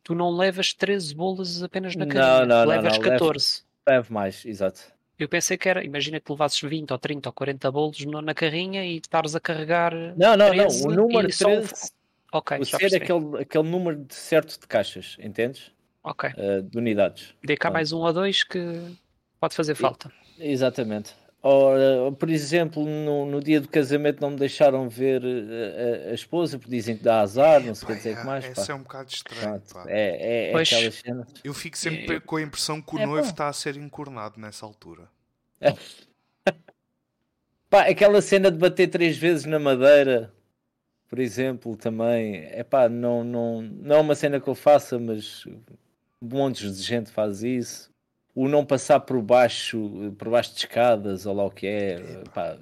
Tu 0.03 0.15
não 0.15 0.35
levas 0.35 0.73
13 0.73 1.13
bolos 1.13 1.61
apenas 1.61 1.95
na 1.95 2.05
Não, 2.05 2.11
carrinha, 2.15 2.45
não, 2.45 2.59
não, 2.61 2.65
levas 2.67 2.93
não, 2.97 3.01
levo- 3.03 3.11
14. 3.19 3.61
Leve 3.87 4.11
mais, 4.13 4.45
exato. 4.45 4.81
Eu 5.19 5.27
pensei 5.27 5.57
que 5.57 5.67
era, 5.67 5.83
imagina 5.83 6.19
que 6.19 6.31
levasses 6.31 6.61
20 6.61 6.91
ou 6.91 6.97
30 6.99 7.29
ou 7.29 7.33
40 7.33 7.71
bolos 7.71 8.05
no- 8.05 8.21
na 8.21 8.33
carrinha 8.35 8.85
e 8.85 8.97
estares 8.97 9.35
a 9.35 9.39
carregar. 9.39 9.91
Não, 10.15 10.37
não, 10.37 10.49
13 10.51 10.83
não. 10.87 10.91
O 10.91 10.95
número 10.95 11.29
e 11.29 11.33
só 11.33 11.45
13, 11.49 11.91
Ok, 12.31 12.57
o 12.59 12.63
já 12.65 12.77
ser 12.77 12.89
percebi. 12.89 13.03
aquele, 13.05 13.41
aquele 13.41 13.69
número 13.69 14.03
de 14.03 14.13
certo 14.13 14.59
de 14.59 14.67
caixas, 14.67 15.15
entendes? 15.19 15.71
Ok. 16.03 16.29
Uh, 16.29 16.61
de 16.61 16.77
unidades. 16.77 17.33
Dê 17.43 17.55
cá 17.55 17.61
Pronto. 17.69 17.73
mais 17.73 17.91
um 17.91 17.99
ou 17.99 18.13
dois 18.13 18.43
que 18.43 18.59
pode 19.39 19.55
fazer 19.55 19.75
falta. 19.75 20.11
Exatamente. 20.37 21.15
Ora, 21.41 22.11
por 22.13 22.29
exemplo, 22.29 22.83
no, 22.83 23.25
no 23.25 23.41
dia 23.41 23.61
do 23.61 23.69
casamento 23.69 24.19
não 24.19 24.31
me 24.31 24.37
deixaram 24.37 24.89
ver 24.89 25.23
uh, 25.23 26.07
a, 26.07 26.11
a 26.11 26.13
esposa 26.13 26.57
porque 26.57 26.71
dizem 26.75 26.97
que 26.97 27.03
dá 27.03 27.21
azar, 27.21 27.63
não 27.63 27.75
sei 27.75 27.85
o 27.85 27.87
que 27.91 27.95
dizer 27.97 28.17
que 28.17 28.23
mais. 28.25 28.43
pá. 28.45 28.51
Essa 28.51 28.71
é 28.71 28.75
um 28.75 28.81
bocado 28.81 29.09
estranho. 29.09 29.61
É, 29.85 30.47
é, 30.47 30.49
é 30.49 30.51
Pois. 30.51 30.67
aquelas 30.67 30.95
cenas. 30.95 31.27
Eu 31.43 31.53
fico 31.53 31.77
sempre 31.77 32.15
Eu- 32.15 32.21
com 32.21 32.35
a 32.37 32.41
impressão 32.41 32.81
que 32.81 32.95
o 32.95 32.99
É 32.99 33.05
noivo 33.05 33.27
está 33.29 33.47
a 33.47 33.53
ser 33.53 33.77
encornado 33.77 34.39
nessa 34.39 34.65
altura. 34.65 35.07
Pá, 37.69 37.81
aquela 37.87 38.21
cena 38.21 38.49
de 38.49 38.57
bater 38.57 38.87
três 38.87 39.17
vezes 39.17 39.45
na 39.45 39.59
madeira, 39.59 40.33
por 41.09 41.19
exemplo, 41.19 41.75
também, 41.75 42.45
é 42.45 42.63
pá, 42.63 42.87
não, 42.87 43.23
não, 43.25 43.61
não 43.61 43.95
é 43.97 43.99
uma 43.99 44.15
cena 44.15 44.39
que 44.39 44.47
eu 44.47 44.55
faça, 44.55 44.97
mas 44.97 45.43
montes 46.21 46.77
de 46.77 46.81
gente 46.83 47.11
faz 47.11 47.43
isso. 47.43 47.91
O 48.39 48.47
não 48.47 48.63
passar 48.63 48.99
por 48.99 49.19
baixo, 49.19 50.13
por 50.17 50.29
baixo 50.29 50.51
de 50.53 50.59
escadas, 50.59 51.25
ou 51.25 51.33
lá 51.33 51.45
o 51.45 51.49
que 51.49 51.65
é, 51.65 52.23
pá. 52.35 52.55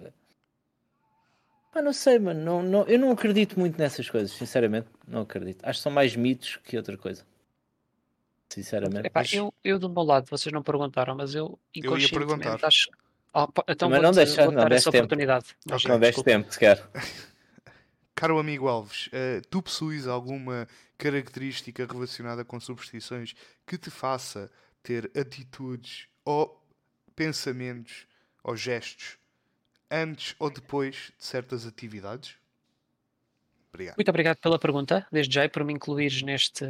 Pá, 1.73 1.81
não 1.81 1.91
sei, 1.91 2.17
mano, 2.17 2.39
não, 2.41 2.63
não, 2.63 2.83
eu 2.87 2.97
não 2.97 3.11
acredito 3.11 3.59
muito 3.59 3.77
nessas 3.77 4.09
coisas, 4.09 4.31
sinceramente, 4.31 4.87
não 5.05 5.21
acredito. 5.23 5.61
Acho 5.65 5.79
que 5.79 5.83
são 5.83 5.91
mais 5.91 6.15
mitos 6.15 6.55
que 6.63 6.77
outra 6.77 6.97
coisa. 6.97 7.25
Sinceramente. 8.47 9.07
Epá, 9.07 9.19
Mas- 9.19 9.33
eu, 9.33 9.53
eu 9.63 9.77
do 9.77 9.89
meu 9.89 10.03
lado, 10.03 10.27
vocês 10.29 10.53
não 10.53 10.63
perguntaram, 10.63 11.13
mas 11.13 11.35
eu 11.35 11.59
ia 11.75 11.81
inconscientemente 11.81 12.37
perguntar. 12.37 12.67
acho. 12.67 12.89
Oh, 13.33 13.47
então 13.67 13.89
Mas 13.89 14.01
não 14.01 14.11
deixa- 14.13 14.45
não 14.49 14.53
deste 14.69 14.73
essa 14.75 14.91
tempo. 14.91 15.03
oportunidade. 15.03 15.45
Mas, 15.65 15.81
Ok. 15.81 15.91
não 15.91 15.99
deste 15.99 16.15
desculpa. 16.23 16.29
tempo 16.31 16.53
sequer. 16.53 16.89
Caro 18.15 18.39
amigo 18.39 18.69
Alves, 18.69 19.09
eh, 19.11 19.41
tu 19.49 19.61
possuis 19.61 20.07
alguma 20.07 20.65
característica 20.97 21.85
relacionada 21.85 22.45
com 22.45 22.57
superstições 22.61 23.33
que 23.67 23.77
te 23.77 23.89
faça 23.91 24.49
ter 24.85 25.11
atitudes 25.17 26.07
ou 26.23 26.63
pensamentos 27.15 28.05
ou 28.43 28.55
gestos 28.55 29.17
antes 29.89 30.35
ou 30.37 30.49
depois 30.49 31.11
de 31.17 31.25
certas 31.25 31.65
atividades? 31.65 32.35
Obrigado. 33.73 33.95
Muito 33.97 34.09
obrigado 34.09 34.37
pela 34.37 34.59
pergunta, 34.59 35.05
desde 35.11 35.33
já 35.33 35.43
e 35.43 35.49
por 35.49 35.63
me 35.63 35.73
incluires 35.73 36.21
neste. 36.21 36.65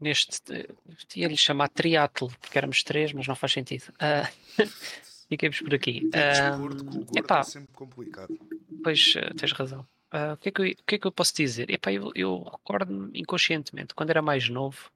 neste 0.00 0.68
ia-lhe 1.16 1.36
chamar 1.36 1.68
triatlo, 1.68 2.30
porque 2.40 2.56
éramos 2.56 2.82
três, 2.82 3.12
mas 3.12 3.26
não 3.26 3.36
faz 3.36 3.52
sentido. 3.52 3.92
Ah, 3.98 4.30
Fiquemos 5.28 5.60
por 5.60 5.74
aqui. 5.74 6.08
Ah, 6.14 6.56
gordo 6.56 7.18
epá, 7.18 7.40
é 7.40 7.42
sempre 7.42 7.74
complicado. 7.74 8.38
Pois, 8.82 9.14
eh, 9.16 9.34
tens 9.34 9.52
razão. 9.52 9.86
Ah, 10.10 10.34
o, 10.34 10.36
que 10.36 10.48
é 10.50 10.52
que 10.52 10.60
eu, 10.60 10.66
o 10.66 10.84
que 10.86 10.94
é 10.94 10.98
que 10.98 11.06
eu 11.06 11.12
posso 11.12 11.34
dizer? 11.34 11.68
Epá, 11.70 11.92
eu, 11.92 12.12
eu 12.14 12.42
recordo-me 12.42 13.18
inconscientemente, 13.18 13.94
quando 13.94 14.10
era 14.10 14.22
mais 14.22 14.48
novo, 14.48 14.92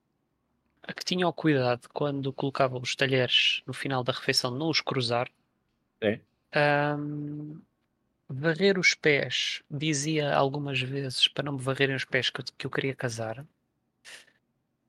que 0.95 1.05
tinha 1.05 1.27
o 1.29 1.33
cuidado 1.33 1.89
quando 1.93 2.33
colocava 2.33 2.79
os 2.79 2.95
talheres 2.95 3.63
no 3.67 3.73
final 3.73 4.03
da 4.05 4.13
refeição, 4.13 4.51
não 4.51 4.69
os 4.71 4.81
cruzar. 4.81 5.29
É. 6.01 6.21
Ahm, 6.53 7.61
varrer 8.29 8.79
os 8.79 8.95
pés, 8.95 9.63
dizia 9.71 10.35
algumas 10.35 10.81
vezes 10.81 11.29
para 11.29 11.45
não 11.45 11.55
me 11.55 11.63
varrerem 11.63 11.97
os 11.97 12.05
pés 12.05 12.31
que 12.31 12.41
eu, 12.41 12.45
que 12.57 12.67
eu 12.67 12.71
queria 12.71 12.95
casar. 12.95 13.45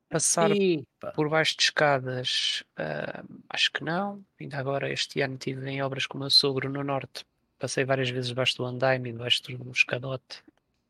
Passar 0.09 0.49
E, 0.51 0.88
pá, 0.99 1.12
por 1.12 1.29
baixo 1.29 1.55
de 1.55 1.63
escadas, 1.63 2.63
ah, 2.77 3.23
acho 3.49 3.71
que 3.71 3.83
não. 3.83 4.23
Ainda 4.39 4.57
agora, 4.57 4.91
este 4.91 5.21
ano, 5.21 5.35
estive 5.35 5.69
em 5.69 5.81
obras 5.83 6.07
com 6.07 6.17
o 6.17 6.21
meu 6.21 6.29
sogro 6.31 6.67
no 6.67 6.83
Norte. 6.83 7.25
Passei 7.59 7.85
várias 7.85 8.09
vezes 8.09 8.29
debaixo 8.29 8.57
do 8.57 8.65
andaime 8.65 9.09
e 9.09 9.12
debaixo 9.12 9.43
do 9.43 9.71
escadote. 9.71 10.43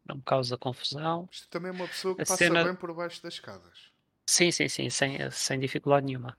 Não 0.06 0.16
me 0.18 0.22
causa 0.22 0.58
confusão. 0.58 1.28
Isto 1.32 1.50
também 1.50 1.70
é 1.70 1.74
uma 1.74 1.88
pessoa 1.88 2.16
que 2.16 2.22
A 2.22 2.26
passa 2.26 2.38
cena- 2.38 2.64
bem 2.64 2.76
por 2.76 2.94
baixo 2.94 3.22
das 3.22 3.34
escadas. 3.34 3.89
Sim, 4.30 4.52
sim, 4.52 4.68
sim, 4.70 4.90
sem, 4.92 5.18
sem 5.32 5.60
dificuldade 5.60 6.06
nenhuma. 6.06 6.38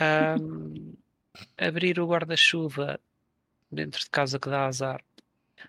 Ahm, 0.00 0.94
abrir 1.56 2.00
o 2.00 2.06
guarda-chuva 2.08 2.98
dentro 3.70 4.00
de 4.00 4.10
casa 4.10 4.40
que 4.40 4.50
dá 4.50 4.66
azar. 4.66 5.00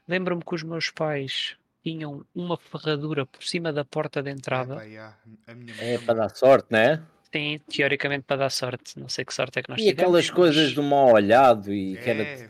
Lembro-me 0.08 0.44
que 0.44 0.56
os 0.56 0.64
meus 0.64 0.90
pais 0.90 1.56
tinham 1.84 2.26
uma 2.34 2.58
ferradura 2.58 3.28
por 3.28 3.44
cima 3.44 3.72
da 3.72 3.86
porta 3.86 4.24
de 4.24 4.32
entrada. 4.32 4.84
É 5.80 5.98
para 6.00 6.14
dar 6.16 6.36
sorte, 6.36 6.72
não 6.72 6.80
é? 6.80 7.00
Sim, 7.32 7.60
teoricamente 7.70 8.24
para 8.26 8.38
dar 8.38 8.50
sorte. 8.50 8.98
Não 9.00 9.08
sei 9.08 9.24
que 9.24 9.34
sorte 9.34 9.60
é 9.60 9.62
que 9.64 9.70
nós 9.70 9.80
E 9.80 9.90
aquelas 9.90 10.26
tivemos, 10.26 10.36
coisas 10.36 10.66
mas- 10.66 10.74
do 10.74 10.82
mal 10.84 11.14
olhado 11.14 11.72
e 11.72 11.98
que 11.98 12.10
era. 12.10 12.24
É, 12.24 12.48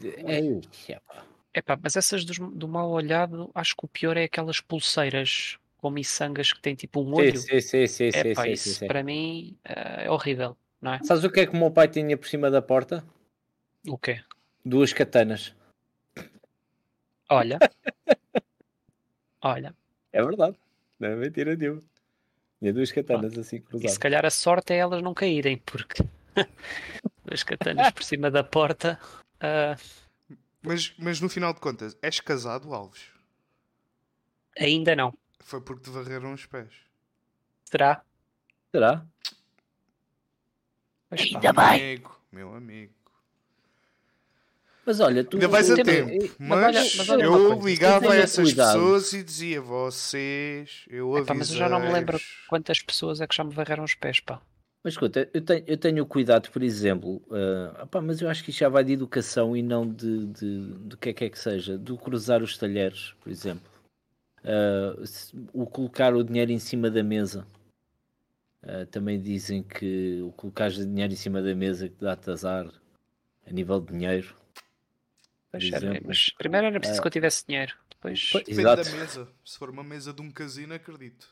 É, 0.88 0.94
é, 0.94 1.00
pá. 1.02 1.26
Epá, 1.54 1.78
mas 1.82 1.98
essas 1.98 2.24
dos- 2.24 2.40
do 2.40 2.68
mal 2.70 2.90
olhado, 2.90 3.52
acho 3.54 3.76
que 3.76 3.84
o 3.84 3.88
pior 3.90 4.16
é 4.16 4.24
aquelas 4.24 4.62
pulseiras 4.62 5.58
com 5.84 5.90
miçangas 5.90 6.54
que 6.54 6.62
têm 6.62 6.76
tipo 6.76 7.02
um 7.02 7.14
olho. 7.14 7.38
sim, 7.38 7.60
sim, 7.60 7.88
sim, 7.88 8.10
sim, 8.10 8.20
Epá, 8.30 8.44
sim, 8.46 8.52
isso 8.54 8.70
sim, 8.70 8.76
sim. 8.76 8.88
para 8.88 9.04
mim 9.04 9.58
eh, 9.66 10.06
é 10.06 10.10
horrível, 10.10 10.56
não 10.82 10.94
é? 10.94 11.04
Sabes 11.04 11.26
o 11.26 11.30
que 11.30 11.42
é 11.42 11.46
que 11.46 11.52
o 11.52 11.58
meu 11.60 11.70
pai 11.70 11.90
tinha 11.90 12.18
por 12.18 12.26
cima 12.26 12.50
da 12.50 12.62
porta? 12.62 13.04
O 13.86 13.98
quê? 13.98 14.24
Duas 14.64 14.94
katanas. 14.94 15.54
Olha. 17.30 17.60
Olha. 19.44 19.76
É 20.14 20.24
verdade. 20.24 20.58
Não 20.98 21.10
é 21.10 21.16
mentira 21.18 21.54
nenhuma. 21.54 21.82
Tinha 22.60 22.72
duas 22.72 22.90
katanas 22.94 23.38
assim 23.38 23.58
E 23.58 23.60
se 23.60 23.66
cruzadas. 23.66 23.98
calhar 23.98 24.26
a 24.26 24.30
sorte 24.30 24.72
é 24.72 24.78
elas 24.78 25.02
não 25.04 25.14
caírem, 25.14 25.58
porque 25.58 26.02
as 27.30 27.44
katanas 27.44 27.92
por 27.92 28.04
cima 28.04 28.32
da 28.32 28.42
porta. 28.42 28.98
ah, 29.42 29.76
Mas, 30.62 30.94
mas 30.98 31.20
no 31.20 31.28
final 31.28 31.54
de 31.54 31.60
contas, 31.60 31.98
és 32.02 32.22
casado, 32.22 32.74
Alves? 32.74 33.12
ainda 34.58 34.96
não. 34.96 35.14
Foi 35.44 35.62
porque 35.62 35.84
te 35.84 35.90
varreram 35.90 36.34
os 36.34 36.46
pés. 36.46 36.70
Será? 37.66 38.02
Será? 38.72 39.06
Mas, 41.10 41.30
pá, 41.32 41.40
Meu 41.40 41.60
amigo, 41.62 42.20
meu 42.32 42.56
amigo. 42.56 42.94
Mas 44.86 45.00
olha, 45.00 45.24
tu. 45.24 45.38
Ainda 45.38 45.48
vais 45.48 45.72
a 45.72 45.76
tempo, 45.76 46.10
eh, 46.12 46.30
mas, 46.40 46.60
olha- 46.66 46.92
mas 46.98 47.10
olha 47.10 47.24
eu 47.24 47.48
coisa, 47.48 47.66
ligava 47.66 48.12
a 48.12 48.16
essas 48.18 48.44
cuidado. 48.50 48.74
pessoas 48.74 49.14
e 49.14 49.24
dizia 49.24 49.62
vocês, 49.62 50.86
eu 50.90 51.18
Epá, 51.18 51.34
mas 51.34 51.50
eu 51.52 51.56
já 51.56 51.70
não 51.70 51.80
me 51.80 51.92
lembro 51.94 52.16
avisei-vos." 52.18 52.48
quantas 52.50 52.82
pessoas 52.82 53.22
é 53.22 53.28
que 53.28 53.36
já 53.36 53.44
me 53.44 53.54
varreram 53.54 53.84
os 53.84 53.96
pés, 53.96 54.20
pá. 54.20 54.42
Mas 54.84 54.96
escuta, 54.96 55.30
eu 55.34 55.42
tenho, 55.42 55.64
eu 55.66 55.78
tenho 55.78 56.06
cuidado, 56.06 56.52
por 56.52 56.62
exemplo, 56.62 57.22
opá, 57.82 58.02
mas 58.02 58.20
eu 58.22 58.30
acho 58.30 58.44
que 58.44 58.50
isto 58.50 58.60
já 58.60 58.68
vai 58.68 58.84
de 58.84 58.92
educação 58.92 59.56
e 59.56 59.62
não 59.64 59.88
de, 59.88 60.26
de, 60.28 60.74
de 60.80 60.98
que 60.98 61.10
é 61.10 61.14
que 61.14 61.24
é 61.24 61.30
que 61.30 61.40
seja, 61.40 61.78
do 61.78 61.98
cruzar 61.98 62.44
os 62.44 62.58
talheres, 62.58 63.14
por 63.22 63.32
exemplo. 63.32 63.64
Se- 65.06 65.34
o 65.54 65.66
colocar 65.66 66.14
o 66.14 66.24
dinheiro 66.24 66.52
em 66.52 66.60
cima 66.60 66.90
da 66.92 67.04
mesa. 67.04 67.48
Ah, 68.62 68.86
também 68.90 69.20
dizem 69.22 69.62
que 69.64 70.22
o 70.22 70.32
colocar 70.32 70.70
dinheiro 70.70 71.14
em 71.14 71.16
cima 71.18 71.42
da 71.42 71.54
mesa 71.56 71.90
que 71.90 71.96
dá-te 72.00 72.30
azar 72.30 72.68
a 73.46 73.52
nível 73.52 73.80
de 73.82 73.94
dinheiro. 73.94 74.36
Mas, 75.52 75.72
era- 75.72 76.02
mas 76.06 76.30
primeiro 76.38 76.68
era 76.68 76.80
preciso 76.80 77.00
Ah. 77.00 77.02
que 77.02 77.08
eu 77.08 77.12
tivesse 77.12 77.46
dinheiro. 77.48 77.74
Depois, 77.90 78.30
Pois, 78.32 78.44
Depende 78.46 78.62
Exato. 78.62 78.84
da 78.84 78.92
mesa. 78.98 79.28
Se 79.46 79.58
for 79.58 79.70
uma 79.70 79.84
mesa 79.84 80.14
de 80.14 80.22
um 80.22 80.32
casino, 80.32 80.74
acredito. 80.74 81.28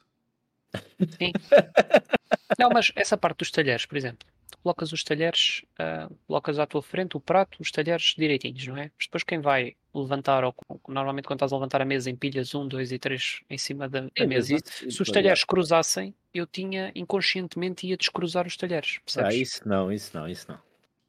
Sim. 1.17 1.31
Não, 2.59 2.69
mas 2.69 2.91
essa 2.95 3.17
parte 3.17 3.39
dos 3.39 3.51
talheres, 3.51 3.85
por 3.85 3.97
exemplo, 3.97 4.27
colocas 4.57 4.91
os 4.91 5.03
talheres, 5.03 5.63
uh, 5.79 6.13
colocas 6.27 6.59
à 6.59 6.65
tua 6.65 6.81
frente 6.81 7.17
o 7.17 7.19
prato, 7.19 7.57
os 7.59 7.71
talheres 7.71 8.13
direitinhos, 8.17 8.67
não 8.67 8.77
é? 8.77 8.91
Mas 8.97 9.05
depois 9.05 9.23
quem 9.23 9.39
vai 9.39 9.75
levantar, 9.93 10.43
ou 10.43 10.55
normalmente 10.87 11.25
quando 11.25 11.37
estás 11.37 11.51
a 11.51 11.55
levantar 11.55 11.81
a 11.81 11.85
mesa, 11.85 12.09
empilhas 12.09 12.55
um, 12.55 12.67
dois 12.67 12.91
e 12.91 12.99
três 12.99 13.41
em 13.49 13.57
cima 13.57 13.89
da, 13.89 14.01
da 14.01 14.27
mesa. 14.27 14.55
Isso, 14.55 14.91
Se 14.91 15.01
os 15.01 15.09
talheres 15.09 15.43
cruzassem, 15.43 16.13
eu 16.33 16.45
tinha 16.45 16.91
inconscientemente 16.95 17.87
ia 17.87 17.97
descruzar 17.97 18.47
os 18.47 18.55
talheres. 18.55 18.99
Percebes? 19.05 19.35
Ah, 19.35 19.37
isso 19.37 19.67
não, 19.67 19.91
isso 19.91 20.11
não, 20.13 20.27
isso 20.27 20.45
não. 20.49 20.59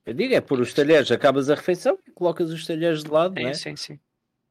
Eu 0.05 0.15
digo, 0.15 0.35
é 0.35 0.41
por 0.41 0.61
os 0.61 0.75
talheres, 0.75 1.11
acabas 1.13 1.49
a 1.49 1.55
refeição 1.55 1.97
e 2.07 2.11
colocas 2.11 2.51
os 2.51 2.67
talheres 2.67 3.05
de 3.05 3.11
lado, 3.11 3.35
sim, 3.37 3.43
não 3.43 3.51
é? 3.51 3.55
Sim, 3.55 3.77
sim. 3.77 4.01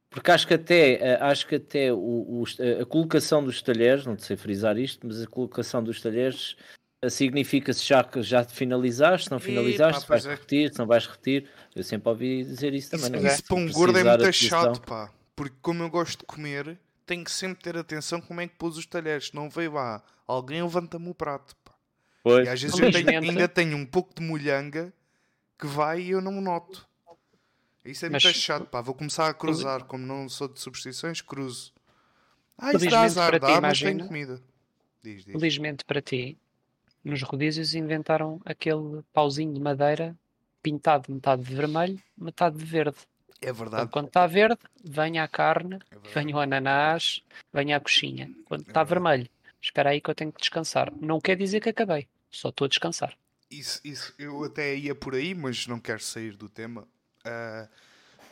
Porque 0.08 0.30
acho 0.30 0.46
que 0.46 0.54
até, 0.54 0.92
eh, 0.94 1.18
acho 1.22 1.46
que 1.46 1.54
até 1.54 1.92
o, 1.92 1.96
o, 1.96 2.44
a 2.80 2.84
colocação 2.84 3.42
dos 3.42 3.62
talheres, 3.62 4.04
não 4.04 4.18
sei 4.18 4.36
frisar 4.36 4.78
isto, 4.78 5.06
mas 5.06 5.22
a 5.22 5.26
colocação 5.26 5.82
dos 5.82 6.02
talheres 6.02 6.54
eh, 7.02 7.10
significa 7.10 7.72
se 7.72 7.84
já, 7.84 8.08
já 8.18 8.44
finalizaste, 8.44 9.26
se 9.26 9.30
não 9.32 9.40
finalizaste, 9.40 10.02
se 10.02 10.08
vais 10.08 10.24
é. 10.24 10.30
repetir, 10.30 10.72
se 10.72 10.78
não 10.78 10.86
vais 10.86 11.04
repetir. 11.04 11.50
Eu 11.74 11.82
sempre 11.82 12.08
ouvi 12.08 12.44
dizer 12.44 12.72
isso 12.72 12.90
também. 12.90 13.06
Isso, 13.06 13.22
não 13.22 13.28
é? 13.28 13.34
isso 13.34 13.44
para 13.44 13.56
um 13.56 13.70
gordo 13.70 13.98
é 13.98 14.04
muito 14.04 14.32
chato, 14.32 14.80
pá. 14.82 15.12
Porque 15.34 15.56
como 15.60 15.82
eu 15.82 15.90
gosto 15.90 16.20
de 16.20 16.26
comer, 16.26 16.78
tenho 17.04 17.24
que 17.24 17.32
sempre 17.32 17.62
ter 17.62 17.76
atenção 17.76 18.20
como 18.20 18.40
é 18.40 18.46
que 18.46 18.54
pôs 18.54 18.76
os 18.76 18.86
talheres. 18.86 19.32
Não 19.32 19.50
veio 19.50 19.72
lá, 19.72 20.02
alguém 20.26 20.62
levanta-me 20.62 21.08
o 21.08 21.14
prato, 21.14 21.56
pá. 21.64 21.72
Pois. 22.22 22.46
E 22.46 22.50
às 22.50 22.62
vezes 22.62 22.78
eu 22.78 22.92
tenho, 22.92 23.08
ainda 23.08 23.48
tenho 23.48 23.76
um 23.76 23.84
pouco 23.84 24.14
de 24.14 24.22
molhanga 24.22 24.92
que 25.58 25.66
vai 25.66 26.02
e 26.02 26.10
eu 26.10 26.20
não 26.20 26.40
noto. 26.40 26.86
Isso 27.84 28.06
é 28.06 28.08
muito 28.08 28.22
Mas... 28.22 28.36
chato, 28.36 28.66
pá. 28.66 28.80
Vou 28.80 28.94
começar 28.94 29.28
a 29.28 29.34
cruzar. 29.34 29.84
Como 29.84 30.06
não 30.06 30.28
sou 30.28 30.46
de 30.46 30.60
superstições, 30.60 31.20
cruzo. 31.20 31.72
Ah, 32.56 32.72
isso 32.72 32.88
dá 32.88 33.02
azar, 33.02 33.40
dá, 33.40 33.60
mas 33.60 33.80
tem 33.80 33.98
comida. 33.98 34.40
Diz, 35.02 35.24
diz. 35.24 35.32
Felizmente 35.32 35.84
para 35.84 36.00
ti, 36.00 36.38
nos 37.04 37.22
rodízios 37.22 37.74
inventaram 37.74 38.40
aquele 38.44 39.02
pauzinho 39.12 39.52
de 39.52 39.60
madeira 39.60 40.16
pintado 40.62 41.12
metade 41.12 41.42
de 41.42 41.54
vermelho, 41.54 42.00
metade 42.16 42.56
de 42.56 42.64
verde. 42.64 42.96
É 43.40 43.52
verdade. 43.52 43.82
Então, 43.82 43.88
quando 43.88 44.06
está 44.06 44.26
verde, 44.26 44.58
venha 44.84 45.24
a 45.24 45.28
carne, 45.28 45.80
é 45.90 45.98
venha 46.14 46.36
o 46.36 46.38
ananás, 46.38 47.20
venha 47.52 47.76
a 47.76 47.80
coxinha. 47.80 48.30
Quando 48.44 48.62
está 48.62 48.82
é 48.82 48.84
vermelho, 48.84 49.28
espera 49.60 49.90
aí 49.90 50.00
que 50.00 50.08
eu 50.08 50.14
tenho 50.14 50.32
que 50.32 50.40
descansar. 50.40 50.92
Não 51.00 51.20
quer 51.20 51.36
dizer 51.36 51.60
que 51.60 51.68
acabei, 51.68 52.06
só 52.30 52.50
estou 52.50 52.66
a 52.66 52.68
descansar. 52.68 53.16
Isso, 53.50 53.80
isso, 53.84 54.14
eu 54.18 54.44
até 54.44 54.74
ia 54.74 54.94
por 54.94 55.14
aí, 55.14 55.34
mas 55.34 55.66
não 55.66 55.80
quero 55.80 56.00
sair 56.00 56.36
do 56.36 56.48
tema. 56.48 56.82
Uh, 57.26 57.68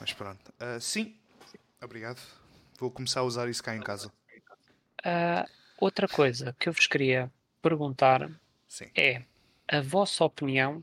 mas 0.01 0.13
pronto. 0.13 0.49
Uh, 0.53 0.81
sim, 0.81 1.15
obrigado. 1.83 2.21
Vou 2.79 2.91
começar 2.91 3.21
a 3.21 3.25
usar 3.25 3.49
isso 3.49 3.63
cá 3.63 3.77
em 3.77 3.81
casa. 3.81 4.11
Uh, 5.05 5.51
outra 5.79 6.09
coisa 6.09 6.55
que 6.59 6.69
eu 6.69 6.73
vos 6.73 6.87
queria 6.87 7.31
perguntar 7.61 8.31
sim. 8.71 8.87
é 8.95 9.23
a 9.69 9.81
vossa 9.81 10.25
opinião 10.25 10.83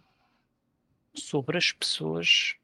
sobre 1.15 1.57
as 1.57 1.71
pessoas 1.71 2.55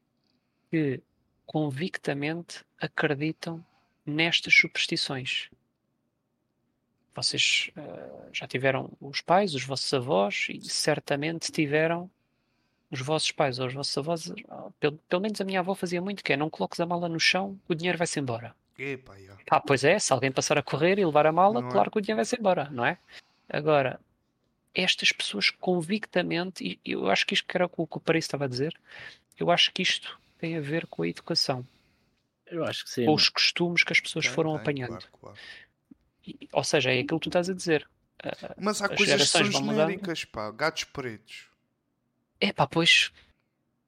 que 0.70 1.02
convictamente 1.46 2.64
acreditam 2.80 3.64
nestas 4.06 4.54
superstições. 4.54 5.48
Vocês 7.14 7.70
uh, 7.76 8.28
já 8.32 8.46
tiveram 8.46 8.90
os 9.00 9.20
pais, 9.20 9.54
os 9.54 9.64
vossos 9.64 9.92
avós, 9.94 10.46
e 10.50 10.60
certamente 10.68 11.50
tiveram 11.50 12.10
os 12.90 13.00
vossos 13.00 13.32
pais 13.32 13.58
ou 13.58 13.66
os 13.66 13.74
vossos 13.74 13.96
avós, 13.96 14.32
pelo, 14.78 14.98
pelo 15.08 15.22
menos 15.22 15.40
a 15.40 15.44
minha 15.44 15.60
avó 15.60 15.74
fazia 15.74 16.02
muito, 16.02 16.22
que 16.22 16.32
é 16.32 16.36
não 16.36 16.50
coloques 16.50 16.80
a 16.80 16.86
mala 16.86 17.08
no 17.08 17.20
chão, 17.20 17.58
o 17.68 17.74
dinheiro 17.74 17.98
vai-se 17.98 18.20
embora. 18.20 18.54
Epa, 18.78 19.16
Ah, 19.50 19.60
pois 19.60 19.84
é, 19.84 19.98
se 19.98 20.12
alguém 20.12 20.32
passar 20.32 20.58
a 20.58 20.62
correr 20.62 20.98
e 20.98 21.04
levar 21.04 21.26
a 21.26 21.32
mala, 21.32 21.60
não 21.60 21.68
é? 21.68 21.72
claro 21.72 21.88
é. 21.88 21.90
que 21.92 21.98
o 21.98 22.00
dinheiro 22.00 22.18
vai-se 22.18 22.36
embora, 22.36 22.68
não 22.70 22.84
é? 22.84 22.98
Agora, 23.48 24.00
estas 24.74 25.12
pessoas 25.12 25.50
convictamente, 25.50 26.64
e 26.64 26.80
eu 26.84 27.08
acho 27.08 27.26
que 27.26 27.34
isto 27.34 27.46
que 27.46 27.56
era 27.56 27.66
o 27.66 27.86
que 27.86 27.96
o 27.96 28.00
Paris 28.00 28.24
estava 28.24 28.44
a 28.44 28.48
dizer, 28.48 28.74
eu 29.38 29.50
acho 29.50 29.72
que 29.72 29.82
isto 29.82 30.18
tem 30.38 30.56
a 30.56 30.60
ver 30.60 30.86
com 30.86 31.02
a 31.02 31.08
educação. 31.08 31.66
Eu 32.46 32.64
acho 32.64 32.84
que 32.84 32.90
sim. 32.90 33.06
Ou 33.06 33.14
os 33.14 33.28
costumes 33.28 33.82
que 33.82 33.92
as 33.92 34.00
pessoas 34.00 34.26
tem, 34.26 34.34
foram 34.34 34.52
tem, 34.52 34.60
apanhando. 34.60 34.90
Claro, 34.90 35.08
claro. 35.20 35.38
E, 36.26 36.48
ou 36.52 36.64
seja, 36.64 36.92
é 36.92 37.00
aquilo 37.00 37.18
que 37.20 37.24
tu 37.24 37.28
estás 37.28 37.48
a 37.48 37.54
dizer. 37.54 37.88
Mas 38.56 38.80
há 38.80 38.88
coisas 38.88 39.20
que 39.20 39.26
são 39.26 39.44
genéricas, 39.44 40.24
pá. 40.24 40.50
Gatos 40.50 40.84
pretos. 40.84 41.48
É 42.40 42.52
pá, 42.52 42.66
pois. 42.66 43.10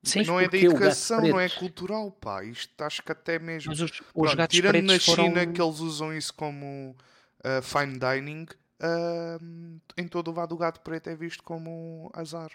Sim, 0.03 0.23
não 0.23 0.39
é 0.39 0.49
da 0.49 0.57
educação, 0.57 1.21
não 1.21 1.41
é 1.41 1.49
cultural, 1.49 2.11
pá. 2.13 2.45
Isto 2.45 2.81
acho 2.83 3.03
que 3.03 3.13
até 3.13 3.39
mesmo. 3.39 3.71
Mas 3.71 3.81
os, 3.81 3.91
os 3.91 4.01
Pronto, 4.13 4.37
gatos 4.37 4.55
tirando 4.55 4.73
pretos 4.73 4.93
na 4.93 4.99
China 4.99 5.41
foram... 5.41 5.53
que 5.53 5.63
eles 5.63 5.81
usam 5.81 6.17
isso 6.17 6.33
como 6.35 6.97
uh, 7.41 7.63
fine 7.63 7.99
dining, 7.99 8.47
uh, 8.81 9.81
em 9.97 10.09
todo 10.09 10.31
o 10.31 10.35
lado 10.35 10.55
o 10.55 10.59
gato 10.59 10.81
preto 10.81 11.09
é 11.09 11.15
visto 11.15 11.43
como 11.43 12.11
azar. 12.15 12.51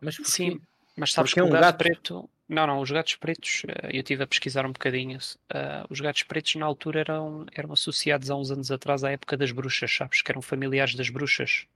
Mas 0.00 0.16
Sim, 0.24 0.60
mas 0.96 1.12
sabes 1.12 1.30
porque 1.30 1.40
que 1.40 1.46
o 1.46 1.48
um 1.48 1.52
gato, 1.52 1.62
gato, 1.62 1.78
preto. 1.78 2.30
Não, 2.48 2.66
não, 2.66 2.80
os 2.80 2.90
gatos 2.90 3.14
pretos, 3.14 3.62
eh, 3.66 3.90
eu 3.96 4.00
estive 4.00 4.24
a 4.24 4.26
pesquisar 4.26 4.66
um 4.66 4.72
bocadinho. 4.72 5.18
Uh, 5.18 5.86
os 5.88 6.00
gatos 6.00 6.22
pretos 6.24 6.54
na 6.56 6.66
altura 6.66 7.00
eram, 7.00 7.46
eram 7.54 7.72
associados 7.72 8.30
há 8.30 8.36
uns 8.36 8.50
anos 8.50 8.70
atrás 8.70 9.02
à 9.04 9.10
época 9.10 9.36
das 9.36 9.52
bruxas, 9.52 9.94
sabes? 9.94 10.20
Que 10.20 10.30
eram 10.30 10.42
familiares 10.42 10.94
das 10.94 11.08
bruxas. 11.08 11.66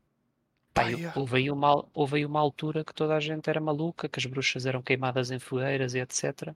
Pai, 0.75 0.95
houve, 1.15 1.39
aí 1.39 1.51
uma, 1.51 1.87
houve 1.95 2.17
aí 2.17 2.27
uma 2.27 2.41
altura 2.41 2.85
que 2.85 2.93
toda 2.93 3.17
a 3.17 3.21
gente 3.21 3.49
era 3.49 3.59
maluca, 3.59 4.11
que 4.11 4.19
as 4.19 4.27
bruxas 4.27 4.67
eram 4.67 4.83
queimadas 4.83 5.31
em 5.31 5.39
fogueiras 5.39 5.95
e 5.95 6.01
etc. 6.01 6.53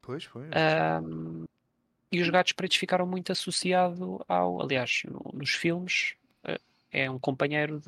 Pois, 0.00 0.24
pois. 0.28 0.48
Um, 1.02 1.44
e 2.16 2.20
os 2.20 2.28
gatos 2.28 2.52
pretos 2.52 2.76
ficaram 2.76 3.06
muito 3.06 3.32
associados 3.32 4.00
ao. 4.28 4.62
Aliás, 4.62 5.02
no, 5.04 5.30
nos 5.32 5.50
filmes, 5.50 6.14
uh, 6.44 6.60
é 6.90 7.10
um 7.10 7.18
companheiro 7.18 7.82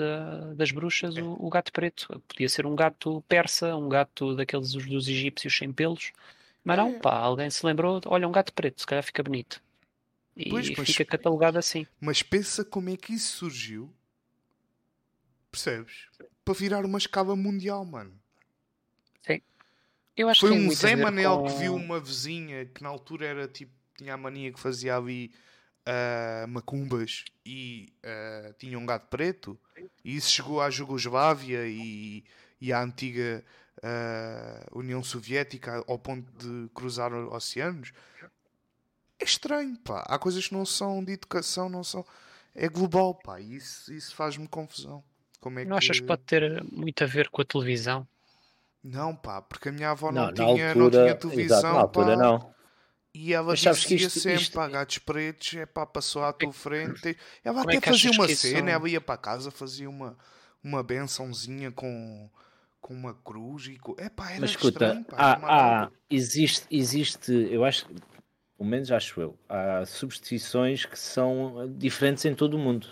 das 0.57 0.71
bruxas, 0.71 1.17
é. 1.17 1.23
o, 1.23 1.37
o, 1.39 1.49
gato 1.49 1.73
preto. 1.73 2.23
Podia 2.29 2.49
ser 2.49 2.67
um 2.67 2.75
gato 2.75 3.23
persa, 3.29 3.77
um 3.77 3.89
gato 3.89 4.35
daqueles 4.35 4.73
dos 4.73 5.09
egípcios 5.09 5.57
sem 5.57 5.73
pelos. 5.73 6.13
Mas 6.65 6.77
não, 6.77 6.91
é. 6.91 6.99
pá, 6.99 7.19
alguém 7.19 7.49
se 7.49 7.65
lembrou, 7.65 8.01
olha, 8.07 8.27
um 8.27 8.33
gato 8.33 8.53
preto, 8.53 8.81
se 8.81 8.87
calhar 8.87 9.05
fica 9.05 9.23
bonito. 9.23 9.63
E 10.37 10.51
pois, 10.51 10.67
fica 10.67 11.05
catalogado 11.05 11.59
assim. 11.59 11.87
Mas 12.01 12.23
pensa 12.23 12.65
como 12.65 12.91
é 12.91 12.97
que 12.97 13.15
isso 13.15 13.39
surgiu 13.39 13.91
Percebes? 15.57 16.09
Para 16.45 16.55
virar 16.55 16.85
uma 16.85 16.99
escala 16.99 17.35
mundial, 17.35 17.83
mano. 17.85 18.13
Sim. 19.23 19.41
Eu 20.15 20.29
acho 20.29 20.41
Foi 20.41 20.51
que 20.51 20.59
um 20.59 20.71
Zé 20.71 20.95
Manel 20.95 21.39
com... 21.39 21.47
que 21.47 21.53
viu 21.55 21.75
uma 21.75 21.99
vizinha 21.99 22.67
que 22.67 22.83
na 22.83 22.91
altura 22.91 23.27
era 23.27 23.49
tipo, 23.49 23.73
tinha 23.97 24.15
a 24.15 24.17
mania 24.17 24.53
que 24.53 24.61
fazia 24.61 24.97
ali 24.97 25.33
uh, 25.87 26.49
macumbas 26.49 27.25
e 27.45 27.93
uh, 28.05 28.53
tinha 28.59 28.79
um 28.79 28.87
gato 28.87 29.09
preto. 29.09 29.59
E 30.05 30.17
isso 30.17 30.31
chegou 30.31 30.61
à 30.61 30.71
Jugoslávia 30.71 31.67
e, 31.67 32.25
e 32.61 32.73
à 32.73 32.83
antiga 32.83 33.45
uh, 33.79 34.79
União 34.79 35.03
Soviética 35.03 35.85
ao 35.87 35.99
ponto 35.99 36.31
de 36.39 36.69
cruzar 36.75 37.13
oceanos. 37.13 37.93
É 39.19 39.25
estranho, 39.25 39.77
pá. 39.79 40.05
Há 40.07 40.19
coisas 40.19 40.49
que 40.49 40.55
não 40.55 40.67
são 40.67 41.03
de 41.03 41.13
educação, 41.13 41.69
não 41.69 41.83
são. 41.83 42.05
É 42.55 42.69
global, 42.69 43.15
pá. 43.15 43.41
E 43.41 43.57
isso, 43.57 43.93
isso 43.93 44.15
faz-me 44.15 44.47
confusão. 44.47 45.03
Como 45.41 45.59
é 45.59 45.65
não 45.65 45.79
que... 45.79 45.85
achas 45.85 46.01
que 46.01 46.07
pode 46.07 46.23
ter 46.23 46.63
muito 46.65 47.03
a 47.03 47.07
ver 47.07 47.29
com 47.29 47.43
a 47.43 47.45
televisão? 47.45 48.07
Não, 48.83 49.17
pá, 49.17 49.43
porque 49.43 49.69
a 49.69 49.73
minha 49.73 49.91
avó 49.91 50.13
não, 50.13 50.27
não 50.27 50.35
tinha, 50.35 50.69
altura, 50.69 50.75
não 50.75 50.91
tinha 50.91 51.15
televisão. 51.15 51.59
Exato, 51.59 51.75
na 51.75 51.81
altura 51.81 52.17
pá, 52.17 52.17
não. 52.17 52.56
E 53.19 53.33
ela 53.33 53.49
Mas 53.49 53.61
dizia 53.61 53.97
isto, 53.97 54.21
sempre, 54.21 54.43
isto... 54.43 54.53
pá, 54.53 54.69
gatos 54.69 54.99
pretos, 54.99 55.55
é 55.55 55.65
pá, 55.65 55.87
passou 55.87 56.23
à 56.23 56.35
tua 56.35 56.53
frente. 56.53 57.17
Ela 57.43 57.61
Como 57.61 57.71
é 57.71 57.77
até 57.79 57.89
é 57.89 57.93
fazia 57.93 58.11
uma 58.11 58.29
cena, 58.29 58.59
são... 58.59 58.69
ela 58.69 58.91
ia 58.91 59.01
para 59.01 59.17
casa, 59.17 59.51
fazia 59.51 59.89
uma, 59.89 60.19
uma 60.63 60.83
bençãozinha 60.83 61.73
com, 61.73 62.29
com 62.79 62.93
uma 62.93 63.15
cruz 63.15 63.69
e 63.69 63.79
com... 63.79 63.95
É 63.97 64.11
pá, 64.11 64.33
era 64.33 64.43
Mas 64.43 64.51
escuta, 64.51 64.85
estranho, 64.85 65.05
pá, 65.07 65.17
há, 65.17 65.85
há, 65.85 65.91
existe, 66.11 66.67
existe, 66.71 67.33
eu 67.33 67.65
acho, 67.65 67.87
pelo 67.87 68.69
menos 68.69 68.93
acho 68.93 69.19
eu, 69.19 69.39
há 69.49 69.87
substituições 69.87 70.85
que 70.85 70.99
são 70.99 71.75
diferentes 71.75 72.23
em 72.27 72.35
todo 72.35 72.53
o 72.55 72.59
mundo. 72.59 72.87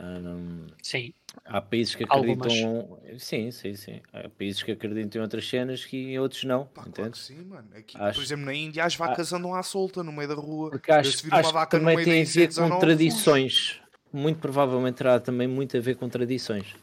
Um, 0.00 0.66
Sim. 0.82 1.12
Há 1.44 1.60
países 1.60 1.94
que 1.94 2.04
acreditam. 2.04 2.80
Algumas. 2.80 3.22
Sim, 3.22 3.50
sim, 3.50 3.74
sim. 3.74 4.00
Há 4.12 4.28
países 4.28 4.62
que 4.62 4.72
acreditam 4.72 5.20
em 5.20 5.22
outras 5.22 5.48
cenas 5.48 5.84
que 5.84 5.96
em 5.96 6.18
outros 6.18 6.44
não. 6.44 6.66
Pá, 6.66 6.84
claro 6.84 7.16
sim, 7.16 7.42
mano. 7.44 7.68
Aqui, 7.74 7.96
acho... 7.98 8.18
Por 8.18 8.24
exemplo, 8.24 8.44
na 8.44 8.54
Índia 8.54 8.84
as 8.84 8.94
vacas 8.94 9.32
ah. 9.32 9.36
andam 9.36 9.54
à 9.54 9.62
solta 9.62 10.02
no 10.02 10.12
meio 10.12 10.28
da 10.28 10.34
rua. 10.34 10.70
Porque 10.70 10.90
acho, 10.90 11.26
acho 11.30 11.52
que 11.52 11.66
também 11.70 12.04
tem 12.04 12.22
a 12.22 12.24
ver 12.24 12.54
com 12.54 12.78
tradições. 12.78 13.80
Muito 14.12 14.38
provavelmente 14.38 14.96
terá 14.96 15.18
também 15.18 15.48
muito 15.48 15.76
a 15.76 15.80
ver 15.80 15.96
com 15.96 16.08
tradições. 16.08 16.74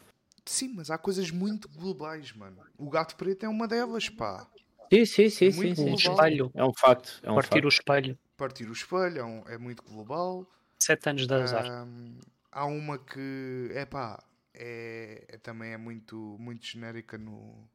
Sim, 0.45 0.73
mas 0.75 0.89
há 0.89 0.97
coisas 0.97 1.31
muito 1.31 1.69
globais, 1.69 2.33
mano. 2.33 2.57
O 2.77 2.89
gato 2.89 3.15
preto 3.15 3.45
é 3.45 3.49
uma 3.49 3.67
delas, 3.67 4.09
pá. 4.09 4.47
Sim, 4.91 5.05
sim, 5.05 5.29
sim, 5.29 5.47
é 5.47 5.51
sim, 5.51 5.75
sim. 5.75 5.93
Espelho. 5.93 6.51
É 6.53 6.65
um 6.65 6.73
facto. 6.73 7.19
É 7.23 7.31
um 7.31 7.35
Partir 7.35 7.49
facto. 7.49 7.65
o 7.65 7.69
espelho. 7.69 8.19
Partir 8.35 8.67
o 8.67 8.73
espelho 8.73 9.19
é, 9.19 9.23
um, 9.23 9.43
é 9.47 9.57
muito 9.57 9.81
global. 9.83 10.45
Sete 10.79 11.09
anos 11.09 11.25
de 11.25 11.33
azar. 11.33 11.85
Um, 11.85 12.17
há 12.51 12.65
uma 12.65 12.97
que, 12.97 13.69
é 13.73 13.85
pá, 13.85 14.21
é, 14.53 15.23
é, 15.27 15.37
também 15.37 15.71
é 15.73 15.77
muito, 15.77 16.15
muito 16.39 16.65
genérica 16.65 17.17
no 17.17 17.67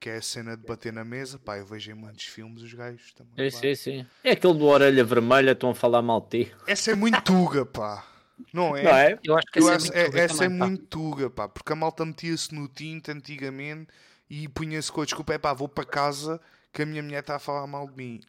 que 0.00 0.08
é 0.10 0.16
a 0.16 0.22
cena 0.22 0.56
de 0.56 0.64
bater 0.64 0.92
na 0.92 1.04
mesa. 1.04 1.38
Pá, 1.38 1.58
eu 1.58 1.66
vejo 1.66 1.90
em 1.90 1.94
muitos 1.94 2.24
filmes 2.26 2.62
os 2.62 2.72
gajos 2.72 3.12
também. 3.14 3.50
Sim, 3.50 3.74
sim, 3.74 3.74
sim. 3.74 4.06
É 4.22 4.32
aquele 4.32 4.54
do 4.54 4.64
orelha 4.66 5.04
vermelha, 5.04 5.52
estão 5.52 5.70
a 5.70 5.74
falar 5.74 6.02
mal 6.02 6.20
de 6.20 6.44
ti. 6.44 6.52
Essa 6.66 6.92
é 6.92 6.94
muito 6.94 7.20
tuga, 7.22 7.64
pá. 7.66 8.06
Não 8.52 8.76
é? 8.76 8.84
Não 8.84 8.90
é? 8.92 9.18
Eu 9.24 9.36
acho 9.36 9.46
que 9.48 9.58
Eu 9.58 9.68
essa 9.70 9.92
é 9.92 9.98
é- 9.98 10.02
muito 10.02 10.06
tuga 10.06 10.20
essa 10.20 10.44
é 10.44 10.48
também, 10.48 10.58
pá. 10.58 10.66
muito 10.66 10.86
tuga, 10.86 11.30
pá, 11.30 11.48
porque 11.48 11.72
a 11.72 11.76
malta 11.76 12.04
metia-se 12.06 12.54
no 12.54 12.68
tinto 12.68 13.10
antigamente 13.10 13.88
e 14.30 14.48
punha-se 14.48 14.90
com 14.92 15.00
a 15.00 15.04
desculpa, 15.04 15.34
é 15.34 15.38
pá, 15.38 15.52
vou 15.52 15.68
para 15.68 15.84
casa 15.84 16.40
que 16.72 16.82
a 16.82 16.86
minha 16.86 17.02
mulher 17.02 17.20
está 17.20 17.36
a 17.36 17.38
falar 17.40 17.66
mal 17.66 17.88
de 17.88 17.96
mim. 17.96 18.20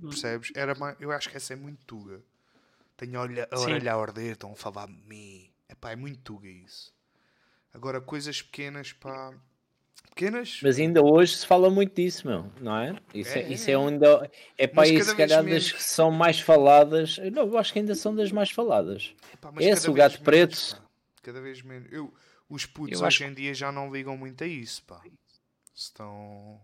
Percebes? 0.00 0.52
Era 0.54 0.74
eu 1.00 1.10
acho 1.12 1.30
que 1.30 1.36
essa 1.36 1.52
é 1.52 1.56
muito 1.56 1.84
tuga. 1.86 2.20
Tenho 2.96 3.18
a, 3.18 3.22
olha, 3.22 3.48
a 3.50 3.60
orelha 3.60 3.94
a 3.94 4.00
arder, 4.00 4.32
estão 4.32 4.52
a 4.52 4.56
falar 4.56 4.86
de 4.86 4.94
mim. 5.06 5.50
É 5.68 5.74
pá, 5.74 5.92
é 5.92 5.96
muito 5.96 6.20
tuga 6.20 6.48
isso. 6.48 6.94
Agora, 7.72 8.00
coisas 8.00 8.40
pequenas, 8.40 8.92
pá. 8.92 9.34
Pequenas? 10.08 10.60
Mas 10.62 10.78
ainda 10.78 11.02
hoje 11.02 11.36
se 11.36 11.46
fala 11.46 11.68
muito 11.68 11.94
disso, 11.94 12.26
meu, 12.26 12.50
não 12.60 12.76
é? 12.76 12.96
Isso 13.12 13.36
é, 13.36 13.42
É, 13.42 13.52
isso 13.52 13.68
é. 13.68 13.74
é 13.74 13.78
onde 13.78 14.06
é 14.06 14.64
aí, 14.64 14.98
cada 14.98 15.04
se 15.10 15.16
calhar, 15.16 15.44
das 15.44 15.72
que 15.72 15.82
são 15.82 16.10
mais 16.10 16.40
faladas. 16.40 17.18
Não, 17.32 17.46
eu 17.46 17.58
acho 17.58 17.72
que 17.72 17.80
ainda 17.80 17.94
são 17.94 18.14
das 18.14 18.32
mais 18.32 18.50
faladas. 18.50 19.14
Epá, 19.34 19.52
mas 19.52 19.64
Esse, 19.64 19.90
o 19.90 19.92
gato 19.92 20.12
menos, 20.12 20.24
preto. 20.24 20.76
pá. 20.76 20.82
Cada 21.22 21.40
vez 21.42 21.60
menos. 21.60 21.92
Eu, 21.92 22.14
os 22.48 22.64
putos 22.64 22.98
Eu 22.98 23.06
acho 23.06 23.22
hoje 23.22 23.30
em 23.30 23.34
dia 23.34 23.52
já 23.52 23.70
não 23.70 23.92
ligam 23.92 24.16
muito 24.16 24.42
a 24.42 24.46
isso, 24.46 24.82
pá. 24.84 25.02
Estão. 25.74 26.60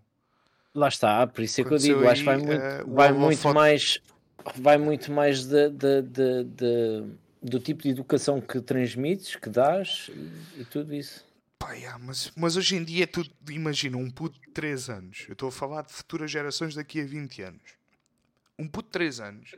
Lá 0.75 0.89
está, 0.89 1.27
por 1.27 1.43
isso 1.43 1.61
é 1.61 1.65
que 1.65 1.71
eu 1.71 1.77
digo, 1.77 2.09
acho 2.09 2.21
que 2.21 2.25
vai 2.25 2.37
aí, 2.37 2.43
muito, 2.43 2.63
eh, 2.63 2.83
o 2.87 2.95
vai 2.95 3.13
muito 3.13 3.53
mais, 3.53 4.01
vai 4.57 4.79
muito 4.79 5.11
mais 5.13 5.45
de, 5.45 5.69
de- 5.71 6.03
de- 6.03 6.45
de- 6.45 7.05
do 7.43 7.59
tipo 7.61 7.83
de 7.83 7.91
educação 7.91 8.41
que 8.41 8.61
transmites, 8.61 9.37
que 9.37 9.49
dás 9.51 10.11
e, 10.57 10.61
e 10.61 10.65
tudo 10.65 10.95
isso. 10.95 11.25
Pá, 11.59 11.73
yeah, 11.73 11.99
mas, 11.99 12.33
mas 12.37 12.57
hoje 12.57 12.77
em 12.77 12.85
dia 12.85 13.07
tudo. 13.07 13.31
Imagina, 13.51 13.97
um 13.97 14.11
puto 14.11 14.39
de 14.41 14.51
3 14.53 14.89
anos. 14.91 15.25
Eu 15.29 15.33
estou 15.35 15.49
a 15.49 15.53
falar 15.53 15.83
de 15.83 15.93
futuras 15.93 16.31
gerações 16.31 16.75
daqui 16.75 17.01
a 17.01 17.05
20 17.05 17.43
anos. 17.43 17.63
Um 18.59 18.67
puto 18.69 18.87
de 18.89 18.93
3 18.93 19.21
anos 19.21 19.55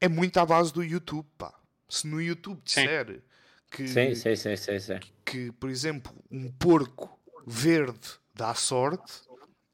é 0.00 0.08
muito 0.08 0.38
à 0.38 0.46
base 0.46 0.72
do 0.72 0.82
YouTube, 0.82 1.26
pá. 1.38 1.52
Se 1.88 2.06
no 2.06 2.20
YouTube 2.20 2.60
Sim. 2.64 2.82
disser 2.82 3.22
que, 3.70 3.86
Sim, 3.88 4.14
sim, 4.14 4.36
sim, 4.36 4.56
sim, 4.56 4.78
sim. 4.78 5.00
que, 5.24 5.50
por 5.52 5.68
exemplo, 5.70 6.12
um 6.30 6.50
porco 6.52 7.18
verde 7.46 8.08
dá 8.34 8.54
sorte, 8.54 9.12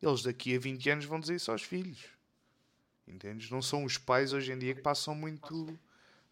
eles 0.03 0.23
daqui 0.23 0.55
a 0.57 0.59
20 0.59 0.91
anos 0.91 1.05
vão 1.05 1.21
dizer 1.21 1.37
isso 1.37 1.51
aos 1.51 1.63
filhos. 1.63 2.05
Entendes? 3.11 3.51
Não 3.51 3.61
são 3.61 3.85
os 3.85 3.99
pais 3.99 4.33
hoje 4.33 4.53
em 4.53 4.59
dia 4.59 4.75
que 4.75 4.81
passam 4.81 5.15
muito 5.15 5.79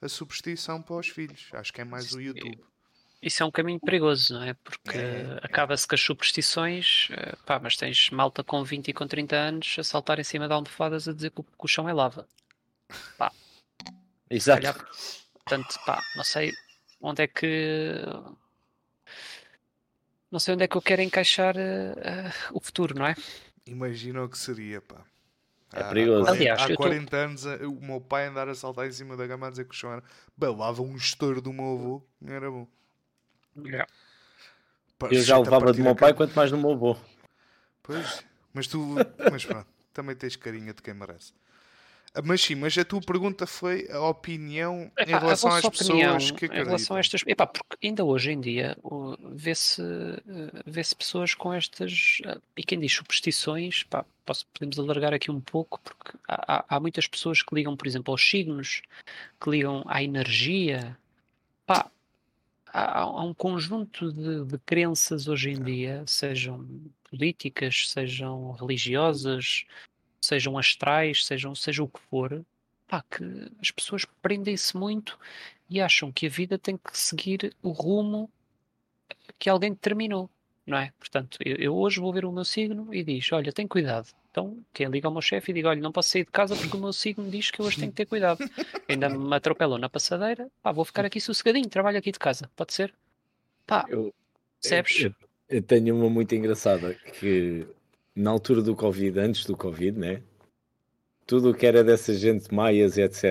a 0.00 0.08
superstição 0.08 0.80
para 0.80 0.96
os 0.96 1.08
filhos. 1.08 1.48
Acho 1.52 1.72
que 1.72 1.80
é 1.80 1.84
mais 1.84 2.12
o 2.12 2.20
YouTube. 2.20 2.58
Isso 3.20 3.42
é 3.42 3.46
um 3.46 3.50
caminho 3.50 3.80
perigoso, 3.80 4.34
não 4.34 4.44
é? 4.44 4.54
Porque 4.54 4.96
É. 4.96 5.40
acaba-se 5.42 5.88
com 5.88 5.96
as 5.96 6.00
superstições, 6.00 7.08
eh, 7.10 7.34
pá, 7.44 7.58
mas 7.58 7.76
tens 7.76 8.10
malta 8.10 8.44
com 8.44 8.62
20 8.62 8.88
e 8.88 8.92
com 8.92 9.08
30 9.08 9.34
anos 9.34 9.76
a 9.76 9.82
saltar 9.82 10.20
em 10.20 10.24
cima 10.24 10.46
de 10.46 10.54
almofadas 10.54 11.08
a 11.08 11.12
dizer 11.12 11.32
que 11.32 11.42
o, 11.58 11.66
chão 11.66 11.88
é 11.88 11.92
lava. 11.92 12.28
Exato. 14.30 14.60
calhar. 14.62 14.88
Portanto, 15.34 15.80
pá, 15.84 16.00
não 16.14 16.22
sei 16.22 16.52
onde 17.00 17.22
é 17.22 17.26
que. 17.26 17.94
Não 20.30 20.38
sei 20.38 20.54
onde 20.54 20.62
é 20.64 20.68
que 20.68 20.76
eu 20.76 20.82
quero 20.82 21.02
encaixar 21.02 21.56
eh, 21.56 21.94
eh, 21.96 22.32
o 22.52 22.60
futuro, 22.60 22.94
não 22.96 23.06
é? 23.06 23.16
Imagina 23.66 24.22
o 24.22 24.28
que 24.28 24.38
seria, 24.38 24.80
pá. 24.80 25.04
É 25.72 25.80
Há- 25.80 25.88
perigoso. 25.88 26.22
Há 26.22 26.26
40, 26.26 26.32
Aliás, 26.40 26.60
há 26.60 26.64
eu 26.64 26.76
tô- 26.76 26.82
40 26.82 27.16
anos 27.16 27.46
a- 27.46 27.56
o 27.68 27.80
meu 27.80 28.00
pai 28.00 28.26
andar 28.26 28.48
a 28.48 28.54
saltar 28.54 28.86
em 28.86 28.92
cima 28.92 29.16
da 29.16 29.26
gama 29.26 29.46
a 29.46 29.50
dizer 29.50 29.64
que 29.64 29.70
o 29.74 29.76
chão 29.76 29.92
era. 29.92 30.02
Balava 30.36 30.80
um 30.82 30.96
estouro 30.96 31.40
do 31.42 31.52
meu 31.52 31.64
avô, 31.74 32.02
não 32.20 32.32
era 32.32 32.50
bom. 32.50 32.66
Pá, 34.98 35.08
Eu 35.10 35.22
já 35.22 35.38
levava 35.38 35.72
do 35.72 35.82
meu 35.82 35.94
pai, 35.94 36.12
quanto 36.14 36.34
mais 36.34 36.50
do 36.50 36.56
meu 36.58 36.72
avô. 36.72 36.96
Pois, 37.82 38.24
mas 38.52 38.66
tu. 38.66 38.94
Mas 39.30 39.44
pronto, 39.44 39.68
também 39.92 40.16
tens 40.16 40.36
carinha 40.36 40.72
de 40.74 40.82
quem 40.82 40.94
merece. 40.94 41.32
Ah, 42.14 42.22
Mas 42.24 42.40
sim, 42.40 42.54
mas 42.54 42.76
a 42.78 42.84
tua 42.84 43.00
pergunta 43.00 43.46
foi 43.46 43.86
a 43.90 44.00
opinião 44.00 44.90
em 44.98 45.02
Epá, 45.02 45.16
a 45.16 45.20
relação 45.20 45.52
às 45.52 45.64
opinião 45.64 46.16
pessoas 46.16 46.30
que 46.32 46.46
em 46.46 46.48
relação 46.48 46.96
acreditam. 46.96 46.96
a 46.96 47.00
estas. 47.00 47.22
Epá, 47.26 47.46
porque 47.46 47.86
ainda 47.86 48.04
hoje 48.04 48.30
em 48.32 48.40
dia 48.40 48.76
vê-se 49.34 49.82
eh, 49.82 50.62
vê-se 50.66 50.96
pessoas 50.96 51.34
com 51.34 51.52
estas. 51.52 52.18
eh, 52.24 52.38
E 52.56 52.62
quem 52.64 52.80
diz 52.80 52.92
superstições, 52.92 53.82
pá, 53.84 54.04
posso, 54.24 54.46
podemos 54.52 54.78
alargar 54.78 55.12
aqui 55.14 55.30
um 55.30 55.40
pouco, 55.40 55.80
porque 55.80 56.18
há, 56.26 56.58
há- 56.60 56.64
há 56.76 56.80
muitas 56.80 57.06
pessoas 57.06 57.42
que 57.42 57.54
ligam, 57.54 57.76
por 57.76 57.86
exemplo, 57.86 58.12
aos 58.12 58.28
signos, 58.28 58.82
que 59.40 59.50
ligam 59.50 59.84
à 59.86 60.02
energia. 60.02 60.96
Pá, 61.66 61.90
há, 62.68 63.00
há 63.02 63.22
um 63.24 63.34
conjunto 63.34 64.12
de, 64.12 64.44
de 64.44 64.58
crenças 64.60 65.28
hoje 65.28 65.50
em 65.50 65.62
dia, 65.62 66.04
sejam 66.06 66.66
políticas, 67.10 67.90
sejam 67.90 68.52
religiosas, 68.52 69.64
sejam 70.28 70.58
astrais, 70.58 71.24
sejam, 71.24 71.54
seja 71.54 71.82
o 71.82 71.88
que 71.88 72.00
for, 72.10 72.44
pá, 72.86 73.02
que 73.10 73.24
as 73.60 73.70
pessoas 73.70 74.04
prendem-se 74.22 74.76
muito 74.76 75.18
e 75.68 75.80
acham 75.80 76.12
que 76.12 76.26
a 76.26 76.30
vida 76.30 76.58
tem 76.58 76.76
que 76.76 76.96
seguir 76.98 77.54
o 77.62 77.70
rumo 77.70 78.30
que 79.38 79.48
alguém 79.48 79.70
determinou, 79.72 80.28
não 80.66 80.78
é? 80.78 80.92
Portanto, 80.98 81.38
eu, 81.44 81.56
eu 81.56 81.76
hoje 81.76 82.00
vou 82.00 82.12
ver 82.12 82.24
o 82.24 82.32
meu 82.32 82.44
signo 82.44 82.92
e 82.94 83.02
diz, 83.02 83.30
olha, 83.32 83.52
tem 83.52 83.66
cuidado. 83.66 84.08
Então, 84.30 84.58
quem 84.72 84.86
liga 84.88 85.08
ao 85.08 85.12
meu 85.12 85.22
chefe 85.22 85.50
e 85.50 85.54
diga, 85.54 85.70
olha, 85.70 85.80
não 85.80 85.90
posso 85.92 86.10
sair 86.10 86.24
de 86.24 86.30
casa 86.30 86.54
porque 86.54 86.76
o 86.76 86.80
meu 86.80 86.92
signo 86.92 87.28
diz 87.30 87.50
que 87.50 87.60
eu 87.60 87.66
hoje 87.66 87.78
tenho 87.78 87.90
que 87.90 87.96
ter 87.96 88.06
cuidado. 88.06 88.38
Ainda 88.88 89.08
me 89.08 89.34
atropelou 89.34 89.78
na 89.78 89.88
passadeira, 89.88 90.48
pá, 90.62 90.72
vou 90.72 90.84
ficar 90.84 91.04
aqui 91.04 91.20
sossegadinho, 91.20 91.68
trabalho 91.68 91.98
aqui 91.98 92.12
de 92.12 92.18
casa, 92.18 92.50
pode 92.54 92.72
ser? 92.74 92.94
Pá, 93.66 93.84
Eu, 93.88 94.14
percebes? 94.60 95.00
eu, 95.00 95.14
eu 95.48 95.62
tenho 95.62 95.96
uma 95.96 96.08
muito 96.10 96.34
engraçada 96.34 96.94
que 96.94 97.66
na 98.18 98.30
altura 98.30 98.60
do 98.62 98.74
Covid, 98.74 99.18
antes 99.20 99.44
do 99.44 99.56
Covid, 99.56 99.98
né? 99.98 100.22
Tudo 101.26 101.50
o 101.50 101.54
que 101.54 101.66
era 101.66 101.84
dessa 101.84 102.14
gente, 102.14 102.52
maias 102.52 102.96
e 102.96 103.02
etc. 103.02 103.24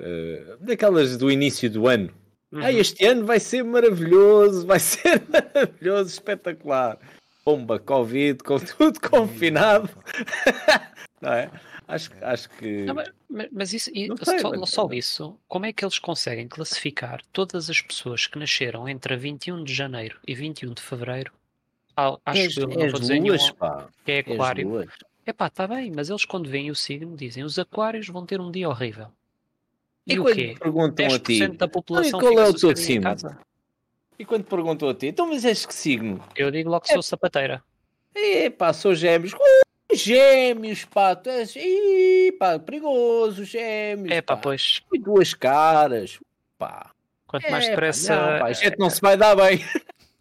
eh, 0.00 0.56
daquelas 0.60 1.16
do 1.16 1.30
início 1.30 1.70
do 1.70 1.86
ano. 1.86 2.12
Uhum. 2.50 2.60
Ah, 2.62 2.72
este 2.72 3.04
ano 3.04 3.24
vai 3.26 3.38
ser 3.38 3.62
maravilhoso, 3.62 4.66
vai 4.66 4.80
ser 4.80 5.22
maravilhoso, 5.28 6.10
espetacular. 6.10 6.98
Pomba, 7.44 7.78
Covid, 7.78 8.42
com 8.42 8.58
tudo 8.58 9.00
confinado. 9.00 9.88
Não 11.22 11.32
é? 11.32 11.50
Acho, 11.86 12.10
acho 12.20 12.50
que. 12.50 12.84
Não, 12.84 12.94
mas, 12.94 13.48
mas- 13.50 13.72
isso, 13.72 13.90
e 13.94 14.08
sei, 14.22 14.38
só, 14.40 14.50
mas- 14.50 14.68
só 14.70 14.88
isso, 14.92 15.38
como 15.48 15.64
é 15.64 15.72
que 15.72 15.82
eles 15.84 15.98
conseguem 15.98 16.46
classificar 16.46 17.22
todas 17.32 17.70
as 17.70 17.80
pessoas 17.80 18.26
que 18.26 18.38
nasceram 18.38 18.86
entre 18.88 19.16
21 19.16 19.64
de 19.64 19.72
janeiro 19.72 20.18
e 20.26 20.34
21 20.34 20.74
de 20.74 20.82
fevereiro? 20.82 21.32
Acho 22.24 22.38
és, 22.40 22.54
que 22.54 22.60
eu 22.62 22.68
não 22.68 22.82
és 22.82 22.92
vou 22.92 23.00
dizer 23.00 23.14
nenhum, 23.14 23.26
luas, 23.34 23.50
pá. 23.50 23.88
que 24.04 24.12
é 24.12 24.18
aquário. 24.20 24.68
luas. 24.68 24.88
Epá, 25.26 25.46
está 25.48 25.66
bem, 25.66 25.92
mas 25.94 26.08
eles 26.08 26.24
quando 26.24 26.48
veem 26.48 26.70
o 26.70 26.74
signo 26.74 27.16
dizem 27.16 27.44
os 27.44 27.58
aquários 27.58 28.06
vão 28.08 28.24
ter 28.24 28.40
um 28.40 28.50
dia 28.50 28.68
horrível. 28.68 29.08
E, 30.06 30.14
E 30.14 30.18
o 30.18 30.22
quando 30.22 30.34
quê? 30.36 30.56
perguntam 30.58 31.06
a 31.06 31.08
10% 31.10 31.22
ti, 31.22 31.48
da 31.56 31.68
população 31.68 32.18
qual 32.20 32.38
é 32.38 32.48
o 32.48 32.54
teu 32.54 32.74
signo? 32.76 33.02
casa. 33.02 33.38
e 34.18 34.24
quando 34.24 34.44
perguntam 34.44 34.88
a 34.88 34.94
ti, 34.94 35.06
então 35.08 35.26
mas 35.28 35.44
és 35.44 35.66
que 35.66 35.74
signo? 35.74 36.24
Eu 36.34 36.50
digo 36.50 36.70
logo 36.70 36.84
que 36.84 36.92
sou 36.92 37.02
sapateira. 37.02 37.62
É 38.14 38.48
pá, 38.48 38.72
sou 38.72 38.94
gêmeos. 38.94 39.34
Uh, 39.34 39.94
gêmeos, 39.94 40.84
pá, 40.86 41.14
tu 41.14 41.28
és. 41.30 41.54
Ih, 41.56 42.32
pá, 42.38 42.58
perigoso, 42.58 43.44
gêmeos. 43.44 44.10
É 44.10 44.22
pá, 44.22 44.34
pá. 44.36 44.42
pois, 44.42 44.82
E 44.92 44.98
duas 44.98 45.34
caras. 45.34 46.18
Pá. 46.56 46.90
quanto 47.26 47.50
mais 47.50 47.64
É, 47.64 47.68
pá, 47.68 47.70
depressa. 47.74 48.16
Não, 48.16 48.38
pá, 48.40 48.46
a 48.46 48.52
gente 48.52 48.78
não 48.78 48.88
se 48.88 49.00
vai 49.00 49.16
dar 49.16 49.36
bem. 49.36 49.60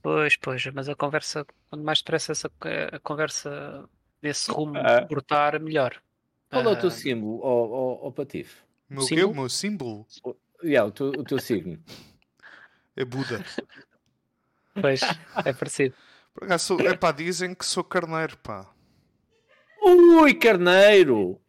Pois, 0.02 0.38
pois, 0.38 0.66
mas 0.68 0.88
a 0.88 0.96
conversa, 0.96 1.46
quanto 1.70 1.84
mais 1.84 2.00
depressa 2.00 2.32
essa 2.32 2.52
a 2.92 3.00
conversa 3.00 3.90
nesse 4.22 4.52
rumo 4.52 4.74
Ah. 4.78 5.06
cortar, 5.08 5.60
melhor. 5.60 6.02
Qual 6.50 6.64
é 6.64 6.68
o 6.70 6.80
teu 6.80 6.88
Ah, 6.88 6.92
símbolo, 6.92 7.40
ó 7.42 7.68
ó, 7.68 8.08
ó, 8.08 8.12
Patife? 8.12 8.62
O 8.90 8.94
meu 8.94 9.02
quê? 9.08 9.16
símbolo? 9.16 9.32
O 9.32 9.36
meu 9.36 9.50
símbolo 9.50 10.08
Yeah, 10.64 10.88
o, 10.88 10.92
teu, 10.92 11.10
o 11.10 11.24
teu 11.24 11.40
signo. 11.40 11.78
é 12.96 13.06
Buda. 13.06 13.44
Pois, 14.82 15.02
é 15.46 15.54
parecido. 15.54 15.96
Por 16.34 16.44
acaso, 16.46 16.66
sou, 16.66 16.80
epá, 16.82 17.12
dizem 17.12 17.54
que 17.54 17.66
sou 17.66 17.84
carneiro, 17.84 18.38
pá. 18.38 18.72
Ui, 19.82 20.34
carneiro! 20.34 21.40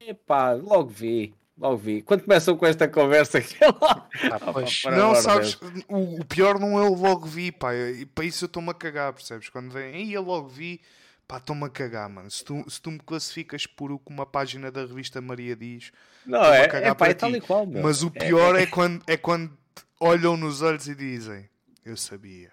É 0.00 0.12
pá, 0.14 0.52
logo 0.52 0.88
vi. 0.88 1.34
Logo 1.58 1.76
vi. 1.78 2.02
Quando 2.02 2.22
começam 2.24 2.56
com 2.56 2.66
esta 2.66 2.86
conversa 2.86 3.38
aqui, 3.38 3.56
é 3.64 3.68
lá. 3.68 4.08
Ah, 4.30 4.52
pois. 4.52 4.82
Para 4.82 4.96
não, 4.96 5.14
sabes, 5.14 5.58
o, 5.88 6.20
o 6.20 6.24
pior 6.24 6.58
não 6.60 6.78
é 6.78 6.82
o 6.82 6.94
logo 6.94 7.26
vi, 7.26 7.50
pá. 7.50 7.74
E 7.74 8.04
para 8.04 8.24
isso 8.24 8.44
eu 8.44 8.46
estou-me 8.46 8.70
a 8.70 8.74
cagar, 8.74 9.12
percebes? 9.12 9.48
Quando 9.48 9.70
vem, 9.70 9.94
aí 9.94 10.12
eu 10.12 10.22
logo 10.22 10.48
vi, 10.48 10.80
pá, 11.26 11.38
estou-me 11.38 11.64
a 11.64 11.70
cagar, 11.70 12.10
mano. 12.10 12.30
Se 12.30 12.44
tu, 12.44 12.62
se 12.68 12.80
tu 12.80 12.90
me 12.90 12.98
classificas 12.98 13.66
por 13.66 13.90
o 13.90 13.98
que 13.98 14.10
uma 14.12 14.26
página 14.26 14.70
da 14.70 14.82
revista 14.82 15.20
Maria 15.22 15.56
diz, 15.56 15.92
Não, 16.26 16.38
Estou-me 16.40 16.58
a 16.58 16.62
é, 16.62 16.68
cagar 16.68 16.90
é, 16.90 16.94
pá, 16.94 16.94
para 16.94 17.10
é 17.10 17.14
tal 17.14 17.30
ti. 17.32 17.38
e 17.38 17.40
qual, 17.40 17.66
meu. 17.66 17.82
mas 17.82 18.02
o 18.02 18.10
pior 18.10 18.54
é, 18.54 18.66
quando, 18.66 19.02
é 19.06 19.16
quando 19.16 19.56
olham 19.98 20.36
nos 20.36 20.60
olhos 20.60 20.86
e 20.88 20.94
dizem, 20.94 21.48
eu 21.84 21.96
sabia. 21.96 22.52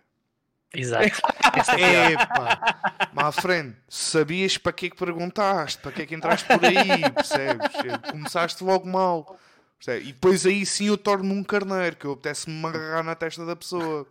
Exato. 0.74 1.10
É. 1.78 2.14
Epá, 2.14 3.10
má 3.14 3.32
frente, 3.32 3.78
sabias 3.88 4.58
para 4.58 4.74
que 4.74 4.88
é 4.88 4.90
que 4.90 4.96
perguntaste, 4.98 5.80
para 5.82 5.92
que 5.92 6.02
é 6.02 6.06
que 6.06 6.16
entraste 6.16 6.48
por 6.48 6.64
aí, 6.66 7.12
percebes? 7.14 7.68
Começaste 8.12 8.64
logo 8.64 8.88
mal. 8.88 9.40
percebes? 9.78 10.10
E 10.10 10.14
depois 10.14 10.46
aí 10.46 10.66
sim 10.66 10.88
eu 10.88 10.98
torno-me 10.98 11.32
um 11.34 11.44
carneiro, 11.44 11.96
que 11.96 12.06
eu 12.06 12.14
apetece-me 12.14 12.56
me 12.56 12.66
agarrar 12.68 13.04
na 13.04 13.16
testa 13.16 13.46
da 13.46 13.56
pessoa. 13.56 14.08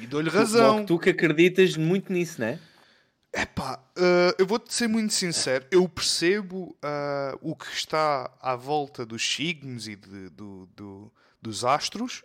E 0.00 0.06
dou-lhe 0.06 0.30
razão. 0.30 0.76
Logo 0.76 0.86
tu 0.86 0.98
que 0.98 1.10
acreditas 1.10 1.76
muito 1.76 2.12
nisso, 2.12 2.40
né? 2.40 2.58
Epá, 3.34 3.80
eh, 3.96 4.34
eu 4.38 4.46
vou-te 4.46 4.72
ser 4.74 4.88
muito 4.88 5.12
sincero, 5.14 5.64
eu 5.70 5.88
percebo 5.88 6.76
eh, 6.82 7.34
o 7.40 7.56
que 7.56 7.66
está 7.74 8.30
à 8.42 8.54
volta 8.54 9.06
dos 9.06 9.22
signos 9.26 9.88
e 9.88 9.96
de- 9.96 10.28
do- 10.28 10.66
do- 10.76 11.12
dos 11.40 11.64
astros, 11.64 12.22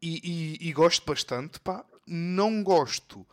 e, 0.00 0.58
e, 0.62 0.68
e 0.68 0.72
gosto 0.74 1.04
bastante, 1.06 1.58
pá. 1.58 1.82
Não 2.06 2.62
gosto 2.62 3.26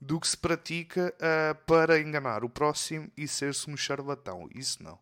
do 0.00 0.20
que 0.20 0.28
se 0.28 0.36
pratica 0.36 1.14
uh, 1.16 1.54
para 1.64 2.00
enganar 2.00 2.44
o 2.44 2.48
próximo 2.48 3.10
e 3.16 3.26
ser-se 3.26 3.68
um 3.70 3.76
charlatão. 3.76 4.48
Isso 4.54 4.82
não. 4.82 4.98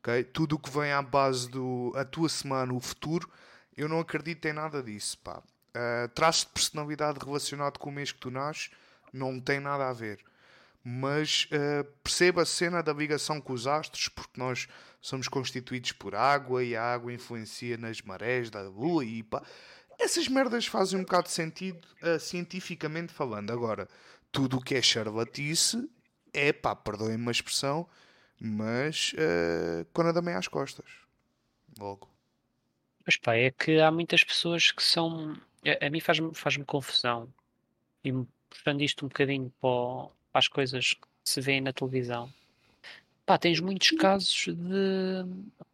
Okay? 0.00 0.24
Tudo 0.24 0.56
o 0.56 0.58
que 0.58 0.70
vem 0.70 0.92
à 0.92 1.00
base 1.00 1.48
do 1.48 1.92
a 1.94 2.04
tua 2.04 2.28
semana, 2.28 2.72
o 2.72 2.80
futuro, 2.80 3.30
eu 3.76 3.88
não 3.88 4.00
acredito 4.00 4.44
em 4.46 4.52
nada 4.52 4.82
disso. 4.82 5.18
Pá. 5.18 5.38
Uh, 5.38 6.08
traço 6.14 6.46
de 6.46 6.52
personalidade 6.52 7.18
relacionado 7.24 7.78
com 7.78 7.90
o 7.90 7.92
mês 7.92 8.12
que 8.12 8.18
tu 8.18 8.30
nasces 8.30 8.70
não 9.12 9.40
tem 9.40 9.60
nada 9.60 9.88
a 9.88 9.92
ver. 9.92 10.18
Mas 10.82 11.46
uh, 11.46 11.84
perceba 12.02 12.42
a 12.42 12.46
cena 12.46 12.82
da 12.82 12.92
ligação 12.92 13.40
com 13.40 13.52
os 13.52 13.66
astros, 13.66 14.08
porque 14.08 14.38
nós 14.38 14.68
somos 15.00 15.28
constituídos 15.28 15.92
por 15.92 16.14
água 16.14 16.62
e 16.62 16.76
a 16.76 16.82
água 16.82 17.12
influencia 17.12 17.76
nas 17.76 18.02
marés 18.02 18.50
da 18.50 18.62
lua 18.62 19.04
e 19.04 19.22
pá. 19.22 19.42
Essas 19.98 20.26
merdas 20.28 20.66
fazem 20.66 20.98
um 20.98 21.02
bocado 21.02 21.28
de 21.28 21.32
sentido 21.32 21.86
uh, 22.02 22.18
cientificamente 22.18 23.12
falando. 23.12 23.50
Agora, 23.52 23.88
tudo 24.34 24.56
o 24.56 24.60
que 24.60 24.74
é 24.74 24.82
charlatice 24.82 25.88
é 26.32 26.52
pá, 26.52 26.74
perdoem-me 26.74 27.28
a 27.28 27.30
expressão, 27.30 27.88
mas 28.40 29.12
uh, 29.12 29.86
quando 29.92 30.08
meio 30.20 30.36
às 30.36 30.48
costas. 30.48 30.90
Logo. 31.78 32.10
Mas 33.06 33.16
pá, 33.16 33.36
é 33.36 33.52
que 33.52 33.78
há 33.80 33.92
muitas 33.92 34.24
pessoas 34.24 34.72
que 34.72 34.82
são. 34.82 35.36
A, 35.64 35.86
a 35.86 35.90
mim 35.90 36.00
faz-me 36.00 36.34
faz 36.34 36.56
confusão. 36.66 37.32
E 38.04 38.12
puxando 38.50 38.82
isto 38.82 39.04
um 39.04 39.08
bocadinho 39.08 39.52
para, 39.60 40.10
para 40.32 40.38
as 40.40 40.48
coisas 40.48 40.94
que 40.94 41.06
se 41.24 41.40
vêem 41.40 41.60
na 41.60 41.72
televisão. 41.72 42.28
Pá, 43.24 43.38
tens 43.38 43.60
muitos 43.60 43.90
casos 43.92 44.46
de 44.48 45.24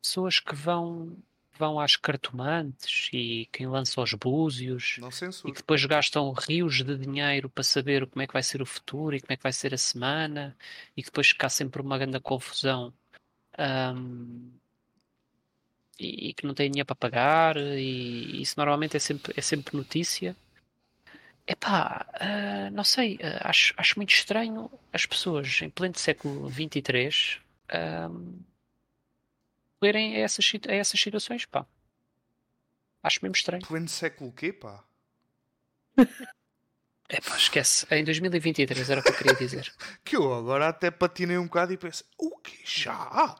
pessoas 0.03 0.39
que 0.39 0.55
vão 0.55 1.17
vão 1.61 1.79
às 1.79 1.95
cartomantes 1.95 3.11
e 3.13 3.47
quem 3.53 3.67
lança 3.67 4.01
os 4.01 4.15
búzios 4.15 4.99
e 5.45 5.53
que 5.53 5.59
depois 5.59 5.85
gastam 5.85 6.33
rios 6.33 6.83
de 6.83 6.97
dinheiro 6.97 7.51
para 7.51 7.63
saber 7.63 8.07
como 8.07 8.23
é 8.23 8.27
que 8.27 8.33
vai 8.33 8.43
ser 8.43 8.63
o 8.63 8.67
futuro 8.67 9.15
e 9.15 9.21
como 9.21 9.33
é 9.33 9.37
que 9.37 9.43
vai 9.43 9.53
ser 9.53 9.75
a 9.75 9.79
semana 9.79 10.57
e 10.97 11.03
que 11.03 11.11
depois 11.11 11.29
fica 11.29 11.49
sempre 11.51 11.83
uma 11.83 11.99
grande 11.99 12.19
confusão 12.21 12.93
um, 13.59 14.51
e, 15.99 16.31
e, 16.31 16.35
que 16.35 16.47
não 16.47 16.55
tem 16.55 16.71
dinheiro 16.71 16.87
para 16.87 16.97
pagar 16.97 17.57
e 17.59 18.41
isso 18.41 18.55
normalmente 18.57 18.97
é 18.97 19.01
sempre, 19.01 19.35
é 19.37 19.41
sempre 19.43 19.77
notícia. 19.77 20.35
Epá, 21.47 22.07
uh, 22.15 22.75
não 22.75 22.85
sei, 22.85 23.17
uh, 23.17 23.41
acho, 23.43 23.75
acho 23.77 23.99
muito 23.99 24.15
estranho 24.15 24.71
as 24.93 25.05
pessoas 25.05 25.61
em 25.63 25.69
pleno 25.69 25.99
século 25.99 26.51
XXIII 26.51 27.41
um, 27.73 28.41
recorrerem 29.81 30.17
a 30.17 30.21
essas, 30.21 30.53
a 30.69 30.73
essas 30.73 31.01
situações, 31.01 31.47
pá. 31.47 31.67
Acho 33.03 33.21
mesmo 33.23 33.35
estranho. 33.35 33.67
Pleno 33.67 33.89
século 33.89 34.31
quê, 34.33 34.53
pá? 34.53 34.85
É 37.13 37.21
pá, 37.21 37.37
esquece. 37.37 37.85
Em 37.91 38.05
2023 38.05 38.89
era 38.89 39.01
o 39.01 39.03
que 39.03 39.09
eu 39.09 39.15
queria 39.17 39.35
dizer. 39.35 39.75
que 40.05 40.15
eu 40.15 40.33
agora 40.33 40.69
até 40.69 40.93
patinei 40.93 41.39
um 41.39 41.47
bocado 41.47 41.73
e 41.73 41.77
pensei, 41.77 42.07
o 42.17 42.39
que 42.39 42.63
já? 42.65 43.35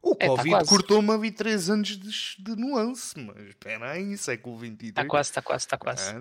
O 0.00 0.12
é, 0.12 0.26
tá 0.26 0.26
Covid 0.28 0.50
tá 0.52 0.64
cortou-me 0.64 1.10
ali 1.10 1.30
3 1.30 1.68
anos 1.68 1.88
de, 1.88 2.42
de, 2.42 2.56
nuance, 2.56 3.20
mas 3.20 3.48
espera 3.48 3.90
aí, 3.90 4.16
século 4.16 4.56
23. 4.56 4.88
Está 4.88 5.04
quase, 5.04 5.28
está 5.28 5.42
quase, 5.42 5.66
está 5.66 5.76
quase. 5.76 6.14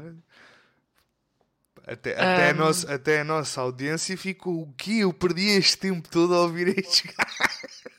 Até, 1.85 2.11
até, 2.15 2.47
um... 2.47 2.49
a 2.49 2.53
nossa, 2.53 2.93
até 2.93 3.21
a 3.21 3.23
nossa 3.23 3.61
audiência 3.61 4.17
ficou 4.17 4.63
o 4.63 4.73
quê? 4.73 5.03
Eu 5.03 5.13
perdi 5.13 5.47
este 5.51 5.77
tempo 5.77 6.09
todo 6.09 6.35
a 6.35 6.41
ouvir 6.41 6.77
estes 6.77 7.03
gajos. 7.15 7.96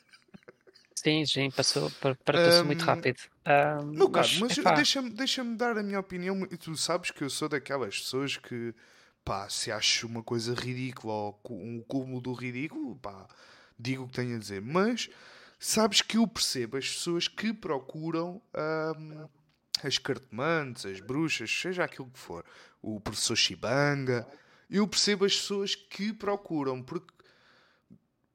Sim, 1.03 1.25
sim, 1.25 1.51
passou, 1.51 1.91
passou 2.25 2.63
um, 2.63 2.65
muito 2.65 2.85
rápido. 2.85 3.21
Um, 3.47 3.87
meu 3.93 4.11
caro, 4.11 4.29
mas, 4.41 4.59
mas 4.59 4.75
deixa-me 4.75 5.11
deixa 5.11 5.45
dar 5.45 5.79
a 5.79 5.83
minha 5.83 6.01
opinião. 6.01 6.45
Tu 6.47 6.77
sabes 6.77 7.13
que 7.13 7.23
eu 7.23 7.31
sou 7.31 7.49
daquelas 7.49 8.01
pessoas 8.01 8.37
que, 8.37 8.75
pá, 9.25 9.49
se 9.49 9.71
acho 9.71 10.09
uma 10.09 10.25
coisa 10.25 10.55
ridícula 10.55 11.13
ou 11.13 11.41
um 11.51 11.81
cúmulo 11.87 12.21
do 12.21 12.33
ridículo, 12.33 12.97
pá, 12.97 13.29
digo 13.79 14.03
o 14.03 14.07
que 14.09 14.15
tenho 14.15 14.35
a 14.35 14.39
dizer. 14.41 14.61
Mas 14.61 15.09
sabes 15.57 16.03
que 16.03 16.17
eu 16.19 16.27
percebo 16.27 16.77
as 16.77 16.89
pessoas 16.89 17.29
que 17.29 17.53
procuram 17.53 18.43
um, 18.99 19.29
as 19.85 19.99
cartomantes, 19.99 20.85
as 20.85 20.99
bruxas, 20.99 21.49
seja 21.49 21.85
aquilo 21.85 22.11
que 22.11 22.19
for, 22.19 22.45
o 22.83 22.99
professor 22.99 23.37
Shibanga. 23.37 24.27
Eu 24.69 24.87
percebo 24.89 25.25
as 25.25 25.37
pessoas 25.37 25.77
que 25.77 26.13
procuram, 26.13 26.83
porque 26.83 27.13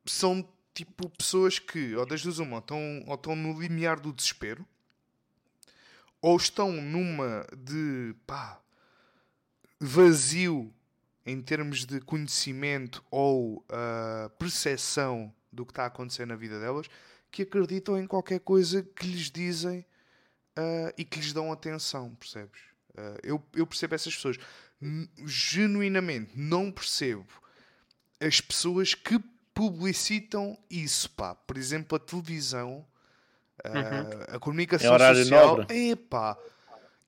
são 0.05 0.47
tipo 0.73 1.09
pessoas 1.09 1.59
que, 1.59 1.95
ou 1.95 2.05
das 2.05 2.23
duas 2.23 2.39
uma, 2.39 2.57
estão, 2.57 3.03
ou 3.07 3.15
estão 3.15 3.35
no 3.35 3.59
limiar 3.59 3.99
do 3.99 4.11
desespero, 4.11 4.65
ou 6.21 6.35
estão 6.37 6.71
numa 6.71 7.45
de 7.55 8.15
pá, 8.25 8.59
vazio 9.79 10.73
em 11.25 11.41
termos 11.41 11.85
de 11.85 11.99
conhecimento 12.01 13.03
ou 13.11 13.57
uh, 13.57 14.29
percepção 14.37 15.33
do 15.51 15.65
que 15.65 15.71
está 15.71 15.83
a 15.83 15.87
acontecer 15.87 16.25
na 16.25 16.35
vida 16.35 16.59
delas, 16.59 16.87
que 17.29 17.43
acreditam 17.43 17.99
em 17.99 18.07
qualquer 18.07 18.39
coisa 18.39 18.83
que 18.83 19.07
lhes 19.07 19.29
dizem 19.29 19.85
uh, 20.57 20.93
e 20.97 21.03
que 21.03 21.19
lhes 21.19 21.33
dão 21.33 21.51
atenção, 21.51 22.13
percebes? 22.15 22.61
Uh, 22.91 23.19
eu, 23.23 23.43
eu 23.53 23.67
percebo 23.67 23.95
essas 23.95 24.15
pessoas. 24.15 24.37
Genuinamente 25.25 26.31
não 26.35 26.71
percebo 26.71 27.27
as 28.19 28.41
pessoas 28.41 28.93
que 28.93 29.19
publicitam 29.53 30.57
isso, 30.69 31.09
pá. 31.11 31.35
Por 31.35 31.57
exemplo, 31.57 31.95
a 31.95 31.99
televisão, 31.99 32.85
uhum. 33.65 34.35
a 34.35 34.39
comunicação 34.39 34.95
é 34.95 35.15
social. 35.15 35.57
Nobre. 35.57 35.89
Epá, 35.91 36.37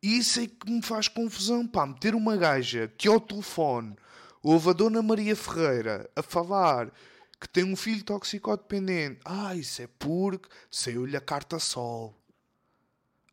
isso 0.01 0.39
é 0.39 0.47
que 0.47 0.69
me 0.69 0.81
faz 0.81 1.07
confusão, 1.07 1.67
pá. 1.67 1.85
Meter 1.85 2.15
uma 2.15 2.37
gaja 2.37 2.91
que 2.97 3.07
ao 3.07 3.19
telefone 3.19 3.95
ouve 4.43 4.69
a 4.69 4.73
Dona 4.73 5.01
Maria 5.01 5.35
Ferreira 5.35 6.09
a 6.15 6.21
falar 6.21 6.91
que 7.39 7.49
tem 7.49 7.63
um 7.63 7.75
filho 7.75 8.03
toxicodependente. 8.03 9.19
Ah, 9.25 9.55
isso 9.55 9.81
é 9.81 9.87
porque 9.99 10.47
saiu-lhe 10.69 11.17
a 11.17 11.21
carta 11.21 11.59
sol. 11.59 12.15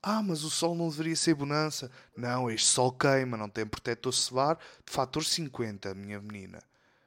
Ah, 0.02 0.20
mas 0.20 0.42
o 0.42 0.50
sol 0.50 0.74
não 0.74 0.88
deveria 0.88 1.14
ser 1.14 1.34
bonança. 1.34 1.88
Não, 2.16 2.50
este 2.50 2.66
sol 2.66 2.90
queima, 2.90 3.36
não 3.36 3.48
tem 3.48 3.64
protetor 3.64 4.12
solar 4.12 4.58
de 4.84 4.92
fator 4.92 5.24
50, 5.24 5.94
minha 5.94 6.20
menina 6.20 6.58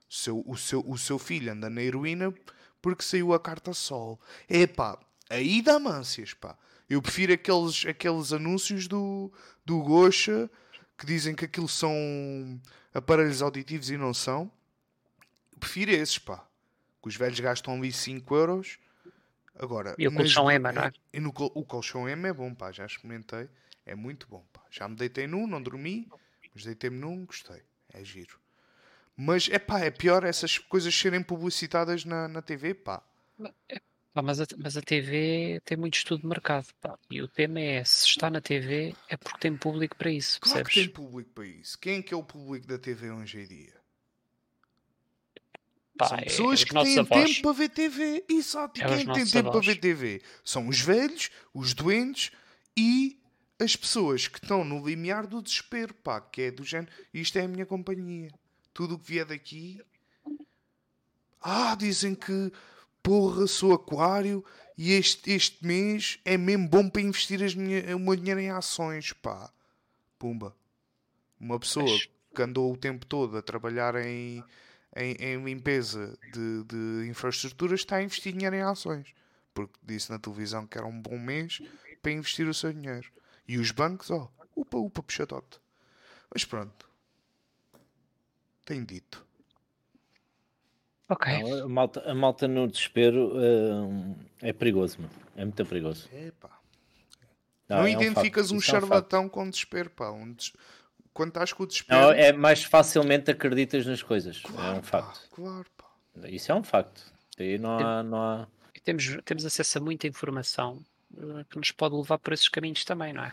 seu, 0.10 0.44
o, 0.46 0.56
seu, 0.56 0.84
o 0.88 0.98
seu 0.98 1.18
filho 1.20 1.52
anda 1.52 1.70
na 1.70 1.82
heroína 1.82 2.34
porque 2.82 3.04
saiu 3.04 3.34
a 3.34 3.40
carta 3.40 3.74
Sol. 3.74 4.20
É 4.48 4.68
pá, 4.68 5.00
aí 5.30 5.62
dá 5.62 5.80
mâncias, 5.80 6.34
pá. 6.34 6.58
Eu 6.90 7.02
prefiro 7.02 7.34
aqueles, 7.34 7.86
aqueles 7.86 8.32
anúncios 8.32 8.88
do, 8.88 9.32
do 9.66 9.82
Gocha 9.82 10.50
que 10.98 11.06
dizem 11.06 11.34
que 11.34 11.46
aquilo 11.46 11.68
são 11.68 11.92
aparelhos 12.94 13.42
auditivos 13.42 13.90
e 13.90 13.98
não 13.98 14.14
são. 14.14 14.52
Eu 15.52 15.60
prefiro 15.60 15.92
esses, 15.92 16.20
pá. 16.20 16.46
Que 17.02 17.10
os 17.10 17.16
velhos 17.16 17.40
gastam 17.40 17.76
ali 17.76 17.92
5 17.92 18.36
euros. 18.36 18.80
Agora, 19.58 19.96
e 19.98 20.08
o 20.08 20.14
colchão 20.14 20.52
EMA, 20.52 20.72
não 20.72 20.84
é? 20.84 20.92
E 21.14 21.20
no, 21.20 21.30
o 21.30 21.64
colchão 21.64 22.08
EMA 22.08 22.28
é 22.28 22.34
bom, 22.34 22.54
pá. 22.54 22.72
Já 22.72 22.86
experimentei. 22.86 23.50
É 23.86 23.96
muito 23.96 24.28
bom, 24.28 24.46
pá. 24.54 24.62
Já 24.70 24.88
me 24.88 24.96
deitei 24.96 25.28
num, 25.28 25.48
não 25.48 25.62
dormi. 25.62 26.08
Mas 26.54 26.66
deitei-me 26.66 26.98
num, 26.98 27.26
gostei. 27.26 27.64
É 27.94 28.04
giro. 28.04 28.40
Mas 29.18 29.48
é 29.50 29.58
pá, 29.58 29.80
é 29.80 29.90
pior 29.90 30.24
essas 30.24 30.58
coisas 30.58 30.94
serem 30.94 31.24
publicitadas 31.24 32.04
na, 32.04 32.28
na 32.28 32.42
TV, 32.42 32.74
pá. 32.74 33.02
É, 33.70 33.80
mas, 34.14 34.42
a, 34.42 34.46
mas 34.58 34.76
a 34.76 34.82
TV 34.82 35.62
tem 35.64 35.78
muito 35.78 35.96
estudo 35.96 36.22
de 36.22 36.28
mercado, 36.28 36.68
pá. 36.82 37.00
E 37.10 37.22
o 37.22 37.28
tema 37.28 37.60
é: 37.60 37.84
se 37.86 38.08
está 38.08 38.30
na 38.30 38.42
TV, 38.42 38.94
é 39.08 39.16
porque 39.16 39.40
tem 39.40 39.56
público 39.56 39.96
para 39.96 40.12
isso, 40.12 40.40
claro 40.42 40.64
percebes? 40.64 40.74
que 40.74 40.80
tem 40.82 40.90
público 40.90 41.32
para 41.34 41.46
isso. 41.46 41.80
Quem 41.80 42.00
é 42.00 42.02
que 42.02 42.14
é 42.14 42.18
o 42.18 42.24
público 42.24 42.68
da 42.68 42.78
TV 42.78 43.10
hoje 43.10 43.40
em 43.40 43.48
dia? 43.48 43.74
Pá, 45.98 46.10
São 46.10 46.18
é 46.18 46.24
pessoas 46.24 46.62
é, 46.62 46.66
que 46.66 46.74
têm 46.74 47.00
avós. 47.00 47.30
tempo 47.30 47.42
para 47.42 47.52
ver 47.54 47.70
TV. 47.70 48.26
E 48.30 48.40
é 48.40 48.88
quem 48.88 49.14
tem 49.14 49.26
tempo 49.26 49.50
avós. 49.50 49.66
para 49.66 49.74
ver 49.74 49.80
TV? 49.80 50.22
São 50.44 50.68
os 50.68 50.82
velhos, 50.82 51.32
os 51.54 51.74
doentes 51.74 52.32
e 52.76 53.18
as 53.58 53.78
pessoas 53.78 54.28
que 54.28 54.44
estão 54.44 54.66
no 54.66 54.86
limiar 54.86 55.26
do 55.26 55.42
desespero, 55.42 55.94
pá, 55.94 56.20
que 56.20 56.42
é 56.42 56.52
do 56.52 56.66
género, 56.66 56.92
isto 57.14 57.38
é 57.38 57.44
a 57.44 57.48
minha 57.48 57.66
companhia 57.66 58.30
tudo 58.76 58.96
o 58.96 59.00
que 59.00 59.08
vier 59.08 59.26
daqui. 59.26 59.82
Ah, 61.42 61.76
dizem 61.76 62.14
que 62.14 62.52
porra, 63.02 63.48
sou 63.48 63.74
aquário 63.74 64.44
e 64.78 64.92
este, 64.92 65.32
este 65.32 65.66
mês 65.66 66.20
é 66.26 66.38
mesmo 66.38 66.68
bom 66.68 66.90
para 66.90 67.02
investir 67.02 67.42
as 67.42 67.56
minha, 67.56 67.96
o 67.96 68.00
meu 68.00 68.16
dinheiro 68.16 68.40
em 68.42 68.50
ações, 68.50 69.14
pá. 69.14 69.50
Pumba. 70.20 70.54
Uma 71.40 71.58
pessoa 71.58 71.86
Mas... 71.86 72.10
que 72.36 72.42
andou 72.42 72.74
o 72.74 72.78
tempo 72.78 73.06
todo 73.06 73.38
a 73.38 73.42
trabalhar 73.42 73.96
em, 73.96 74.44
em, 74.94 75.16
em 75.20 75.44
limpeza 75.44 76.18
de, 76.34 76.64
de 76.66 77.10
infraestruturas 77.10 77.80
está 77.80 77.98
a 77.98 78.04
investir 78.04 78.34
dinheiro 78.34 78.58
em 78.58 78.62
ações. 78.62 79.14
Porque 79.54 79.80
disse 79.82 80.12
na 80.12 80.20
televisão 80.20 80.68
que 80.68 80.78
era 80.78 80.86
um 80.86 81.02
bom 81.02 81.18
mês 81.18 81.62
para 82.02 82.12
investir 82.12 82.46
o 82.48 82.54
seu 82.54 82.74
dinheiro. 82.74 83.10
E 83.48 83.58
os 83.58 83.72
bancos, 83.72 84.12
ó, 84.12 84.30
oh, 84.54 84.62
upa, 84.62 84.78
upa, 84.78 85.02
puxadote. 85.02 85.62
Mas 86.34 86.44
pronto, 86.44 86.90
tem 88.66 88.84
dito. 88.84 89.26
Ok. 91.08 91.44
Não, 91.44 91.66
a, 91.66 91.70
malta, 91.70 92.00
a 92.10 92.16
malta 92.16 92.48
no 92.48 92.68
desespero 92.68 93.32
uh, 93.38 94.16
é 94.42 94.52
perigoso, 94.52 94.98
mano. 95.02 95.14
É 95.36 95.46
muito 95.46 95.66
perigoso. 95.66 96.10
Epá. 96.12 96.50
Não, 97.70 97.78
Não, 97.78 97.84
é 97.88 97.90
um 97.98 98.02
identificas 98.02 98.48
facto, 98.48 98.56
um 98.56 98.58
isso 98.60 98.76
é 98.76 98.78
um 98.78 98.82
charlatão 98.82 99.30
com 99.30 99.50
desespero, 99.50 99.90
pá. 99.92 100.10
Um 100.12 100.34
des- 100.34 100.52
Quando 101.14 101.30
estás 101.30 101.54
com 101.54 101.64
o 101.64 101.68
desespero. 101.68 102.00
Não, 102.02 102.12
é 102.12 102.32
mais 102.34 102.64
facilmente 102.64 103.30
acreditas 103.32 103.86
nas 103.86 104.02
coisas. 104.02 104.42
é 104.44 104.48
Claro, 104.48 104.78
um 104.78 104.82
pá, 104.82 104.88
facto. 104.88 105.30
Claro, 105.32 105.66
pá. 105.78 105.86
Isso 106.28 106.52
é 106.52 106.56
um 106.56 106.64
facto. 106.64 107.04
Aí 107.38 107.58
não 107.60 107.78
há, 107.78 108.02
não 108.04 108.18
há... 108.22 108.48
Temos, 108.84 109.18
temos 109.26 109.46
acesso 109.46 109.78
a 109.78 109.82
muita 109.82 110.08
informação 110.08 110.84
eh, 111.18 111.46
que 111.50 111.58
nos 111.58 111.72
pode 111.72 111.96
levar 111.96 112.18
por 112.20 112.34
esses 112.34 112.48
caminhos 112.50 112.84
também, 112.86 113.14
não 113.14 113.24
é? 113.24 113.32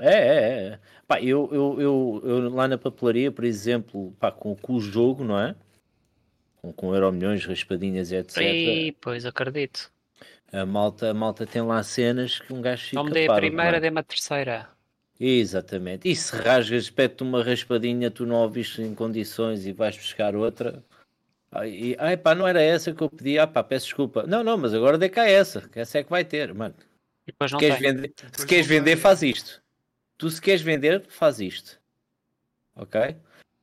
É, 0.00 0.14
é, 0.14 0.68
é. 0.68 0.78
Pá, 1.06 1.20
eu, 1.20 1.48
eu, 1.52 1.80
eu, 1.80 2.22
eu 2.24 2.50
lá 2.50 2.66
na 2.66 2.78
papelaria, 2.78 3.30
por 3.30 3.44
exemplo, 3.44 4.14
pá, 4.18 4.30
com, 4.30 4.54
com 4.54 4.74
o 4.74 4.80
jogo, 4.80 5.24
não 5.24 5.38
é? 5.38 5.54
Com, 6.60 6.72
com 6.72 6.94
euro 6.94 7.12
milhões, 7.12 7.44
raspadinhas, 7.44 8.12
etc. 8.12 8.36
E, 8.38 8.96
pois, 9.00 9.26
acredito. 9.26 9.90
A 10.52 10.66
malta, 10.66 11.10
a 11.10 11.14
malta 11.14 11.46
tem 11.46 11.62
lá 11.62 11.82
cenas 11.82 12.40
que 12.40 12.52
um 12.52 12.60
gajo 12.60 12.84
fica 12.84 12.96
Não 12.96 13.04
me 13.04 13.12
dei 13.12 13.28
a 13.28 13.34
primeira, 13.34 13.76
é? 13.76 13.80
dei-me 13.80 14.00
a 14.00 14.02
terceira. 14.02 14.68
Exatamente. 15.18 16.10
E 16.10 16.16
se 16.16 16.34
rasgas, 16.34 16.88
pede-te 16.88 17.22
uma 17.22 17.44
raspadinha, 17.44 18.10
tu 18.10 18.24
não 18.24 18.36
a 18.36 18.42
ouviste 18.42 18.80
em 18.80 18.94
condições 18.94 19.66
e 19.66 19.72
vais 19.72 19.96
buscar 19.96 20.34
outra. 20.34 20.82
Ai, 21.52 21.70
e, 21.70 21.96
ai 21.98 22.16
pá, 22.16 22.34
não 22.34 22.48
era 22.48 22.62
essa 22.62 22.92
que 22.92 23.02
eu 23.02 23.10
pedi. 23.10 23.38
Ah 23.38 23.46
pá, 23.46 23.62
peço 23.62 23.86
desculpa. 23.86 24.24
Não, 24.26 24.42
não, 24.42 24.56
mas 24.56 24.72
agora 24.72 24.96
dê 24.96 25.08
cá 25.08 25.28
essa, 25.28 25.68
que 25.68 25.78
essa 25.78 25.98
é 25.98 26.04
que 26.04 26.10
vai 26.10 26.24
ter, 26.24 26.54
mano. 26.54 26.74
E 27.26 27.32
depois 27.32 27.52
não 27.52 27.58
Queres 27.58 27.78
vender, 27.78 28.12
se 28.32 28.46
queres 28.46 28.66
vender, 28.66 28.96
faz 28.96 29.22
isto. 29.22 29.62
Tu 30.20 30.28
se 30.30 30.38
queres 30.38 30.60
vender, 30.60 31.02
faz 31.08 31.40
isto. 31.40 31.80
Ok? 32.76 33.16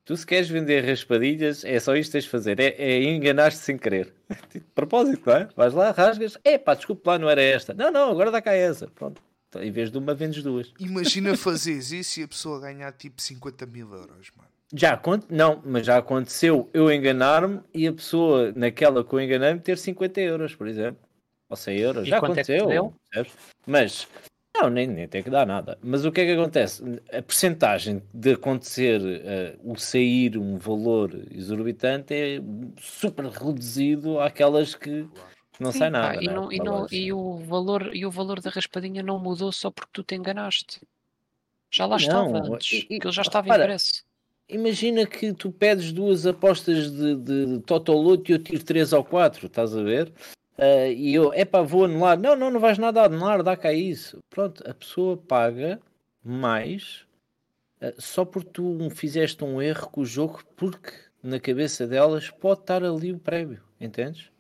Tu 0.04 0.18
se 0.18 0.26
queres 0.26 0.50
vender 0.50 0.84
raspadilhas, 0.84 1.64
é 1.64 1.80
só 1.80 1.96
isto 1.96 2.10
que 2.10 2.14
tens 2.14 2.24
de 2.24 2.32
fazer. 2.32 2.60
É, 2.60 2.74
é 2.80 3.04
enganar-te 3.04 3.58
sem 3.58 3.78
querer. 3.78 4.12
De 4.52 4.62
propósito, 4.74 5.22
não 5.28 5.36
é? 5.36 5.50
Vais 5.56 5.72
lá, 5.76 5.92
rasgas. 5.92 6.36
É 6.44 6.58
pá, 6.58 6.74
desculpa 6.74 7.12
lá, 7.12 7.20
não 7.20 7.30
era 7.30 7.44
esta. 7.44 7.76
Não, 7.76 7.92
não, 7.92 8.10
agora 8.10 8.32
dá 8.32 8.42
cá 8.42 8.54
essa. 8.54 8.88
Pronto. 8.88 9.22
Então, 9.48 9.62
em 9.62 9.70
vez 9.70 9.92
de 9.92 10.00
uma, 10.00 10.16
vendes 10.16 10.42
duas. 10.42 10.74
Imagina 10.80 11.38
fazeres 11.38 11.92
isso 11.92 12.22
e 12.22 12.24
a 12.24 12.28
pessoa 12.28 12.60
ganhar 12.60 12.92
tipo 12.94 13.22
50 13.22 13.68
mil 13.68 13.94
euros, 13.94 14.32
mano. 14.36 14.50
Já 14.74 14.94
aconteceu, 14.94 15.38
não, 15.38 15.62
mas 15.64 15.86
já 15.86 15.98
aconteceu 15.98 16.72
eu 16.74 16.92
enganar-me 16.92 17.62
e 17.72 17.88
a 17.88 17.94
pessoa 17.94 18.52
naquela 18.56 19.04
que 19.04 19.14
eu 19.14 19.22
enganei-me 19.22 19.60
ter 19.60 19.78
50 19.78 20.20
euros, 20.22 20.56
por 20.56 20.68
exemplo. 20.68 21.08
Ou 21.48 21.56
100 21.56 21.78
euros. 21.78 22.08
E 22.08 22.10
já 22.10 22.16
é 22.16 22.18
aconteceu. 22.18 22.94
percebes? 23.12 23.34
Mas, 23.64 24.08
não, 24.62 24.70
nem, 24.70 24.88
nem 24.88 25.08
tem 25.08 25.22
que 25.24 25.30
dar 25.30 25.46
nada. 25.46 25.78
Mas 25.82 26.06
o 26.06 26.12
que 26.12 26.22
é 26.22 26.26
que 26.26 26.32
acontece? 26.40 26.84
A 27.12 27.22
percentagem 27.22 28.02
de 28.14 28.34
acontecer 28.34 29.02
eh, 29.04 29.56
o 29.64 29.76
sair 29.78 30.38
um 30.38 30.58
valor 30.58 31.12
exorbitante 31.32 32.14
é 32.14 32.42
super 32.80 33.26
reduzido 33.26 34.20
àquelas 34.20 34.74
que 34.76 35.08
não 35.60 35.72
Sim, 35.72 35.80
sai 35.80 35.92
pá, 35.92 35.98
nada. 36.00 36.22
e, 36.24 36.28
né? 36.28 36.34
não- 36.34 36.52
e, 36.52 36.60
não- 36.60 36.88
e 36.92 37.14
o 37.14 37.38
valor, 37.38 37.96
e 37.96 38.06
o 38.06 38.12
valor 38.12 38.40
da 38.42 38.50
raspadinha 38.50 39.04
não 39.04 39.20
mudou 39.20 39.52
só 39.52 39.70
porque 39.72 39.90
tu 39.94 40.04
te 40.04 40.16
enganaste. 40.16 40.82
Já 41.72 41.86
lá 41.86 41.98
Não, 41.98 41.98
estava 41.98 42.38
antes, 42.56 42.72
e- 42.80 42.82
que 42.84 42.94
ele 43.04 43.12
já 43.12 43.22
estava 43.22 43.46
repara, 43.48 43.64
impresso. 43.66 44.04
Imagina 44.50 45.06
que 45.06 45.34
tu 45.34 45.52
pedes 45.52 45.92
duas 45.92 46.26
apostas 46.26 46.90
de, 46.90 47.16
de 47.16 47.60
Totoloto 47.66 48.32
e 48.32 48.36
eu 48.36 48.40
tiro 48.42 48.64
três 48.64 48.94
ou 48.94 49.04
quatro, 49.04 49.48
estás 49.48 49.76
a 49.76 49.84
ver? 49.84 50.12
Ah, 50.58 50.88
e 50.88 51.14
eu, 51.14 51.34
epá, 51.34 51.62
vou 51.62 51.86
anular. 51.86 52.18
Não, 52.20 52.36
não, 52.36 52.50
não 52.50 52.60
vais 52.60 52.78
nada 52.78 53.04
anular, 53.04 53.44
dá 53.44 53.56
cá 53.56 53.72
isso. 53.74 54.20
Pronto, 54.30 54.64
a 54.70 54.74
pessoa 54.74 55.16
paga 55.18 55.80
mais 56.24 57.06
ah, 57.82 57.94
só 57.98 58.26
porque 58.26 58.50
tu 58.52 58.90
fizeste 58.90 59.44
um 59.44 59.62
erro 59.62 59.90
com 59.90 60.02
o 60.02 60.06
jogo, 60.06 60.42
porque 60.56 60.92
na 61.22 61.40
cabeça 61.40 61.86
delas 61.86 62.30
pode 62.30 62.62
estar 62.62 62.84
ali 62.84 63.12
o 63.14 63.20
prémio, 63.20 63.62
entendes? 63.80 64.32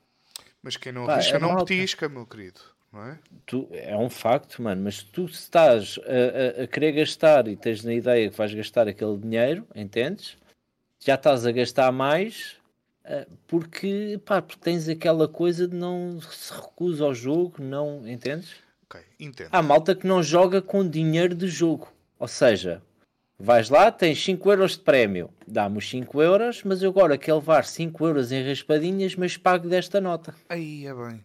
Mas 0.61 0.75
quem 0.77 0.91
não 0.91 1.05
Pá, 1.05 1.13
arrisca 1.13 1.37
é 1.37 1.39
não 1.39 1.49
malta. 1.49 1.65
petisca, 1.65 2.09
meu 2.09 2.25
querido. 2.25 2.59
Não 2.91 3.03
é? 3.05 3.19
Tu, 3.45 3.67
é 3.71 3.95
um 3.97 4.09
facto, 4.09 4.61
mano, 4.61 4.81
mas 4.83 5.03
tu 5.03 5.25
estás 5.25 5.99
a, 6.05 6.61
a- 6.61 6.63
a 6.63 6.67
querer 6.67 6.93
gastar 6.93 7.47
e 7.47 7.55
tens 7.55 7.83
na 7.83 7.93
ideia 7.93 8.29
que 8.29 8.35
vais 8.37 8.53
gastar 8.53 8.87
aquele 8.87 9.17
dinheiro, 9.17 9.67
entendes? 9.75 10.37
Já 10.99 11.15
estás 11.15 11.45
a 11.45 11.51
gastar 11.51 11.91
mais 11.91 12.55
porque, 13.47 14.19
pá, 14.25 14.41
porque 14.41 14.61
tens 14.61 14.87
aquela 14.89 15.27
coisa 15.27 15.67
de 15.67 15.75
não 15.75 16.19
se 16.21 16.53
recusa 16.53 17.05
ao 17.05 17.13
jogo, 17.15 17.55
não, 17.63 18.07
entendes? 18.07 18.55
Ok, 18.89 19.01
entendo. 19.19 19.49
Há 19.51 19.61
malta 19.61 19.95
que 19.95 20.05
não 20.07 20.21
joga 20.21 20.61
com 20.61 20.87
dinheiro 20.87 21.33
de 21.35 21.47
jogo, 21.47 21.91
ou 22.19 22.27
seja, 22.27 22.81
vais 23.39 23.69
lá, 23.69 23.91
tens 23.91 24.23
5 24.23 24.51
euros 24.51 24.71
de 24.73 24.79
prémio, 24.79 25.29
dá-me 25.47 25.77
os 25.77 25.89
5 25.89 26.21
euros, 26.21 26.63
mas 26.63 26.81
eu 26.81 26.89
agora 26.89 27.17
quero 27.17 27.37
levar 27.37 27.65
5 27.65 28.05
euros 28.07 28.31
em 28.31 28.47
raspadinhas, 28.47 29.15
mas 29.15 29.37
pago 29.37 29.67
desta 29.69 30.01
nota. 30.01 30.35
Aí 30.49 30.85
é 30.87 30.93
bem. 30.93 31.23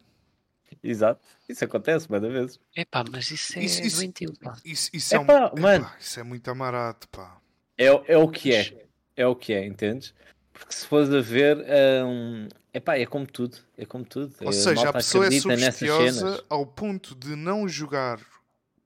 Exato, 0.82 1.20
isso 1.48 1.64
acontece, 1.64 2.10
muitas 2.10 2.32
vezes. 2.32 2.60
Epá, 2.74 3.04
mas 3.10 3.30
isso 3.30 3.58
é 3.58 3.62
Isso- 3.64 3.82
isso- 3.82 3.96
doentio, 3.98 4.32
pá. 4.42 4.56
Isso, 4.64 4.90
isso 4.92 5.14
é, 5.14 5.18
um, 5.18 5.22
Epá, 5.22 5.46
epá, 5.46 5.60
mano. 5.60 5.90
isso 6.00 6.18
é 6.18 6.22
muito 6.22 6.50
amarato, 6.50 7.08
pá. 7.08 7.38
É, 7.78 7.86
é 7.86 8.16
o 8.16 8.28
que 8.28 8.52
é. 8.54 8.86
É 9.16 9.26
o 9.26 9.36
que 9.36 9.52
é, 9.52 9.64
entendes? 9.66 10.14
Porque 10.62 10.74
se 10.74 10.86
fores 10.86 11.10
a 11.12 11.20
ver, 11.20 11.58
hum, 12.06 12.48
epá, 12.72 12.96
é 12.96 13.04
como 13.04 13.26
tudo. 13.26 13.58
É 13.76 13.84
como 13.84 14.04
tudo. 14.04 14.32
Ou 14.40 14.48
A 14.48 14.52
seja, 14.52 14.88
a 14.88 14.92
pessoa 14.92 15.26
é 15.26 15.30
cenas. 15.40 16.42
ao 16.48 16.64
ponto 16.64 17.14
de 17.16 17.34
não 17.34 17.66
jogar 17.68 18.20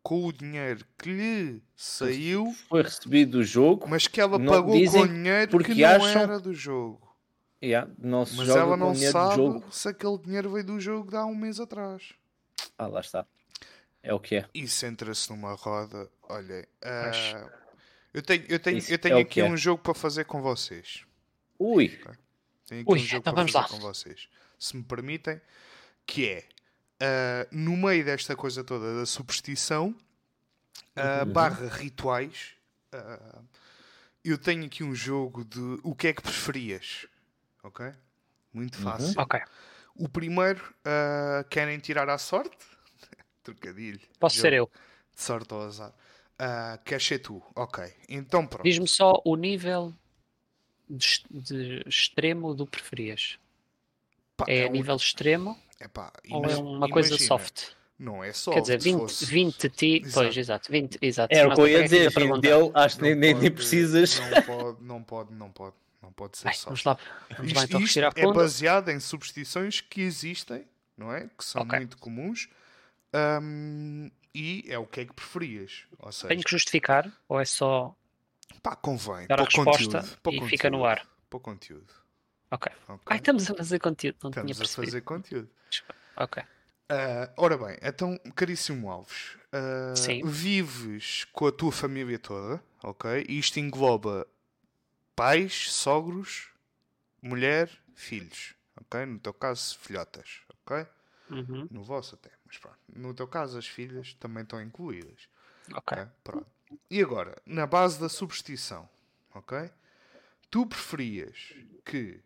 com 0.02 0.24
o 0.24 0.32
dinheiro 0.32 0.84
que 0.96 1.10
lhe 1.10 1.62
saiu, 1.76 2.54
Foi 2.68 2.82
recebido 2.82 3.32
do 3.38 3.44
jogo, 3.44 3.86
mas 3.88 4.06
que 4.06 4.20
ela 4.20 4.38
pagou 4.38 4.72
com 4.90 5.06
dinheiro 5.06 5.50
porque 5.50 5.74
que 5.74 5.82
não 5.82 5.88
acham- 5.90 6.22
era 6.22 6.38
do 6.40 6.54
jogo. 6.54 7.14
yeah, 7.62 7.90
não 7.98 8.24
se 8.24 8.36
Mas 8.36 8.48
ela 8.48 8.76
não 8.76 8.94
sabe 8.94 9.62
se 9.70 9.88
aquele 9.88 10.18
dinheiro 10.18 10.50
veio 10.52 10.64
do 10.64 10.80
jogo 10.80 11.10
de 11.10 11.16
há 11.16 11.24
um 11.26 11.34
mês 11.34 11.58
atrás. 11.60 12.14
Ah, 12.78 12.86
lá 12.86 13.00
está. 13.00 13.26
É 14.02 14.14
o 14.14 14.20
que 14.20 14.36
é. 14.36 14.44
Isso 14.54 14.86
entra-se 14.86 15.28
numa 15.30 15.54
roda. 15.54 16.08
Olha, 16.28 16.66
ah, 16.82 17.48
eu 18.14 18.22
tenho, 18.22 18.44
eu 18.48 18.58
tenho, 18.60 18.78
Isso 18.78 18.92
eu 18.92 18.98
tenho 18.98 19.14
é 19.14 19.18
o 19.18 19.22
aqui 19.22 19.40
é. 19.40 19.44
um 19.44 19.56
jogo 19.56 19.82
para 19.82 19.94
fazer 19.94 20.24
com 20.24 20.40
vocês. 20.40 21.04
Ui, 21.58 21.88
Tenho 22.66 22.82
aqui 22.82 22.90
Ui, 22.92 22.98
um 22.98 23.02
jogo 23.02 23.20
então 23.20 23.32
para 23.34 23.42
vamos 23.42 23.52
lá. 23.52 23.68
com 23.68 23.78
vocês. 23.78 24.28
Se 24.58 24.76
me 24.76 24.82
permitem, 24.82 25.40
que 26.06 26.26
é 26.28 26.48
ah, 27.00 27.46
no 27.52 27.76
meio 27.76 28.04
desta 28.04 28.34
coisa 28.34 28.64
toda 28.64 28.98
da 28.98 29.06
superstição 29.06 29.94
ah, 30.96 31.22
Uhum. 31.24 31.32
barra 31.32 31.68
rituais, 31.68 32.52
ah, 32.92 33.42
eu 34.24 34.36
tenho 34.38 34.64
aqui 34.64 34.82
um 34.82 34.94
jogo 34.94 35.44
de 35.44 35.78
o 35.82 35.94
que 35.94 36.08
é 36.08 36.12
que 36.12 36.22
preferias. 36.22 37.06
Ok? 37.62 37.86
Uhum. 37.86 37.92
Muito 38.52 38.76
fácil. 38.78 39.20
Ok, 39.20 39.38
O 39.94 40.08
primeiro, 40.08 40.62
querem 41.50 41.78
tirar 41.78 42.08
à 42.08 42.16
sorte? 42.18 42.56
Trocadilho. 43.44 44.00
posso 44.18 44.38
ser 44.38 44.52
eu. 44.54 44.70
De 45.14 45.22
sorte 45.22 45.52
ao 45.52 45.62
azar. 45.62 45.92
Ah, 46.38 46.78
queres 46.84 47.06
ser 47.06 47.18
tu? 47.20 47.42
Ok. 47.54 47.84
Então 48.08 48.46
pronto. 48.46 48.64
Diz-me 48.64 48.88
só 48.88 49.20
o 49.24 49.36
nível 49.36 49.94
de, 50.88 51.22
de 51.30 51.82
extremo 51.86 52.54
do 52.54 52.66
preferias. 52.66 53.38
Pá, 54.36 54.44
É 54.48 54.64
a 54.64 54.68
um- 54.68 54.72
nível 54.72 54.96
extremo 54.96 55.58
epá, 55.80 56.12
ou 56.30 56.44
é 56.44 56.56
uma 56.56 56.88
coisa 56.88 57.08
imagina, 57.10 57.28
soft? 57.28 57.70
Não 57.98 58.22
é 58.22 58.32
soft. 58.32 58.54
Quer 58.56 58.60
dizer, 58.60 58.80
se 58.82 58.90
20, 58.90 58.98
fosse- 59.00 59.24
20 59.26 59.68
ti, 59.70 60.02
Exato. 60.04 60.12
pois, 60.14 60.36
exato, 60.36 60.70
20, 60.72 60.98
exato. 61.00 61.34
era 61.34 61.48
o 61.48 61.54
que 61.54 61.60
eu 61.62 61.68
ia 61.68 61.78
é 61.78 61.82
dizer. 61.84 62.12
Filho 62.12 62.38
dele, 62.38 62.70
acho 62.74 62.96
que 62.98 63.02
Não 63.10 63.16
nem, 63.20 63.34
nem, 63.34 63.50
precisas. 63.50 64.20
Não 64.20 64.42
pode, 64.42 64.82
não 64.84 65.02
pode, 65.02 65.34
não 65.34 65.50
pode. 65.50 65.74
Não 66.02 66.12
pode 66.12 66.36
ser 66.38 66.48
Ai, 66.48 66.54
soft. 66.54 66.66
vamos 66.66 66.84
lá, 66.84 66.98
vamos 67.36 67.52
lá 67.54 67.62
Isto, 67.64 67.68
então 67.76 67.80
isto 67.80 67.98
é 67.98 68.32
baseado 68.32 68.90
em 68.90 69.00
superstições 69.00 69.80
que 69.80 70.02
existem, 70.02 70.64
não 70.96 71.12
é? 71.12 71.28
Que 71.36 71.44
são 71.44 71.62
Ok. 71.62 71.78
muito 71.78 71.96
comuns. 71.98 72.48
Ahm, 73.12 74.10
e 74.34 74.64
é 74.68 74.78
o 74.78 74.86
que 74.86 75.00
é 75.00 75.04
que 75.06 75.12
preferias. 75.14 75.84
Ou 75.98 76.12
seja, 76.12 76.28
Tenho 76.28 76.42
que 76.44 76.50
justificar 76.50 77.10
ou 77.28 77.40
é 77.40 77.44
só 77.44 77.96
pá, 78.62 78.76
convém. 78.76 79.26
dar 79.26 79.38
a 79.38 79.42
o 79.42 79.44
resposta 79.46 80.00
conteúdo, 80.00 80.20
para 80.22 80.32
o 80.32 80.34
e 80.34 80.48
fica 80.48 80.70
no 80.70 80.78
conteúdo, 80.78 80.90
ar? 80.90 81.08
Para 81.30 81.36
o 81.36 81.40
conteúdo. 81.40 81.92
Ok. 82.50 82.72
ok? 82.88 83.02
Ai, 83.06 83.18
estamos 83.18 83.50
a 83.50 83.54
fazer 83.54 83.78
conteúdo, 83.78 84.16
não 84.22 84.30
Estamos 84.30 84.56
tinha 84.56 84.64
a 84.64 84.68
fazer 84.68 85.00
conteúdo. 85.02 85.50
Ok. 86.16 86.42
Ah, 86.88 87.32
ora 87.36 87.58
bem, 87.58 87.76
então, 87.82 88.16
caríssimo 88.36 88.88
Alves, 88.90 89.36
Sim. 89.96 90.22
vives 90.24 91.24
com 91.32 91.48
a 91.48 91.52
tua 91.52 91.72
família 91.72 92.18
toda, 92.18 92.62
ok? 92.82 93.26
E 93.28 93.38
isto 93.38 93.58
engloba 93.58 94.26
pais, 95.16 95.72
sogros, 95.72 96.50
mulher, 97.20 97.70
filhos, 97.94 98.54
ok? 98.80 99.04
No 99.04 99.18
teu 99.18 99.34
caso, 99.34 99.76
filhotas, 99.78 100.42
ok? 100.64 100.86
Uhum, 101.28 101.66
No 101.72 101.82
vosso 101.82 102.14
até, 102.14 102.30
mas 102.46 102.56
pronto. 102.56 102.78
No 102.94 103.12
teu 103.12 103.26
caso, 103.26 103.58
as 103.58 103.66
filhas 103.66 104.14
também 104.14 104.44
estão 104.44 104.62
incluídas, 104.62 105.28
ok. 105.74 105.98
ok? 106.02 106.12
Pronto. 106.22 106.46
E 106.90 107.00
agora, 107.00 107.40
na 107.46 107.66
base 107.66 108.00
da 108.00 108.08
superstição, 108.08 108.88
ok? 109.34 109.70
Tu 110.50 110.66
preferias 110.66 111.54
que 111.84 112.20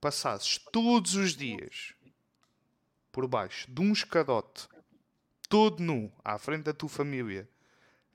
passasses 0.00 0.58
todos 0.58 1.14
os 1.14 1.34
dias 1.36 1.94
por 3.12 3.26
baixo 3.26 3.70
de 3.70 3.80
um 3.80 3.92
escadote, 3.92 4.68
todo 5.48 5.82
nu, 5.82 6.12
à 6.24 6.38
frente 6.38 6.64
da 6.64 6.72
tua 6.72 6.88
família, 6.88 7.48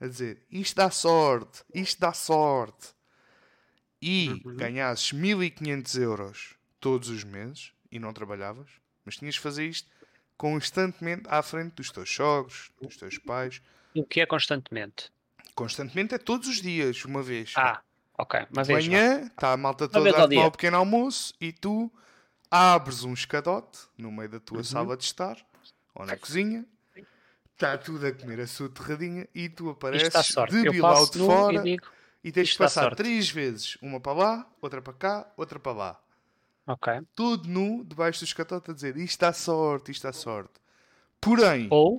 a 0.00 0.06
dizer 0.06 0.42
isto 0.50 0.76
dá 0.76 0.90
sorte, 0.90 1.62
isto 1.74 2.00
dá 2.00 2.12
sorte, 2.12 2.94
e 4.00 4.42
Uhum. 4.44 4.56
ganhasses 4.56 5.12
1500 5.12 5.96
euros 5.96 6.54
todos 6.80 7.08
os 7.08 7.24
meses 7.24 7.72
e 7.90 7.98
não 7.98 8.12
trabalhavas, 8.12 8.68
mas 9.04 9.16
tinhas 9.16 9.34
de 9.34 9.40
fazer 9.40 9.66
isto 9.66 9.88
constantemente 10.36 11.22
à 11.28 11.42
frente 11.42 11.74
dos 11.74 11.90
teus 11.90 12.10
sogros, 12.14 12.70
dos 12.80 12.96
teus 12.96 13.18
pais, 13.18 13.62
O 13.94 14.04
que 14.04 14.20
é 14.20 14.26
constantemente? 14.26 15.10
Constantemente 15.54 16.14
é 16.14 16.18
todos 16.18 16.48
os 16.48 16.60
dias, 16.60 17.04
uma 17.04 17.22
vez. 17.22 17.52
Ah, 17.56 17.80
ok. 18.18 18.46
Uma 18.50 18.64
vez. 18.64 18.86
não. 18.86 18.92
manhã, 18.92 19.26
está 19.26 19.52
a 19.52 19.56
malta 19.56 19.88
toda 19.88 20.10
a 20.10 20.28
tomar 20.28 20.46
o 20.46 20.50
pequeno 20.50 20.76
almoço 20.76 21.32
e 21.40 21.52
tu 21.52 21.92
abres 22.50 23.04
um 23.04 23.12
escadote 23.12 23.78
no 23.96 24.10
meio 24.10 24.28
da 24.28 24.36
Uhum. 24.36 24.40
tua 24.40 24.64
sala 24.64 24.96
de 24.96 25.04
estar 25.04 25.36
ou 25.94 26.04
na 26.06 26.16
cozinha. 26.16 26.66
Está 27.54 27.78
tudo 27.78 28.04
a 28.06 28.12
comer 28.12 28.40
a 28.40 28.46
sua 28.48 28.68
terradinha 28.68 29.28
e 29.32 29.48
tu 29.48 29.70
apareces 29.70 30.26
de 30.50 30.70
bilau 30.70 31.08
de 31.08 31.18
fora 31.18 31.60
e 31.60 31.62
digo, 31.62 31.86
e 32.24 32.32
tens 32.32 32.48
de 32.48 32.58
passar 32.58 32.94
três 32.96 33.30
vezes. 33.30 33.76
Uma 33.80 34.00
para 34.00 34.12
lá, 34.12 34.52
outra 34.60 34.82
para 34.82 34.92
cá, 34.92 35.32
outra 35.36 35.60
para 35.60 35.72
lá. 35.72 36.00
ok. 36.66 36.94
Todo 37.14 37.48
nu, 37.48 37.84
debaixo 37.84 38.20
do 38.20 38.24
escadote 38.24 38.72
a 38.72 38.74
dizer 38.74 38.96
isto 38.96 39.20
dá 39.20 39.32
sorte, 39.32 39.92
isto 39.92 40.02
dá 40.02 40.12
sorte. 40.12 40.54
Porém, 41.20 41.68
Ou, 41.70 41.96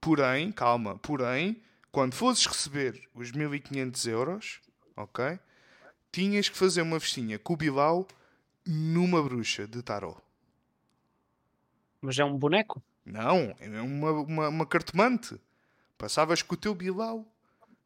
Porém, 0.00 0.50
calma, 0.52 0.98
porém, 0.98 1.62
quando 1.92 2.14
fosses 2.14 2.46
receber 2.46 3.08
os 3.14 3.30
1500 3.30 4.06
euros, 4.06 4.60
ok? 4.96 5.38
Tinhas 6.10 6.48
que 6.48 6.56
fazer 6.56 6.80
uma 6.80 6.98
festinha 6.98 7.38
com 7.38 7.52
o 7.52 7.56
Bilal 7.56 8.08
numa 8.66 9.22
bruxa 9.22 9.66
de 9.66 9.82
tarot. 9.82 10.18
mas 12.00 12.18
é 12.18 12.24
um 12.24 12.36
boneco? 12.36 12.82
Não, 13.04 13.54
é 13.60 13.80
uma, 13.82 14.10
uma, 14.10 14.48
uma 14.48 14.66
cartomante. 14.66 15.38
Passavas 15.98 16.42
com 16.42 16.54
o 16.54 16.56
teu 16.56 16.74
Bilal 16.74 17.24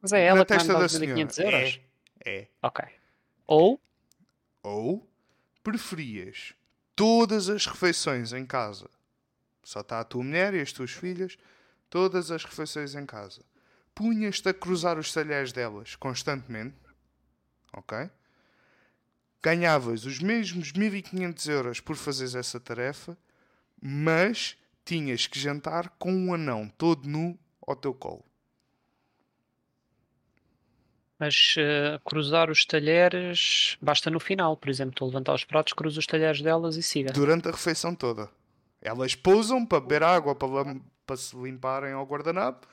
Mas 0.01 0.13
é 0.13 0.19
na 0.19 0.23
ela 0.23 0.45
que 0.45 0.53
testa 0.53 0.73
da 0.73 0.85
os 0.85 0.91
senhora. 0.91 1.13
1500 1.15 1.37
euros? 1.39 1.79
É, 2.25 2.39
é. 2.39 2.47
Ok. 2.61 2.85
Ou, 3.45 3.79
Ou 4.63 5.07
preferias 5.63 6.53
todas 6.95 7.49
as 7.49 7.65
refeições 7.65 8.31
em 8.33 8.45
casa. 8.45 8.89
Só 9.63 9.81
está 9.81 9.99
a 9.99 10.03
tua 10.03 10.23
mulher 10.23 10.53
e 10.53 10.61
as 10.61 10.71
tuas 10.71 10.91
filhas. 10.91 11.37
Todas 11.89 12.31
as 12.31 12.43
refeições 12.43 12.95
em 12.95 13.05
casa. 13.05 13.41
Punhas-te 13.97 14.49
a 14.49 14.53
cruzar 14.53 14.99
os 14.99 15.11
talheres 15.11 15.51
delas 15.51 15.95
constantemente. 15.95 16.77
Ok? 17.73 17.97
Ganhavas 19.41 20.05
os 20.05 20.19
mesmos 20.19 20.71
1500 20.71 21.47
euros 21.47 21.79
por 21.79 21.95
fazeres 21.95 22.35
essa 22.35 22.59
tarefa. 22.59 23.17
Mas 23.81 24.55
tinhas 24.85 25.25
que 25.25 25.39
jantar 25.39 25.89
com 25.97 26.13
um 26.13 26.31
anão 26.31 26.69
todo 26.77 27.09
nu 27.09 27.39
ao 27.65 27.75
teu 27.75 27.91
colo. 27.91 28.23
mas 31.19 31.55
eh, 31.57 31.99
cruzar 32.05 32.51
os 32.51 32.63
talheres 32.63 33.75
basta 33.81 34.11
no 34.11 34.19
final. 34.19 34.55
Por 34.55 34.69
exemplo, 34.69 34.93
tu 34.93 35.05
levantar 35.05 35.33
os 35.33 35.43
pratos, 35.43 35.73
cruza 35.73 35.99
os 35.99 36.05
talheres 36.05 36.39
delas 36.39 36.75
e 36.75 36.83
siga. 36.83 37.11
durante 37.11 37.47
a 37.47 37.51
refeição 37.51 37.95
toda. 37.95 38.29
Elas 38.79 39.15
pousam 39.15 39.65
para 39.65 39.81
beber 39.81 40.03
água, 40.03 40.35
para, 40.35 40.75
para 41.03 41.17
se 41.17 41.35
limparem 41.35 41.93
ao 41.93 42.05
guardanapo. 42.05 42.67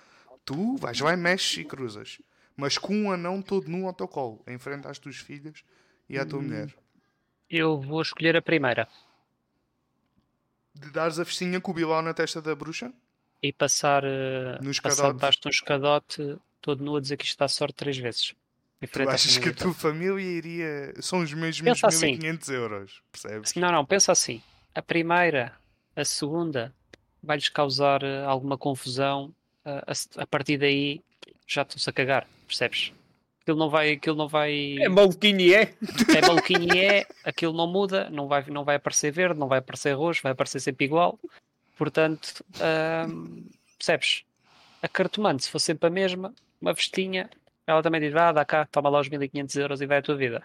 Tu 0.45 0.77
vais 0.77 0.99
lá 1.01 1.13
e 1.13 1.17
mexes 1.17 1.59
e 1.59 1.65
cruzas. 1.65 2.21
Mas 2.57 2.79
com 2.79 2.95
um 2.95 3.11
anão 3.11 3.43
todo 3.43 3.69
nu 3.69 3.87
ao 3.87 3.93
teu 3.93 4.07
colo, 4.07 4.43
em 4.47 4.59
frente 4.59 4.87
às 4.87 4.99
tuas 4.99 5.17
filhas 5.17 5.65
e 6.09 6.19
à 6.19 6.25
tua 6.25 6.41
mulher. 6.41 6.73
Eu 7.51 7.81
vou 7.81 8.01
escolher 8.01 8.37
a 8.37 8.43
primeira 8.43 8.89
De 10.75 10.91
dares 10.91 11.19
a 11.19 11.25
festinha 11.25 11.61
com 11.61 11.71
o 11.71 11.75
bilão 11.75 12.03
na 12.03 12.15
testa 12.15 12.41
da 12.41 12.55
bruxa? 12.55 12.93
e 13.45 13.53
passar, 13.53 14.03
eh, 14.05 14.59
passar 14.83 15.13
debaixo 15.13 15.39
de 15.43 15.49
um 15.49 15.51
escadote 15.51 16.39
todo 16.63 16.83
nu 16.83 16.97
a 16.97 17.01
dizer 17.01 17.19
que 17.19 17.27
isto 17.27 17.39
dá 17.39 17.47
sorte 17.47 17.75
três 17.75 17.99
vezes. 17.99 18.35
Tu 18.91 19.09
achas 19.09 19.37
que 19.37 19.51
a 19.51 19.55
tua 19.55 19.75
família 19.75 20.19
iria. 20.19 20.95
São 21.01 21.21
os 21.21 21.33
mesmos 21.33 21.61
Pensa 21.61 21.89
assim. 21.89 22.13
1500 22.13 22.49
euros, 22.49 23.03
percebes? 23.13 23.55
Não, 23.55 23.71
não, 23.71 23.85
pensa 23.85 24.13
assim. 24.13 24.43
A 24.75 24.81
primeira, 24.81 25.55
a 25.95 26.05
segunda, 26.07 26.75
vai-lhes 27.23 27.51
causar 27.51 28.03
eh, 28.03 28.25
alguma 28.25 28.57
confusão. 28.57 29.35
A, 29.65 30.23
a 30.23 30.27
partir 30.27 30.59
daí 30.59 31.03
já 31.47 31.63
estão-se 31.63 31.89
a 31.89 31.93
cagar, 31.93 32.27
percebes? 32.47 32.93
Aquilo 33.43 33.59
não 33.59 33.69
vai, 33.69 33.93
aquilo 33.93 34.17
não 34.17 34.27
vai. 34.27 34.77
É 34.81 34.89
maluquinho 34.89 35.41
e 35.41 35.55
é. 35.55 35.75
é 36.17 36.27
maluquinho 36.27 36.75
e 36.75 36.79
é, 36.79 37.07
aquilo 37.23 37.53
não 37.53 37.67
muda, 37.67 38.09
não 38.09 38.27
vai, 38.27 38.43
não 38.47 38.65
vai 38.65 38.77
aparecer 38.77 39.13
verde, 39.13 39.39
não 39.39 39.49
vai 39.49 39.59
aparecer 39.59 39.93
roxo, 39.93 40.23
vai 40.23 40.33
aparecer 40.33 40.61
sempre 40.61 40.87
igual. 40.87 41.19
Portanto, 41.77 42.43
hum, 43.07 43.45
percebes? 43.77 44.25
A 44.81 44.89
cartomante, 44.89 45.45
se 45.45 45.51
for 45.51 45.59
sempre 45.59 45.89
a 45.89 45.91
mesma, 45.91 46.35
uma 46.61 46.73
vestinha, 46.73 47.29
ela 47.67 47.83
também 47.83 48.01
diz: 48.01 48.15
ah, 48.17 48.33
dá 48.33 48.45
cá, 48.47 48.67
toma 48.67 48.89
lá 48.89 49.01
os 49.01 49.09
1500 49.09 49.57
euros 49.57 49.81
e 49.83 49.87
vai 49.87 49.99
a 49.99 50.03
tua 50.03 50.17
vida. 50.17 50.43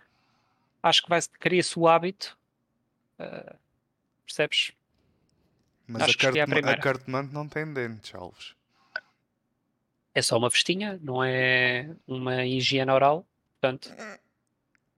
Acho 0.84 1.02
que 1.02 1.10
vai 1.10 1.22
cria-se 1.40 1.80
o 1.80 1.88
hábito, 1.88 2.38
ah, 3.18 3.56
percebes? 4.26 4.74
Mas 5.88 6.04
acho 6.04 6.12
a, 6.12 6.18
que 6.18 6.26
escolhi 6.26 6.70
a 6.70 6.78
cartomante 6.78 7.34
não 7.34 7.48
tem 7.48 7.72
dentes, 7.74 8.14
Alves. 8.14 8.59
É 10.20 10.22
só 10.22 10.38
uma 10.38 10.50
vestinha, 10.50 11.00
não 11.02 11.24
é 11.24 11.96
uma 12.06 12.44
higiene 12.46 12.92
oral. 12.92 13.26
Portanto, 13.62 13.90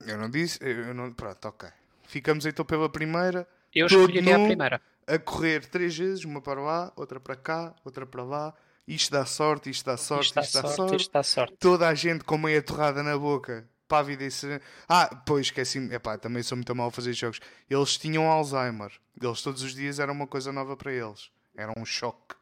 Eu 0.04 0.18
não 0.18 0.28
disse. 0.28 0.58
Eu 0.60 0.92
não... 0.92 1.12
Pronto, 1.12 1.44
ok. 1.46 1.68
Ficamos 2.02 2.44
então 2.44 2.64
pela 2.64 2.88
primeira. 2.88 3.46
eu 3.72 3.86
escolheria 3.86 4.34
a 4.34 4.44
primeira. 4.44 4.80
a 5.06 5.18
correr 5.20 5.64
três 5.66 5.96
vezes, 5.96 6.24
uma 6.24 6.40
para 6.42 6.60
lá, 6.60 6.92
outra 6.96 7.20
para 7.20 7.36
cá, 7.36 7.72
outra 7.84 8.04
para 8.04 8.24
lá. 8.24 8.52
Isto 8.86 9.12
dá 9.12 9.24
sorte, 9.24 9.70
isto 9.70 9.84
dá 9.86 9.96
sorte, 9.96 10.24
Isto 10.26 10.34
dá 10.34 10.40
isto 10.42 10.54
dá 10.54 10.60
sorte. 10.62 10.76
sorte, 10.76 10.96
isto 10.96 11.12
dá 11.12 11.22
sorte. 11.22 11.54
Toda 11.60 11.88
a 11.88 11.94
gente 11.94 12.24
com 12.24 12.36
meia 12.36 12.60
torrada 12.60 13.00
na 13.00 13.16
boca. 13.16 13.64
Pávida 13.86 14.24
e 14.24 14.30
serena. 14.30 14.60
Ah, 14.88 15.22
pois 15.24 15.46
esqueci-me. 15.46 15.94
Epá, 15.94 16.18
também 16.18 16.42
sou 16.42 16.56
muito 16.56 16.74
mal 16.74 16.88
a 16.88 16.90
fazer 16.90 17.12
jogos. 17.12 17.38
Eles 17.70 17.96
tinham 17.96 18.28
Alzheimer. 18.28 18.90
Eles 19.22 19.40
todos 19.40 19.62
os 19.62 19.72
dias 19.72 20.00
era 20.00 20.10
uma 20.10 20.26
coisa 20.26 20.50
nova 20.50 20.76
para 20.76 20.92
eles. 20.92 21.30
Era 21.56 21.72
um 21.78 21.84
choque 21.84 22.34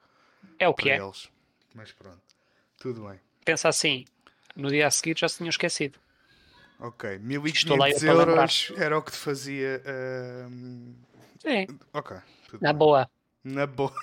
É 0.58 0.66
o 0.66 0.72
que 0.72 0.84
para 0.84 0.92
é. 0.94 1.04
eles. 1.04 1.28
Mas 1.74 1.92
pronto. 1.92 2.29
Tudo 2.80 3.06
bem. 3.06 3.20
Pensa 3.44 3.68
assim, 3.68 4.04
no 4.56 4.68
dia 4.70 4.86
a 4.86 4.90
seguir 4.90 5.16
já 5.16 5.28
se 5.28 5.36
tinham 5.36 5.50
esquecido. 5.50 5.98
Ok. 6.80 7.10
Estou 7.44 7.76
lá 7.76 7.90
eu 7.90 7.94
1500 7.94 8.00
para 8.02 8.12
lembrar. 8.14 8.32
euros 8.40 8.72
era 8.76 8.98
o 8.98 9.02
que 9.02 9.12
te 9.12 9.18
fazia. 9.18 9.82
ahm, 9.86 10.94
Sim, 11.38 11.78
Ok. 11.92 12.16
Tudo 12.48 12.62
na 12.62 12.72
bem. 12.72 12.78
boa. 12.78 13.10
Na 13.44 13.66
boa. 13.66 13.94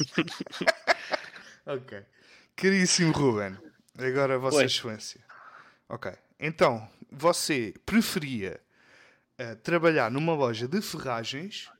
ok. 1.66 2.04
Caríssimo 2.56 3.12
Ruben, 3.12 3.56
agora 3.98 4.36
Vossa 4.38 4.58
Oi. 4.58 4.64
Excelência. 4.64 5.24
Ok. 5.88 6.12
Então, 6.40 6.88
você 7.10 7.72
preferia 7.86 8.60
eh, 9.38 9.54
trabalhar 9.54 10.10
numa 10.10 10.34
loja 10.34 10.66
de 10.68 10.82
ferragens 10.82 11.70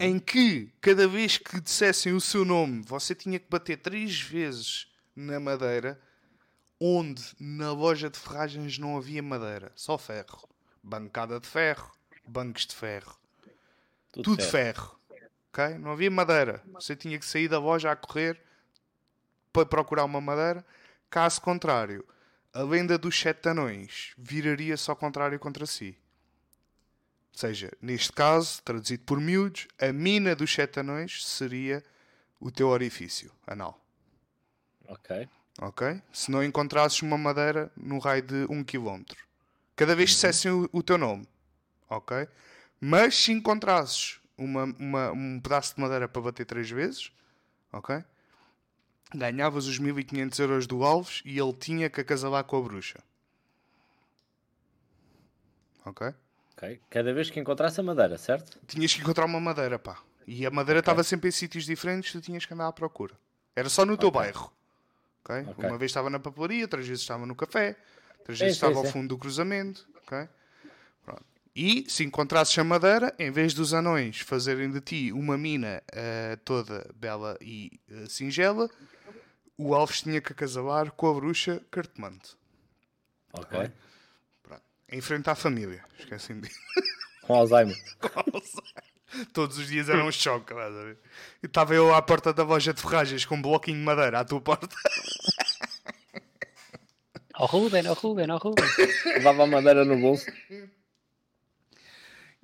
em 0.00 0.18
que 0.18 0.72
cada 0.80 1.06
vez 1.06 1.38
que 1.38 1.60
dissessem 1.60 2.12
o 2.12 2.20
seu 2.20 2.44
nome 2.44 2.82
você 2.86 3.14
tinha 3.14 3.38
que 3.38 3.48
bater 3.48 3.76
três 3.76 4.20
vezes 4.20 4.86
na 5.14 5.38
madeira, 5.38 6.00
onde 6.80 7.22
na 7.38 7.72
loja 7.72 8.08
de 8.10 8.18
ferragens 8.18 8.78
não 8.78 8.96
havia 8.96 9.22
madeira, 9.22 9.70
só 9.74 9.98
ferro. 9.98 10.48
Bancada 10.82 11.38
de 11.38 11.46
ferro, 11.46 11.92
bancos 12.26 12.66
de 12.66 12.74
ferro 12.74 13.22
tudo 14.12 14.42
ferro. 14.42 14.94
ok? 15.48 15.78
Não 15.78 15.92
havia 15.92 16.10
madeira. 16.10 16.62
Você 16.74 16.94
tinha 16.94 17.18
que 17.18 17.24
sair 17.24 17.48
da 17.48 17.58
loja 17.58 17.90
a 17.90 17.96
correr 17.96 18.40
para 19.52 19.64
procurar 19.64 20.04
uma 20.04 20.20
madeira. 20.20 20.64
Caso 21.08 21.40
contrário, 21.40 22.04
a 22.52 22.62
lenda 22.62 22.98
dos 22.98 23.18
sete 23.18 23.48
anões 23.48 24.12
viraria-se 24.18 24.90
ao 24.90 24.96
contrário 24.96 25.38
contra 25.38 25.64
si. 25.64 25.96
Seja, 27.32 27.70
neste 27.80 28.12
caso, 28.12 28.62
traduzido 28.62 29.02
por 29.04 29.20
miúdos, 29.20 29.66
a 29.80 29.92
mina 29.92 30.34
dos 30.36 30.52
sete 30.52 30.80
anões 30.80 31.24
seria 31.26 31.82
o 32.38 32.50
teu 32.50 32.68
orifício 32.68 33.32
anal. 33.46 33.80
Ok. 34.86 35.28
Ok? 35.60 36.02
Se 36.12 36.30
não 36.30 36.42
encontrasses 36.44 37.00
uma 37.02 37.16
madeira 37.16 37.70
no 37.76 37.98
raio 37.98 38.22
de 38.22 38.46
um 38.50 38.62
quilómetro. 38.62 39.18
Cada 39.74 39.96
vez 39.96 40.10
que 40.10 40.14
dissessem 40.16 40.50
o, 40.50 40.68
o 40.72 40.82
teu 40.82 40.98
nome. 40.98 41.26
Ok? 41.88 42.28
Mas 42.80 43.14
se 43.16 43.32
encontrasses 43.32 44.20
uma, 44.36 44.64
uma- 44.64 45.12
um 45.12 45.40
pedaço 45.40 45.74
de 45.74 45.80
madeira 45.80 46.08
para 46.08 46.20
bater 46.22 46.44
três 46.44 46.68
vezes, 46.68 47.10
ok? 47.72 48.04
Ganhavas 49.14 49.66
os 49.66 49.78
1500 49.78 50.38
euros 50.38 50.66
do 50.66 50.82
Alves 50.84 51.22
e 51.24 51.38
ele 51.38 51.52
tinha 51.54 51.88
que 51.88 52.00
acasalar 52.00 52.44
com 52.44 52.56
a 52.58 52.62
bruxa. 52.62 52.98
Ok? 55.84 56.12
Ok. 56.62 56.80
Cada 56.88 57.12
vez 57.12 57.28
que 57.30 57.40
encontrasse 57.40 57.80
a 57.80 57.82
madeira, 57.82 58.16
certo? 58.16 58.58
Tinhas 58.66 58.94
que 58.94 59.00
encontrar 59.00 59.24
uma 59.26 59.40
madeira, 59.40 59.78
pá. 59.78 59.98
E 60.26 60.46
a 60.46 60.50
madeira 60.50 60.78
estava 60.80 61.02
sempre 61.02 61.28
em 61.28 61.32
sítios 61.32 61.64
diferentes, 61.64 62.12
tu 62.12 62.20
tinhas 62.20 62.46
que 62.46 62.54
andar 62.54 62.68
à 62.68 62.72
procura. 62.72 63.14
Era 63.56 63.68
só 63.68 63.84
no 63.84 63.96
teu 63.96 64.08
Ok. 64.08 64.20
bairro. 64.20 64.52
ok? 65.24 65.46
Ok. 65.48 65.68
Uma 65.68 65.76
vez 65.76 65.90
estava 65.90 66.08
na 66.08 66.20
papelaria, 66.20 66.62
outras 66.62 66.86
vezes 66.86 67.02
estava 67.02 67.26
no 67.26 67.34
café, 67.34 67.76
outras 68.20 68.38
vezes 68.38 68.56
sim, 68.58 68.66
estava 68.66 68.78
ao 68.78 68.92
fundo 68.92 69.08
do 69.08 69.18
cruzamento. 69.18 69.86
ok? 70.06 70.28
Pronto. 71.04 71.24
E 71.54 71.84
se 71.90 72.04
encontrasses 72.04 72.56
a 72.58 72.64
madeira, 72.64 73.12
em 73.18 73.30
vez 73.30 73.52
dos 73.52 73.74
anões 73.74 74.20
fazerem 74.20 74.70
de 74.70 74.80
ti 74.80 75.12
uma 75.12 75.36
mina 75.36 75.82
eh, 75.92 76.38
toda 76.44 76.88
bela 76.94 77.36
e 77.40 77.78
eh, 77.90 78.06
singela, 78.08 78.70
o 79.58 79.74
Alves 79.74 80.00
tinha 80.00 80.20
que 80.20 80.32
acasalar 80.32 80.92
com 80.92 81.10
a 81.10 81.14
bruxa 81.14 81.60
cartomante. 81.70 82.36
Ok. 83.32 83.70
Frente 85.00 85.30
à 85.30 85.34
família. 85.34 85.84
Esquecem 85.98 86.40
de 86.40 86.50
Com 87.22 87.34
Alzheimer. 87.34 87.76
Todos 89.32 89.58
os 89.58 89.68
dias 89.68 89.88
era 89.88 90.04
um 90.04 90.10
choque. 90.12 90.52
estás 90.52 90.74
a 90.74 90.82
ver? 90.82 90.98
E 91.42 91.46
estava 91.46 91.74
eu 91.74 91.94
à 91.94 92.02
porta 92.02 92.32
da 92.32 92.42
loja 92.42 92.72
de 92.74 92.80
ferragens 92.80 93.24
com 93.24 93.36
um 93.36 93.42
bloquinho 93.42 93.78
de 93.78 93.84
madeira 93.84 94.20
à 94.20 94.24
tua 94.24 94.40
porta. 94.40 94.68
Ó 97.34 97.46
Ruben, 97.46 97.88
ó 97.88 97.94
Ruben, 97.94 98.30
ó 98.30 98.36
Ruben. 98.36 98.64
Levava 99.06 99.44
a 99.44 99.46
madeira 99.46 99.84
no 99.84 99.98
bolso. 99.98 100.26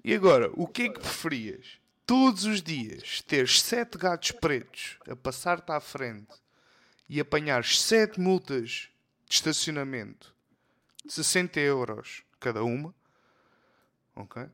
E 0.03 0.15
agora, 0.15 0.51
o 0.55 0.67
que 0.67 0.83
é 0.85 0.89
que 0.89 0.99
preferias? 0.99 1.79
Todos 2.07 2.45
os 2.45 2.63
dias 2.63 3.21
teres 3.23 3.61
sete 3.61 3.99
gatos 3.99 4.33
pretos 4.33 4.97
a 5.09 5.15
passar-te 5.15 5.71
à 5.71 5.79
frente 5.79 6.35
e 7.09 7.21
apanhares 7.21 7.81
sete 7.81 8.19
multas 8.19 8.89
de 9.29 9.35
estacionamento 9.35 10.35
de 11.05 11.13
60 11.13 11.61
euros 11.61 12.23
cada 12.41 12.63
uma, 12.65 12.95
ok? 14.17 14.47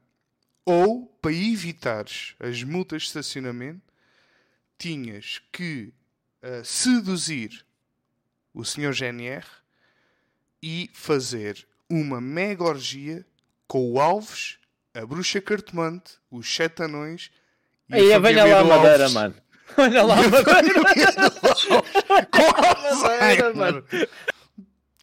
Ou, 0.64 1.06
para 1.20 1.32
evitares 1.32 2.34
as 2.40 2.62
multas 2.62 3.02
de 3.02 3.08
estacionamento, 3.08 3.82
tinhas 4.78 5.40
que 5.52 5.92
ah, 6.42 6.62
seduzir 6.64 7.64
o 8.52 8.64
Sr. 8.64 8.92
GNR 8.92 9.44
e 10.62 10.90
fazer 10.94 11.66
uma 11.90 12.20
mega 12.20 12.64
orgia 12.64 13.24
com 13.68 13.92
o 13.92 14.00
Alves, 14.00 14.58
a 14.94 15.04
Bruxa 15.04 15.40
Cartomante, 15.40 16.14
os 16.30 16.52
Sete 16.54 16.82
Anões 16.82 17.30
e 17.90 17.94
Aí, 17.96 18.12
a 18.14 18.18
venha 18.18 18.44
lá 18.46 18.60
a 18.60 18.64
madeira, 18.64 19.02
Alves. 19.04 19.12
mano. 19.14 19.34
Olha 19.76 20.02
lá 20.02 20.14
a 20.14 20.22
madeira. 20.28 20.74
Com 22.30 22.42
madeira, 22.52 23.46
Alzheimer. 23.48 23.56
mano. 23.56 23.84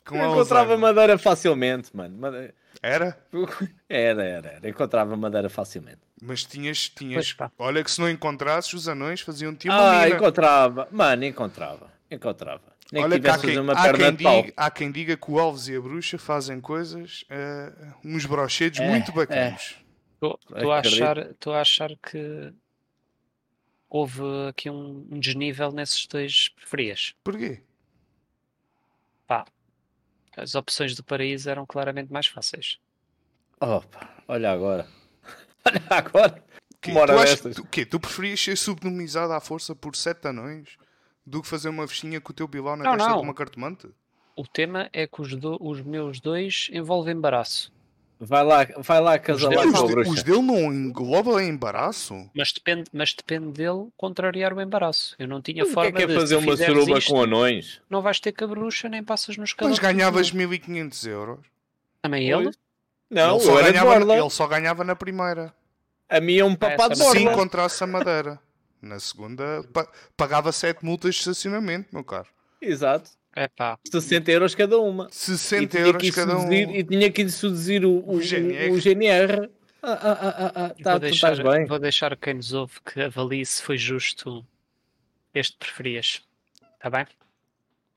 Com 0.06 0.18
Eu 0.18 0.32
encontrava 0.32 0.78
madeira 0.78 1.18
facilmente, 1.18 1.96
mano. 1.96 2.18
Made- 2.18 2.54
Era? 2.82 3.18
Era, 3.88 4.24
era, 4.24 4.48
era. 4.50 4.70
Encontrava 4.70 5.16
madeira 5.16 5.50
facilmente. 5.50 6.00
Mas 6.22 6.44
tinhas, 6.44 6.90
tinhas. 6.90 7.36
Olha 7.58 7.84
que 7.84 7.92
se 7.92 8.00
não 8.02 8.10
encontrasses, 8.10 8.74
os 8.74 8.88
anões 8.88 9.22
faziam-te 9.22 9.68
uma 9.68 10.02
Ah, 10.02 10.04
mina. 10.06 10.16
encontrava. 10.16 10.88
Mano, 10.92 11.24
encontrava. 11.26 11.92
Encontrava. 12.10 12.72
Nem 12.92 13.04
Olha 13.04 13.16
que 13.18 13.22
que 13.22 13.30
há 13.30 13.38
quem, 13.38 13.58
uma 13.60 13.74
há, 13.74 13.94
quem 13.94 14.14
de 14.16 14.24
pau. 14.24 14.42
diga, 14.42 14.54
há 14.58 14.70
quem 14.72 14.92
diga 14.92 15.16
que 15.18 15.32
o 15.32 15.40
Alves 15.40 15.68
e 15.70 15.76
a 15.76 15.80
Bruxa 15.82 16.18
fazem 16.18 16.60
coisas, 16.60 17.24
eh, 17.30 17.72
uns 18.04 18.26
brochedos 18.26 18.80
É, 18.80 18.88
muito 18.90 19.12
bacanos. 19.14 19.78
Estou 20.14 20.38
a 20.74 20.80
Acredito. 20.80 21.04
achar, 21.04 21.18
estou 21.18 21.54
a 21.54 21.62
achar 21.62 21.90
que 21.96 22.52
houve 23.90 24.22
aqui 24.50 24.70
um, 24.70 25.08
um 25.10 25.20
desnível 25.20 25.72
nesses 25.72 26.06
dois 26.06 26.50
preferias. 26.50 27.16
Porquê? 27.24 27.62
As 30.36 30.56
opções 30.56 30.96
do 30.96 31.04
paraíso 31.04 31.50
eram 31.50 31.66
claramente 31.66 32.12
mais 32.12 32.28
fáceis. 32.28 32.80
Opa, 33.60 34.10
olha 34.28 34.52
agora. 34.52 34.88
Olha 35.66 35.84
agora. 35.90 36.44
Quê? 36.82 36.90
Uma 36.92 37.02
hora 37.02 37.14
tu, 37.14 37.20
achas- 37.20 37.56
tu, 37.56 37.64
quê? 37.66 37.86
tu 37.86 38.00
preferias 38.00 38.40
ser 38.42 38.58
subnomizado 38.58 39.32
à 39.34 39.40
força 39.40 39.76
por 39.76 39.96
sete 39.96 40.28
anões 40.28 40.76
do 41.24 41.40
que 41.44 41.48
fazer 41.48 41.70
uma 41.70 41.88
festinha 41.88 42.20
com 42.20 42.32
o 42.32 42.36
teu 42.36 42.48
bilão 42.48 42.76
na 42.76 42.84
Não, 42.84 42.92
testa 42.94 43.10
não. 43.10 43.18
de 43.18 43.24
uma 43.24 43.34
cartomante? 43.36 43.88
O 44.36 44.48
tema 44.48 44.90
é 44.92 45.06
que 45.06 45.22
os, 45.22 45.36
do- 45.36 45.60
os 45.62 45.80
meus 45.82 46.20
dois 46.20 46.70
envolvem 46.74 47.14
embaraço. 47.16 47.72
Vai 48.24 48.44
lá, 48.44 48.68
vai 48.78 49.02
lá 49.02 49.18
casalar 49.18 49.72
com 49.72 49.78
a 49.80 49.88
bruxa. 49.88 50.12
os 50.12 50.22
dele 50.22 50.44
não 50.44 50.72
engloba 50.72 51.42
embaraço? 51.44 52.30
Mas 52.36 52.52
depende, 52.54 52.84
mas 52.94 53.14
depende 53.16 53.52
dele 53.52 53.88
contrariar 53.98 54.54
o 54.54 54.62
embaraço. 54.62 55.16
Eu 55.18 55.28
não 55.28 55.42
tinha 55.42 55.64
O 55.64 55.66
que 55.66 55.72
é 55.72 55.74
forma 55.74 55.92
que 55.92 56.04
é 56.04 56.06
de 56.06 56.14
fazer 56.14 56.36
uma 56.36 56.56
suruba 56.56 57.00
isto, 57.00 57.12
com 57.12 57.24
anões? 57.24 57.82
Não 57.90 58.00
vais 58.00 58.20
ter 58.20 58.32
cabrucha 58.32 58.88
nem 58.88 59.04
passas 59.04 59.38
nos 59.38 59.50
Mas 59.50 59.54
calores. 59.54 59.80
ganhavas 59.80 60.32
1500 60.32 61.08
euros. 61.08 61.40
Também 62.00 62.30
ele? 62.30 62.44
Pois. 62.44 62.58
Não, 63.10 63.38
ele, 63.38 63.44
só 63.44 63.56
ganhava, 63.64 63.96
ele 64.14 64.30
só 64.30 64.48
ganhava 64.48 64.84
na 64.84 64.96
primeira. 64.96 65.52
A 66.08 66.22
minha 66.22 66.42
é 66.42 66.46
um 66.46 66.56
papado 66.56 66.94
de 66.94 67.02
essa 67.02 67.12
Se 67.12 67.24
encontrasse 67.24 67.84
a 67.84 67.88
madeira. 67.88 68.40
Na 68.80 69.00
segunda, 69.00 69.64
pa- 69.74 69.88
pagava 70.16 70.52
7 70.52 70.86
multas 70.86 71.16
de 71.16 71.22
estacionamento, 71.22 71.90
meu 71.92 72.04
caro. 72.04 72.28
Exato. 72.62 73.10
É 73.36 73.48
pá. 73.48 73.78
60 73.90 74.30
euros 74.32 74.54
cada 74.56 74.78
uma. 74.80 75.08
60 75.12 75.64
e 75.64 75.68
tinha 75.68 75.84
euros 75.84 76.10
cada 76.12 76.36
um. 76.38 76.42
seduzir, 76.42 76.70
E 76.76 76.84
tinha 76.84 77.12
que 77.12 77.22
ir 77.22 77.30
seduzir 77.32 77.86
o, 77.86 77.92
o, 78.00 78.16
O 78.16 78.22
GNR. 78.22 78.72
o 78.72 78.80
GNR. 78.80 79.50
Ah, 79.84 79.92
ah, 79.94 80.12
ah, 80.12 80.36
ah, 80.38 80.52
ah. 80.66 80.84
Tá, 80.84 80.92
vou, 80.92 81.00
deixar, 81.00 81.36
vou 81.68 81.80
deixar 81.80 82.16
quem 82.18 82.36
nos 82.36 82.54
ouve 82.54 82.74
que 82.86 83.02
avalie 83.02 83.46
se 83.46 83.64
foi 83.64 83.78
justo 83.78 84.46
este 85.34 85.58
preferias. 85.58 86.22
Está 86.76 86.90
bem? 86.90 87.08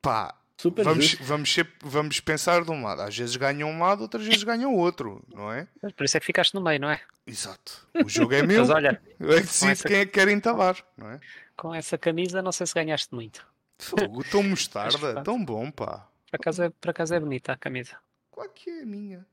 Pá, 0.01 0.33
Super 0.57 0.85
vamos, 0.85 1.05
justo. 1.05 1.23
vamos, 1.25 1.53
ser- 1.53 1.71
vamos 1.83 2.19
pensar 2.21 2.63
de 2.63 2.71
um 2.71 2.81
lado. 2.83 3.01
Às 3.01 3.15
vezes 3.17 3.35
ganham 3.35 3.69
um 3.69 3.79
lado, 3.79 4.01
outras 4.01 4.25
vezes 4.25 4.41
ganham 4.43 4.73
outro, 4.73 5.21
não 5.33 5.51
é? 5.51 5.67
Mas 5.81 5.91
Por 5.91 6.05
isso 6.05 6.15
é 6.15 6.19
que 6.19 6.25
ficaste 6.25 6.53
no 6.53 6.61
meio, 6.61 6.79
não 6.79 6.89
é? 6.89 7.01
Exato. 7.27 7.85
O 8.03 8.07
jogo 8.09 8.33
é 8.33 8.41
meu. 8.47 8.61
Mas 8.61 8.69
olha, 8.69 9.01
Eu 9.19 9.31
é 9.33 9.41
que 9.41 9.47
decido 9.47 9.71
essa- 9.71 9.87
quem 9.87 9.97
é 9.97 10.05
que 10.05 10.11
quer 10.13 10.27
entabar, 10.29 10.77
não 10.97 11.09
é? 11.11 11.19
com 11.57 11.73
essa 11.73 11.97
camisa 11.97 12.41
não 12.41 12.51
sei 12.51 12.65
se 12.67 12.73
ganhaste 12.73 13.13
muito. 13.13 13.45
Fogo, 13.77 14.23
tão 14.29 14.41
mostarda, 14.43 15.21
tão 15.23 15.43
bom, 15.43 15.69
pá. 15.71 16.07
Por 16.29 16.35
acaso 16.37 16.63
é, 16.63 16.69
por 16.69 16.89
acaso 16.89 17.13
é 17.13 17.19
bonita 17.19 17.51
a 17.53 17.57
camisa. 17.57 17.97
Qual 18.31 18.47
que 18.49 18.69
é 18.69 18.81
a 18.81 18.85
minha? 18.85 19.25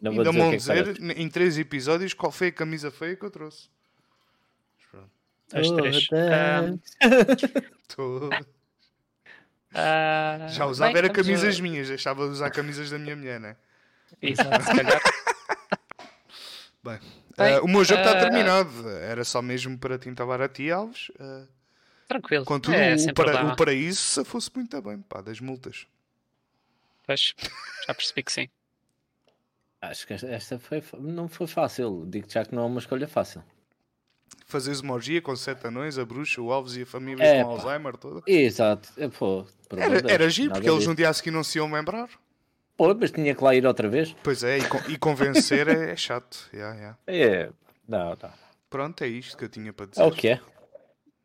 Não 0.00 0.12
vou 0.12 0.20
Ainda 0.20 0.30
dizer 0.30 0.40
vão 0.42 0.50
que 0.50 0.56
é 0.56 0.58
que 0.58 0.62
dizer 0.82 0.98
parece. 0.98 1.20
em 1.22 1.28
três 1.28 1.58
episódios 1.58 2.14
qual 2.14 2.32
foi 2.32 2.48
a 2.48 2.52
camisa 2.52 2.90
feia 2.90 3.14
que 3.16 3.24
eu 3.24 3.30
trouxe. 3.30 3.68
As 5.54 5.70
três. 5.70 6.06
Todas. 6.08 6.80
Tô- 7.88 8.30
Ah, 9.74 10.46
Já 10.50 10.66
usava 10.66 10.92
bem, 10.92 10.98
era 10.98 11.10
camisas 11.10 11.58
minhas, 11.60 11.88
deixava 11.88 12.26
de 12.26 12.32
usar 12.32 12.50
camisas 12.50 12.90
da 12.90 12.98
minha 12.98 13.16
mulher, 13.16 13.40
né? 13.40 13.56
Exato, 14.20 14.62
se 14.64 14.74
calhar. 14.76 15.00
Bem, 16.84 16.98
Bem, 17.38 17.54
eh, 17.54 17.60
o 17.60 17.68
meu 17.68 17.84
jogo 17.84 18.00
está 18.00 18.18
ah, 18.18 18.20
terminado. 18.20 18.88
Era 18.88 19.24
só 19.24 19.40
mesmo 19.40 19.78
para 19.78 19.98
te 19.98 20.08
entabar 20.08 20.40
a 20.42 20.48
ti, 20.48 20.70
Alves. 20.70 21.10
Tranquilo. 22.12 22.44
contudo, 22.44 22.74
é, 22.76 22.94
o, 22.94 23.14
para- 23.14 23.52
o 23.52 23.56
paraíso 23.56 24.00
se 24.00 24.24
fosse 24.24 24.50
muito 24.54 24.80
bem, 24.82 24.98
pá, 25.02 25.20
das 25.20 25.40
multas. 25.40 25.86
Pois, 27.06 27.34
já 27.86 27.94
percebi 27.94 28.22
que 28.22 28.32
sim. 28.32 28.48
Acho 29.80 30.06
que 30.06 30.12
esta, 30.14 30.58
foi, 30.58 30.82
não 31.00 31.28
foi 31.28 31.46
fácil. 31.48 32.04
Digo 32.06 32.26
já 32.30 32.44
que 32.44 32.54
não 32.54 32.62
é 32.62 32.66
uma 32.66 32.78
escolha 32.78 33.08
fácil. 33.08 33.42
Fazeres 34.46 34.80
uma 34.80 34.94
orgia 34.94 35.20
com 35.20 35.34
sete 35.34 35.66
anões, 35.66 35.98
a 35.98 36.04
bruxa, 36.04 36.40
o 36.40 36.52
Alves 36.52 36.76
e 36.76 36.82
a 36.82 36.86
família 36.86 37.24
É, 37.24 37.42
com 37.42 37.56
pá. 37.56 37.62
Alzheimer 37.62 37.96
toda. 37.96 38.22
Exato. 38.26 38.88
É, 38.96 39.08
Pô, 39.08 39.44
Era, 39.70 40.12
era 40.12 40.30
giro, 40.30 40.52
porque 40.52 40.70
eles 40.70 40.86
um 40.86 40.94
dia 40.94 41.08
a 41.08 41.12
seguir 41.12 41.30
não 41.32 41.42
se 41.42 41.58
iam 41.58 41.70
lembrar. 41.72 42.08
Pô, 42.76 42.94
mas 42.94 43.10
tinha 43.10 43.34
que 43.34 43.42
lá 43.42 43.54
ir 43.54 43.66
outra 43.66 43.88
vez. 43.88 44.14
Pois 44.22 44.44
é, 44.44 44.58
e, 44.58 44.68
con- 44.68 44.82
e 44.88 44.96
convencer 44.96 45.66
é, 45.68 45.90
é 45.92 45.96
chato. 45.96 46.48
Yeah, 46.52 46.76
yeah. 46.76 46.98
É. 47.06 47.50
Não, 47.88 48.10
não. 48.10 48.32
Pronto, 48.70 49.02
é 49.02 49.08
isto 49.08 49.36
que 49.36 49.44
eu 49.44 49.48
tinha 49.48 49.72
para 49.72 49.86
dizer. 49.86 50.00
É 50.02 50.04
o 50.06 50.12
que 50.12 50.28
é. 50.28 50.40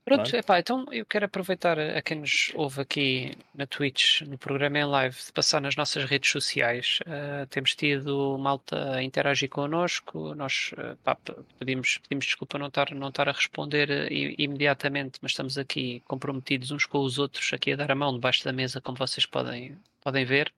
Pronto, 0.07 0.33
epá, 0.37 0.57
então 0.59 0.85
eu 0.89 1.05
quero 1.05 1.25
aproveitar 1.25 1.77
a 1.77 2.01
quem 2.01 2.19
nos 2.21 2.53
ouve 2.55 2.79
aqui 2.79 3.37
na 3.53 3.67
Twitch, 3.67 4.21
no 4.21 4.37
programa 4.37 4.79
em 4.79 4.85
live, 4.85 5.17
de 5.17 5.33
passar 5.33 5.59
nas 5.59 5.75
nossas 5.75 6.05
redes 6.05 6.31
sociais. 6.31 6.99
Ah, 7.05 7.45
temos 7.49 7.75
tido 7.75 8.37
malta 8.37 8.93
a 8.95 9.03
interagir 9.03 9.49
connosco, 9.49 10.33
nós 10.33 10.71
ah, 10.77 10.95
pá, 11.03 11.17
pedimos, 11.59 11.97
pedimos 11.97 12.25
desculpa 12.25 12.57
não 12.57 12.67
estar, 12.67 12.89
não 12.95 13.09
estar 13.09 13.27
a 13.27 13.33
responder 13.33 14.09
i- 14.09 14.33
imediatamente, 14.37 15.19
mas 15.21 15.31
estamos 15.33 15.57
aqui 15.57 16.01
comprometidos 16.05 16.71
uns 16.71 16.85
com 16.85 16.99
os 16.99 17.19
outros, 17.19 17.51
aqui 17.51 17.73
a 17.73 17.75
dar 17.75 17.91
a 17.91 17.95
mão 17.95 18.13
debaixo 18.13 18.45
da 18.45 18.53
mesa, 18.53 18.79
como 18.79 18.97
vocês 18.97 19.25
podem, 19.25 19.77
podem 19.99 20.23
ver. 20.23 20.53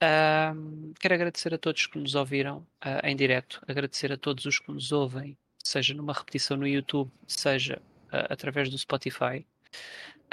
Ah, 0.00 0.54
quero 1.00 1.14
agradecer 1.14 1.52
a 1.54 1.58
todos 1.58 1.86
que 1.86 1.98
nos 1.98 2.14
ouviram 2.14 2.64
ah, 2.80 3.00
em 3.02 3.16
direto, 3.16 3.60
agradecer 3.66 4.12
a 4.12 4.16
todos 4.16 4.44
os 4.44 4.60
que 4.60 4.70
nos 4.70 4.92
ouvem, 4.92 5.36
seja 5.62 5.92
numa 5.92 6.12
repetição 6.12 6.56
no 6.56 6.66
YouTube, 6.68 7.10
seja 7.26 7.82
ah, 7.82 7.89
através 8.12 8.68
do 8.70 8.78
Spotify. 8.78 9.46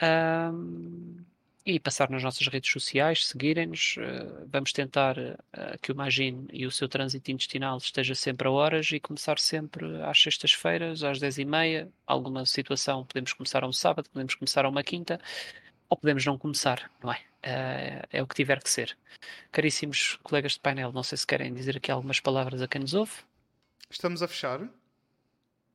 Ahm, 0.01 1.25
e 1.67 1.81
passar 1.81 2.09
nas 2.09 2.23
nossas 2.23 2.47
redes 2.47 2.71
sociais, 2.71 3.27
seguirem-nos. 3.27 3.97
ah, 3.99 4.45
vamos 4.47 4.71
tentar 4.71 5.17
ah, 5.51 5.77
que 5.81 5.91
o 5.91 5.95
Magine 5.95 6.47
e 6.53 6.65
o 6.65 6.71
seu 6.71 6.87
trânsito 6.87 7.29
intestinal 7.29 7.77
esteja 7.77 8.15
sempre 8.15 8.47
a 8.47 8.51
horas 8.51 8.89
e 8.93 9.01
começar 9.01 9.37
sempre 9.37 10.01
às 10.03 10.21
sextas-feiras, 10.21 11.03
às 11.03 11.19
10h30. 11.19 11.89
Alguma 12.05 12.45
situação, 12.45 13.05
podemos 13.05 13.33
começar 13.33 13.65
a 13.65 13.67
um 13.67 13.73
sábado, 13.73 14.09
podemos 14.09 14.33
começar 14.33 14.63
a 14.63 14.69
uma 14.69 14.81
quinta, 14.81 15.19
ou 15.89 15.97
podemos 15.97 16.25
não 16.25 16.37
começar, 16.37 16.89
não 17.03 17.11
é? 17.11 17.21
Ah, 17.43 18.07
é 18.11 18.23
o 18.23 18.27
que 18.27 18.35
tiver 18.35 18.63
que 18.63 18.69
ser. 18.69 18.97
Caríssimos 19.51 20.17
colegas 20.23 20.53
de 20.53 20.61
painel, 20.61 20.93
não 20.93 21.03
sei 21.03 21.17
se 21.17 21.27
querem 21.27 21.53
dizer 21.53 21.75
aqui 21.75 21.91
algumas 21.91 22.21
palavras 22.21 22.61
a 22.61 22.67
quem 22.67 22.79
nos 22.79 22.93
ouve. 22.93 23.11
Estamos 23.89 24.23
a 24.23 24.27
fechar? 24.27 24.69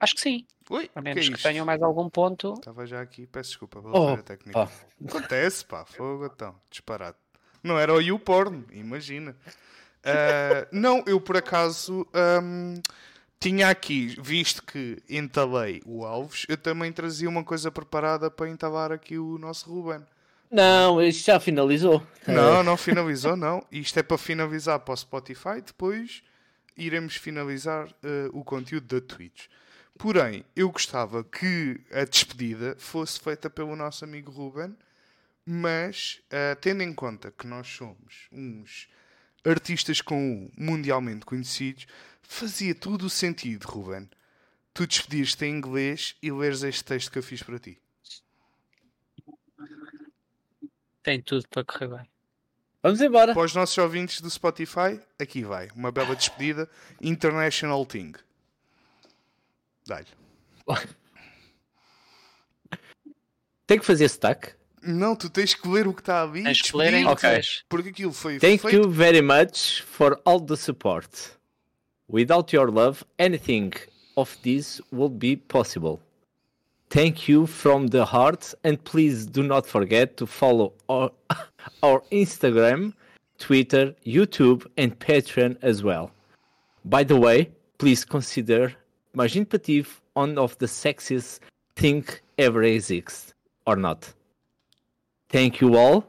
Acho 0.03 0.15
que 0.17 0.21
sim, 0.21 0.45
Oi, 0.69 0.91
a 0.95 1.01
que 1.01 1.09
é 1.09 1.15
menos 1.15 1.27
que, 1.29 1.33
isto? 1.35 1.43
tenha 1.49 1.65
mais 1.65 1.81
algum 1.83 2.11
ponto. 2.11 2.55
Estava 2.55 2.87
já 2.87 3.01
aqui, 3.01 3.27
peço 3.27 3.51
desculpa 3.51 3.81
pela 3.81 3.97
Oh, 3.97 4.07
falha 4.11 4.23
técnica. 4.23 4.67
pá. 4.67 4.69
Acontece, 5.07 5.65
pá, 5.65 5.85
fogo 5.85 6.27
então, 6.27 6.55
disparado. 6.71 7.17
Não 7.63 7.79
era 7.79 7.95
o 7.95 8.01
YouPorn, 8.01 8.65
imagina. 8.73 9.37
Ah, 10.05 10.67
não, 10.73 11.05
eu 11.07 11.21
por 11.21 11.37
acaso 11.37 12.07
ahm, 12.13 12.81
tinha 13.39 13.69
aqui, 13.69 14.17
visto 14.21 14.63
que 14.65 15.01
entalei 15.09 15.81
o 15.87 16.05
Alves, 16.05 16.45
eu 16.49 16.57
também 16.57 16.93
trazia 16.93 17.29
uma 17.29 17.45
coisa 17.45 17.71
preparada 17.71 18.31
para 18.31 18.49
entalar 18.49 18.91
aqui 18.93 19.19
o 19.19 19.39
nosso 19.39 19.71
Ruben. 19.73 20.05
Não, 20.51 21.01
isto 21.03 21.25
já 21.27 21.41
finalizou. 21.41 22.03
Não, 22.27 22.63
não 22.63 22.77
finalizou, 22.77 23.37
não. 23.37 23.65
Isto 23.71 23.99
é 24.01 24.03
para 24.03 24.19
finalizar 24.19 24.79
para 24.81 24.95
o 24.95 24.97
Spotify, 24.97 25.61
depois 25.65 26.23
iremos 26.77 27.17
finalizar 27.17 27.89
eh, 28.03 28.29
o 28.33 28.45
conteúdo 28.45 28.87
da 29.01 29.07
Twitch. 29.07 29.47
Porém, 30.03 30.45
eu 30.57 30.69
gostava 30.69 31.23
que 31.23 31.81
a 31.93 32.05
despedida 32.05 32.75
fosse 32.77 33.21
feita 33.21 33.49
pelo 33.49 33.77
nosso 33.77 34.05
amigo 34.05 34.33
Ruben, 34.33 34.77
mas 35.47 36.21
uh, 36.27 36.57
tendo 36.61 36.83
em 36.83 36.93
conta 36.93 37.31
que 37.31 37.47
nós 37.47 37.69
somos 37.69 38.27
uns 38.33 38.89
artistas 39.45 40.01
com 40.01 40.51
mundialmente 40.59 41.25
conhecidos, 41.25 41.87
fazia 42.21 42.75
todo 42.75 43.03
o 43.03 43.09
sentido, 43.09 43.63
Ruben. 43.69 44.11
Tu 44.75 44.89
despedires-te 44.89 45.45
em 45.45 45.55
inglês 45.55 46.17
e 46.21 46.33
leres 46.33 46.65
este 46.65 46.83
texto 46.83 47.13
que 47.13 47.19
eu 47.21 47.23
fiz 47.23 47.41
para 47.41 47.61
ti. 47.61 47.79
Tem 51.05 51.23
tudo 51.23 51.47
para 51.47 51.65
correr 51.65 51.87
bem. 51.87 52.11
Vamos 52.83 53.01
embora. 53.01 53.35
Para 53.35 53.45
os 53.45 53.55
nossos 53.55 53.79
ouvintes 53.79 54.21
do 54.21 54.29
Spotify, 54.29 55.01
aqui 55.17 55.45
vai. 55.45 55.69
Uma 55.77 55.93
bela 55.93 56.17
despedida. 56.17 56.69
International 57.01 57.87
Thing. 57.87 58.15
Dá-lhe. 59.87 60.07
Tem 63.67 63.79
que 63.79 63.85
fazer 63.85 64.05
stack. 64.09 64.55
Não, 64.83 65.15
tu 65.15 65.31
tens 65.31 65.55
que 65.55 65.69
ler 65.69 65.87
o 65.87 65.95
que 65.95 66.01
está 66.01 66.23
ali. 66.23 66.43
Tens 66.43 66.61
que 66.61 66.77
ler 66.77 66.93
em 66.93 67.05
inglês. 67.05 67.63
Porque 67.69 67.91
aquilo 67.91 68.13
foi 68.13 68.39
Thank 68.39 68.63
feito. 68.63 68.77
you 68.77 68.91
very 68.91 69.23
much 69.23 69.83
for 69.83 70.21
all 70.25 70.41
the 70.41 70.57
support. 70.57 71.39
Without 72.09 72.53
your 72.55 72.71
love, 72.71 73.05
anything 73.19 73.71
of 74.17 74.37
this 74.43 74.81
would 74.91 75.19
be 75.19 75.37
possible. 75.37 76.01
Thank 76.91 77.31
you 77.31 77.47
from 77.47 77.87
the 77.87 78.05
heart, 78.05 78.55
and 78.65 78.77
please 78.85 79.25
do 79.25 79.43
not 79.43 79.67
forget 79.67 80.17
to 80.19 80.27
follow 80.27 80.75
our, 80.89 81.11
our 81.83 82.03
Instagram, 82.11 82.93
Twitter, 83.39 83.95
YouTube, 84.05 84.67
and 84.77 84.99
Patreon 84.99 85.57
as 85.63 85.83
well. 85.83 86.11
By 86.85 87.05
the 87.05 87.17
way, 87.17 87.53
please 87.79 88.05
consider 88.05 88.75
Imagine 89.15 89.45
Patif 89.45 90.01
one 90.15 90.39
of 90.39 90.57
the 90.59 90.67
sexiest 90.67 91.41
thing 91.77 92.05
ever 92.39 92.63
exists, 92.63 93.35
or 93.67 93.77
not. 93.77 94.15
Thank 95.29 95.63
you 95.63 95.77
all. 95.77 96.05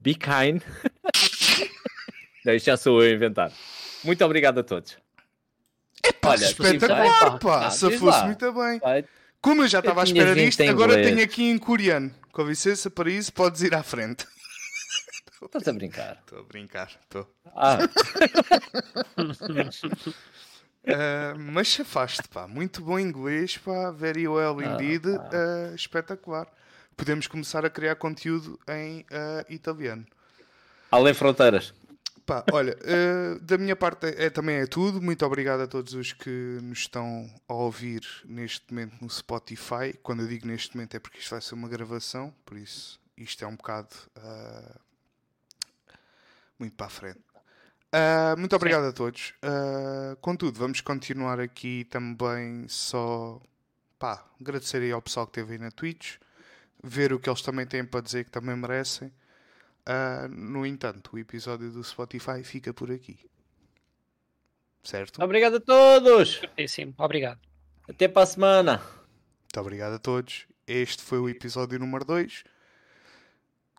Be 0.00 0.14
kind. 0.14 0.62
Não, 2.44 2.54
isto 2.54 2.66
já 2.66 2.76
sou 2.76 3.02
eu 3.02 3.12
a 3.12 3.14
inventar. 3.14 3.52
Muito 4.04 4.24
obrigado 4.24 4.60
a 4.60 4.62
todos. 4.62 4.96
Pá, 6.20 6.30
Olha, 6.30 6.44
espetacular, 6.44 7.38
pá. 7.38 7.70
Se 7.70 7.88
diz 7.88 7.98
fosse 7.98 8.18
lá. 8.18 8.26
muito 8.26 8.52
bem. 8.52 8.78
Vai. 8.78 9.04
Como 9.40 9.62
eu 9.62 9.68
já 9.68 9.80
estava 9.80 10.00
à 10.00 10.04
espera 10.04 10.34
disto, 10.34 10.62
agora 10.62 11.02
tenho 11.02 11.22
aqui 11.22 11.50
em 11.50 11.58
coreano. 11.58 12.14
Com 12.32 12.44
licença 12.44 12.90
para 12.90 13.10
isso, 13.10 13.32
podes 13.32 13.62
ir 13.62 13.74
à 13.74 13.82
frente. 13.82 14.26
Estás 15.42 15.68
a 15.68 15.72
brincar. 15.72 16.18
Estou 16.20 16.40
a 16.40 16.42
brincar, 16.42 16.90
estou. 17.02 17.28
Ah, 17.54 17.78
Ah, 20.88 21.34
mas 21.38 21.66
chafaste, 21.68 22.26
pá. 22.28 22.46
Muito 22.46 22.82
bom 22.82 22.98
inglês, 22.98 23.56
pá. 23.58 23.90
Very 23.90 24.26
well 24.26 24.60
indeed. 24.62 25.04
Ah, 25.06 25.74
espetacular. 25.74 26.46
Podemos 26.96 27.26
começar 27.26 27.64
a 27.64 27.70
criar 27.70 27.94
conteúdo 27.96 28.58
em 28.68 29.04
ah, 29.10 29.44
italiano. 29.48 30.06
além 30.90 31.14
fronteiras. 31.14 31.72
Pá, 32.26 32.44
olha, 32.52 32.76
eh, 32.82 33.38
da 33.40 33.56
minha 33.56 33.74
parte 33.74 34.04
é, 34.06 34.26
é- 34.26 34.30
também 34.30 34.56
é 34.56 34.66
tudo. 34.66 35.00
Muito 35.00 35.24
obrigado 35.24 35.62
a 35.62 35.66
todos 35.66 35.94
os 35.94 36.12
que 36.12 36.58
nos 36.62 36.80
estão 36.80 37.26
a 37.48 37.54
ouvir 37.54 38.02
neste 38.26 38.70
momento 38.70 38.96
no 39.00 39.08
Spotify. 39.08 39.94
Quando 40.02 40.20
eu 40.22 40.28
digo 40.28 40.46
neste 40.46 40.76
momento 40.76 40.94
é 40.94 40.98
porque 41.00 41.18
isto 41.20 41.30
vai 41.30 41.40
ser 41.40 41.54
uma 41.54 41.68
gravação, 41.70 42.34
por 42.44 42.58
isso 42.58 43.00
isto 43.16 43.42
é 43.42 43.48
um 43.48 43.56
bocado 43.56 43.88
ah, 44.16 44.78
muito 46.58 46.76
para 46.76 46.86
a 46.86 46.90
frente. 46.90 47.20
Ah, 47.90 48.34
muito 48.36 48.54
obrigado 48.54 48.84
a 48.84 48.92
todos. 48.92 49.32
Ah, 49.42 50.16
contudo, 50.20 50.58
vamos 50.58 50.80
continuar 50.80 51.40
aqui 51.40 51.84
também 51.84 52.68
só 52.68 53.40
pá, 53.98 54.24
agradecer 54.40 54.82
aí 54.82 54.92
ao 54.92 55.00
pessoal 55.02 55.26
que 55.26 55.40
esteve 55.40 55.54
aí 55.54 55.58
na 55.58 55.70
Twitch, 55.70 56.16
ver 56.82 57.12
o 57.12 57.18
que 57.18 57.28
eles 57.28 57.42
também 57.42 57.66
têm 57.66 57.84
para 57.84 58.02
dizer 58.02 58.24
que 58.24 58.30
também 58.30 58.54
merecem. 58.56 59.12
Ah, 59.86 60.28
no 60.28 60.66
entanto, 60.66 61.12
o 61.14 61.18
episódio 61.18 61.70
do 61.70 61.82
Spotify 61.82 62.44
fica 62.44 62.74
por 62.74 62.90
aqui. 62.90 63.18
Certo? 64.82 65.22
Obrigado 65.22 65.56
a 65.56 65.60
todos. 65.60 66.42
Sim, 66.68 66.94
obrigado. 66.98 67.40
Até 67.88 68.06
para 68.06 68.22
a 68.22 68.26
semana. 68.26 68.82
Muito 69.42 69.60
obrigado 69.60 69.94
a 69.94 69.98
todos. 69.98 70.46
Este 70.66 71.02
foi 71.02 71.18
o 71.18 71.28
episódio 71.28 71.78
número 71.78 72.04
2. 72.04 72.44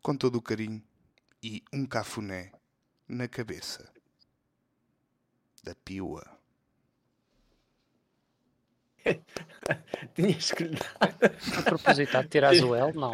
Com 0.02 0.16
todo 0.16 0.38
o 0.38 0.42
carinho 0.42 0.82
e 1.44 1.64
um 1.72 1.86
cafuné 1.86 2.52
na 3.08 3.28
cabeça 3.28 3.99
da 5.64 5.76
piua. 5.76 6.26
Tinhas 10.16 10.52
que 10.52 10.64
lhe 10.66 10.76
dar. 10.76 11.16
A 11.58 11.62
propositado, 11.64 12.28
tiras 12.28 12.60
o 12.64 12.76
L? 12.76 12.94
Não. 12.94 13.12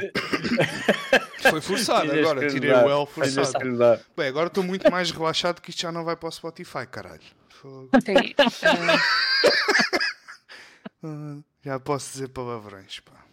Foi 1.49 1.61
forçado 1.61 2.09
Tinhas 2.09 2.19
agora, 2.19 2.47
tirei 2.49 2.71
dar. 2.71 2.85
o 2.85 2.89
L 2.89 3.05
forçado. 3.05 3.59
Bem, 4.15 4.27
agora 4.27 4.47
estou 4.47 4.63
muito 4.63 4.89
mais 4.91 5.11
relaxado 5.11 5.61
que 5.61 5.69
isto 5.69 5.81
já 5.81 5.91
não 5.91 6.03
vai 6.03 6.15
para 6.15 6.29
o 6.29 6.31
Spotify, 6.31 6.85
caralho. 6.89 7.21
Já 11.63 11.79
posso 11.79 12.11
dizer 12.11 12.27
palavrões, 12.29 12.99
pá. 12.99 13.24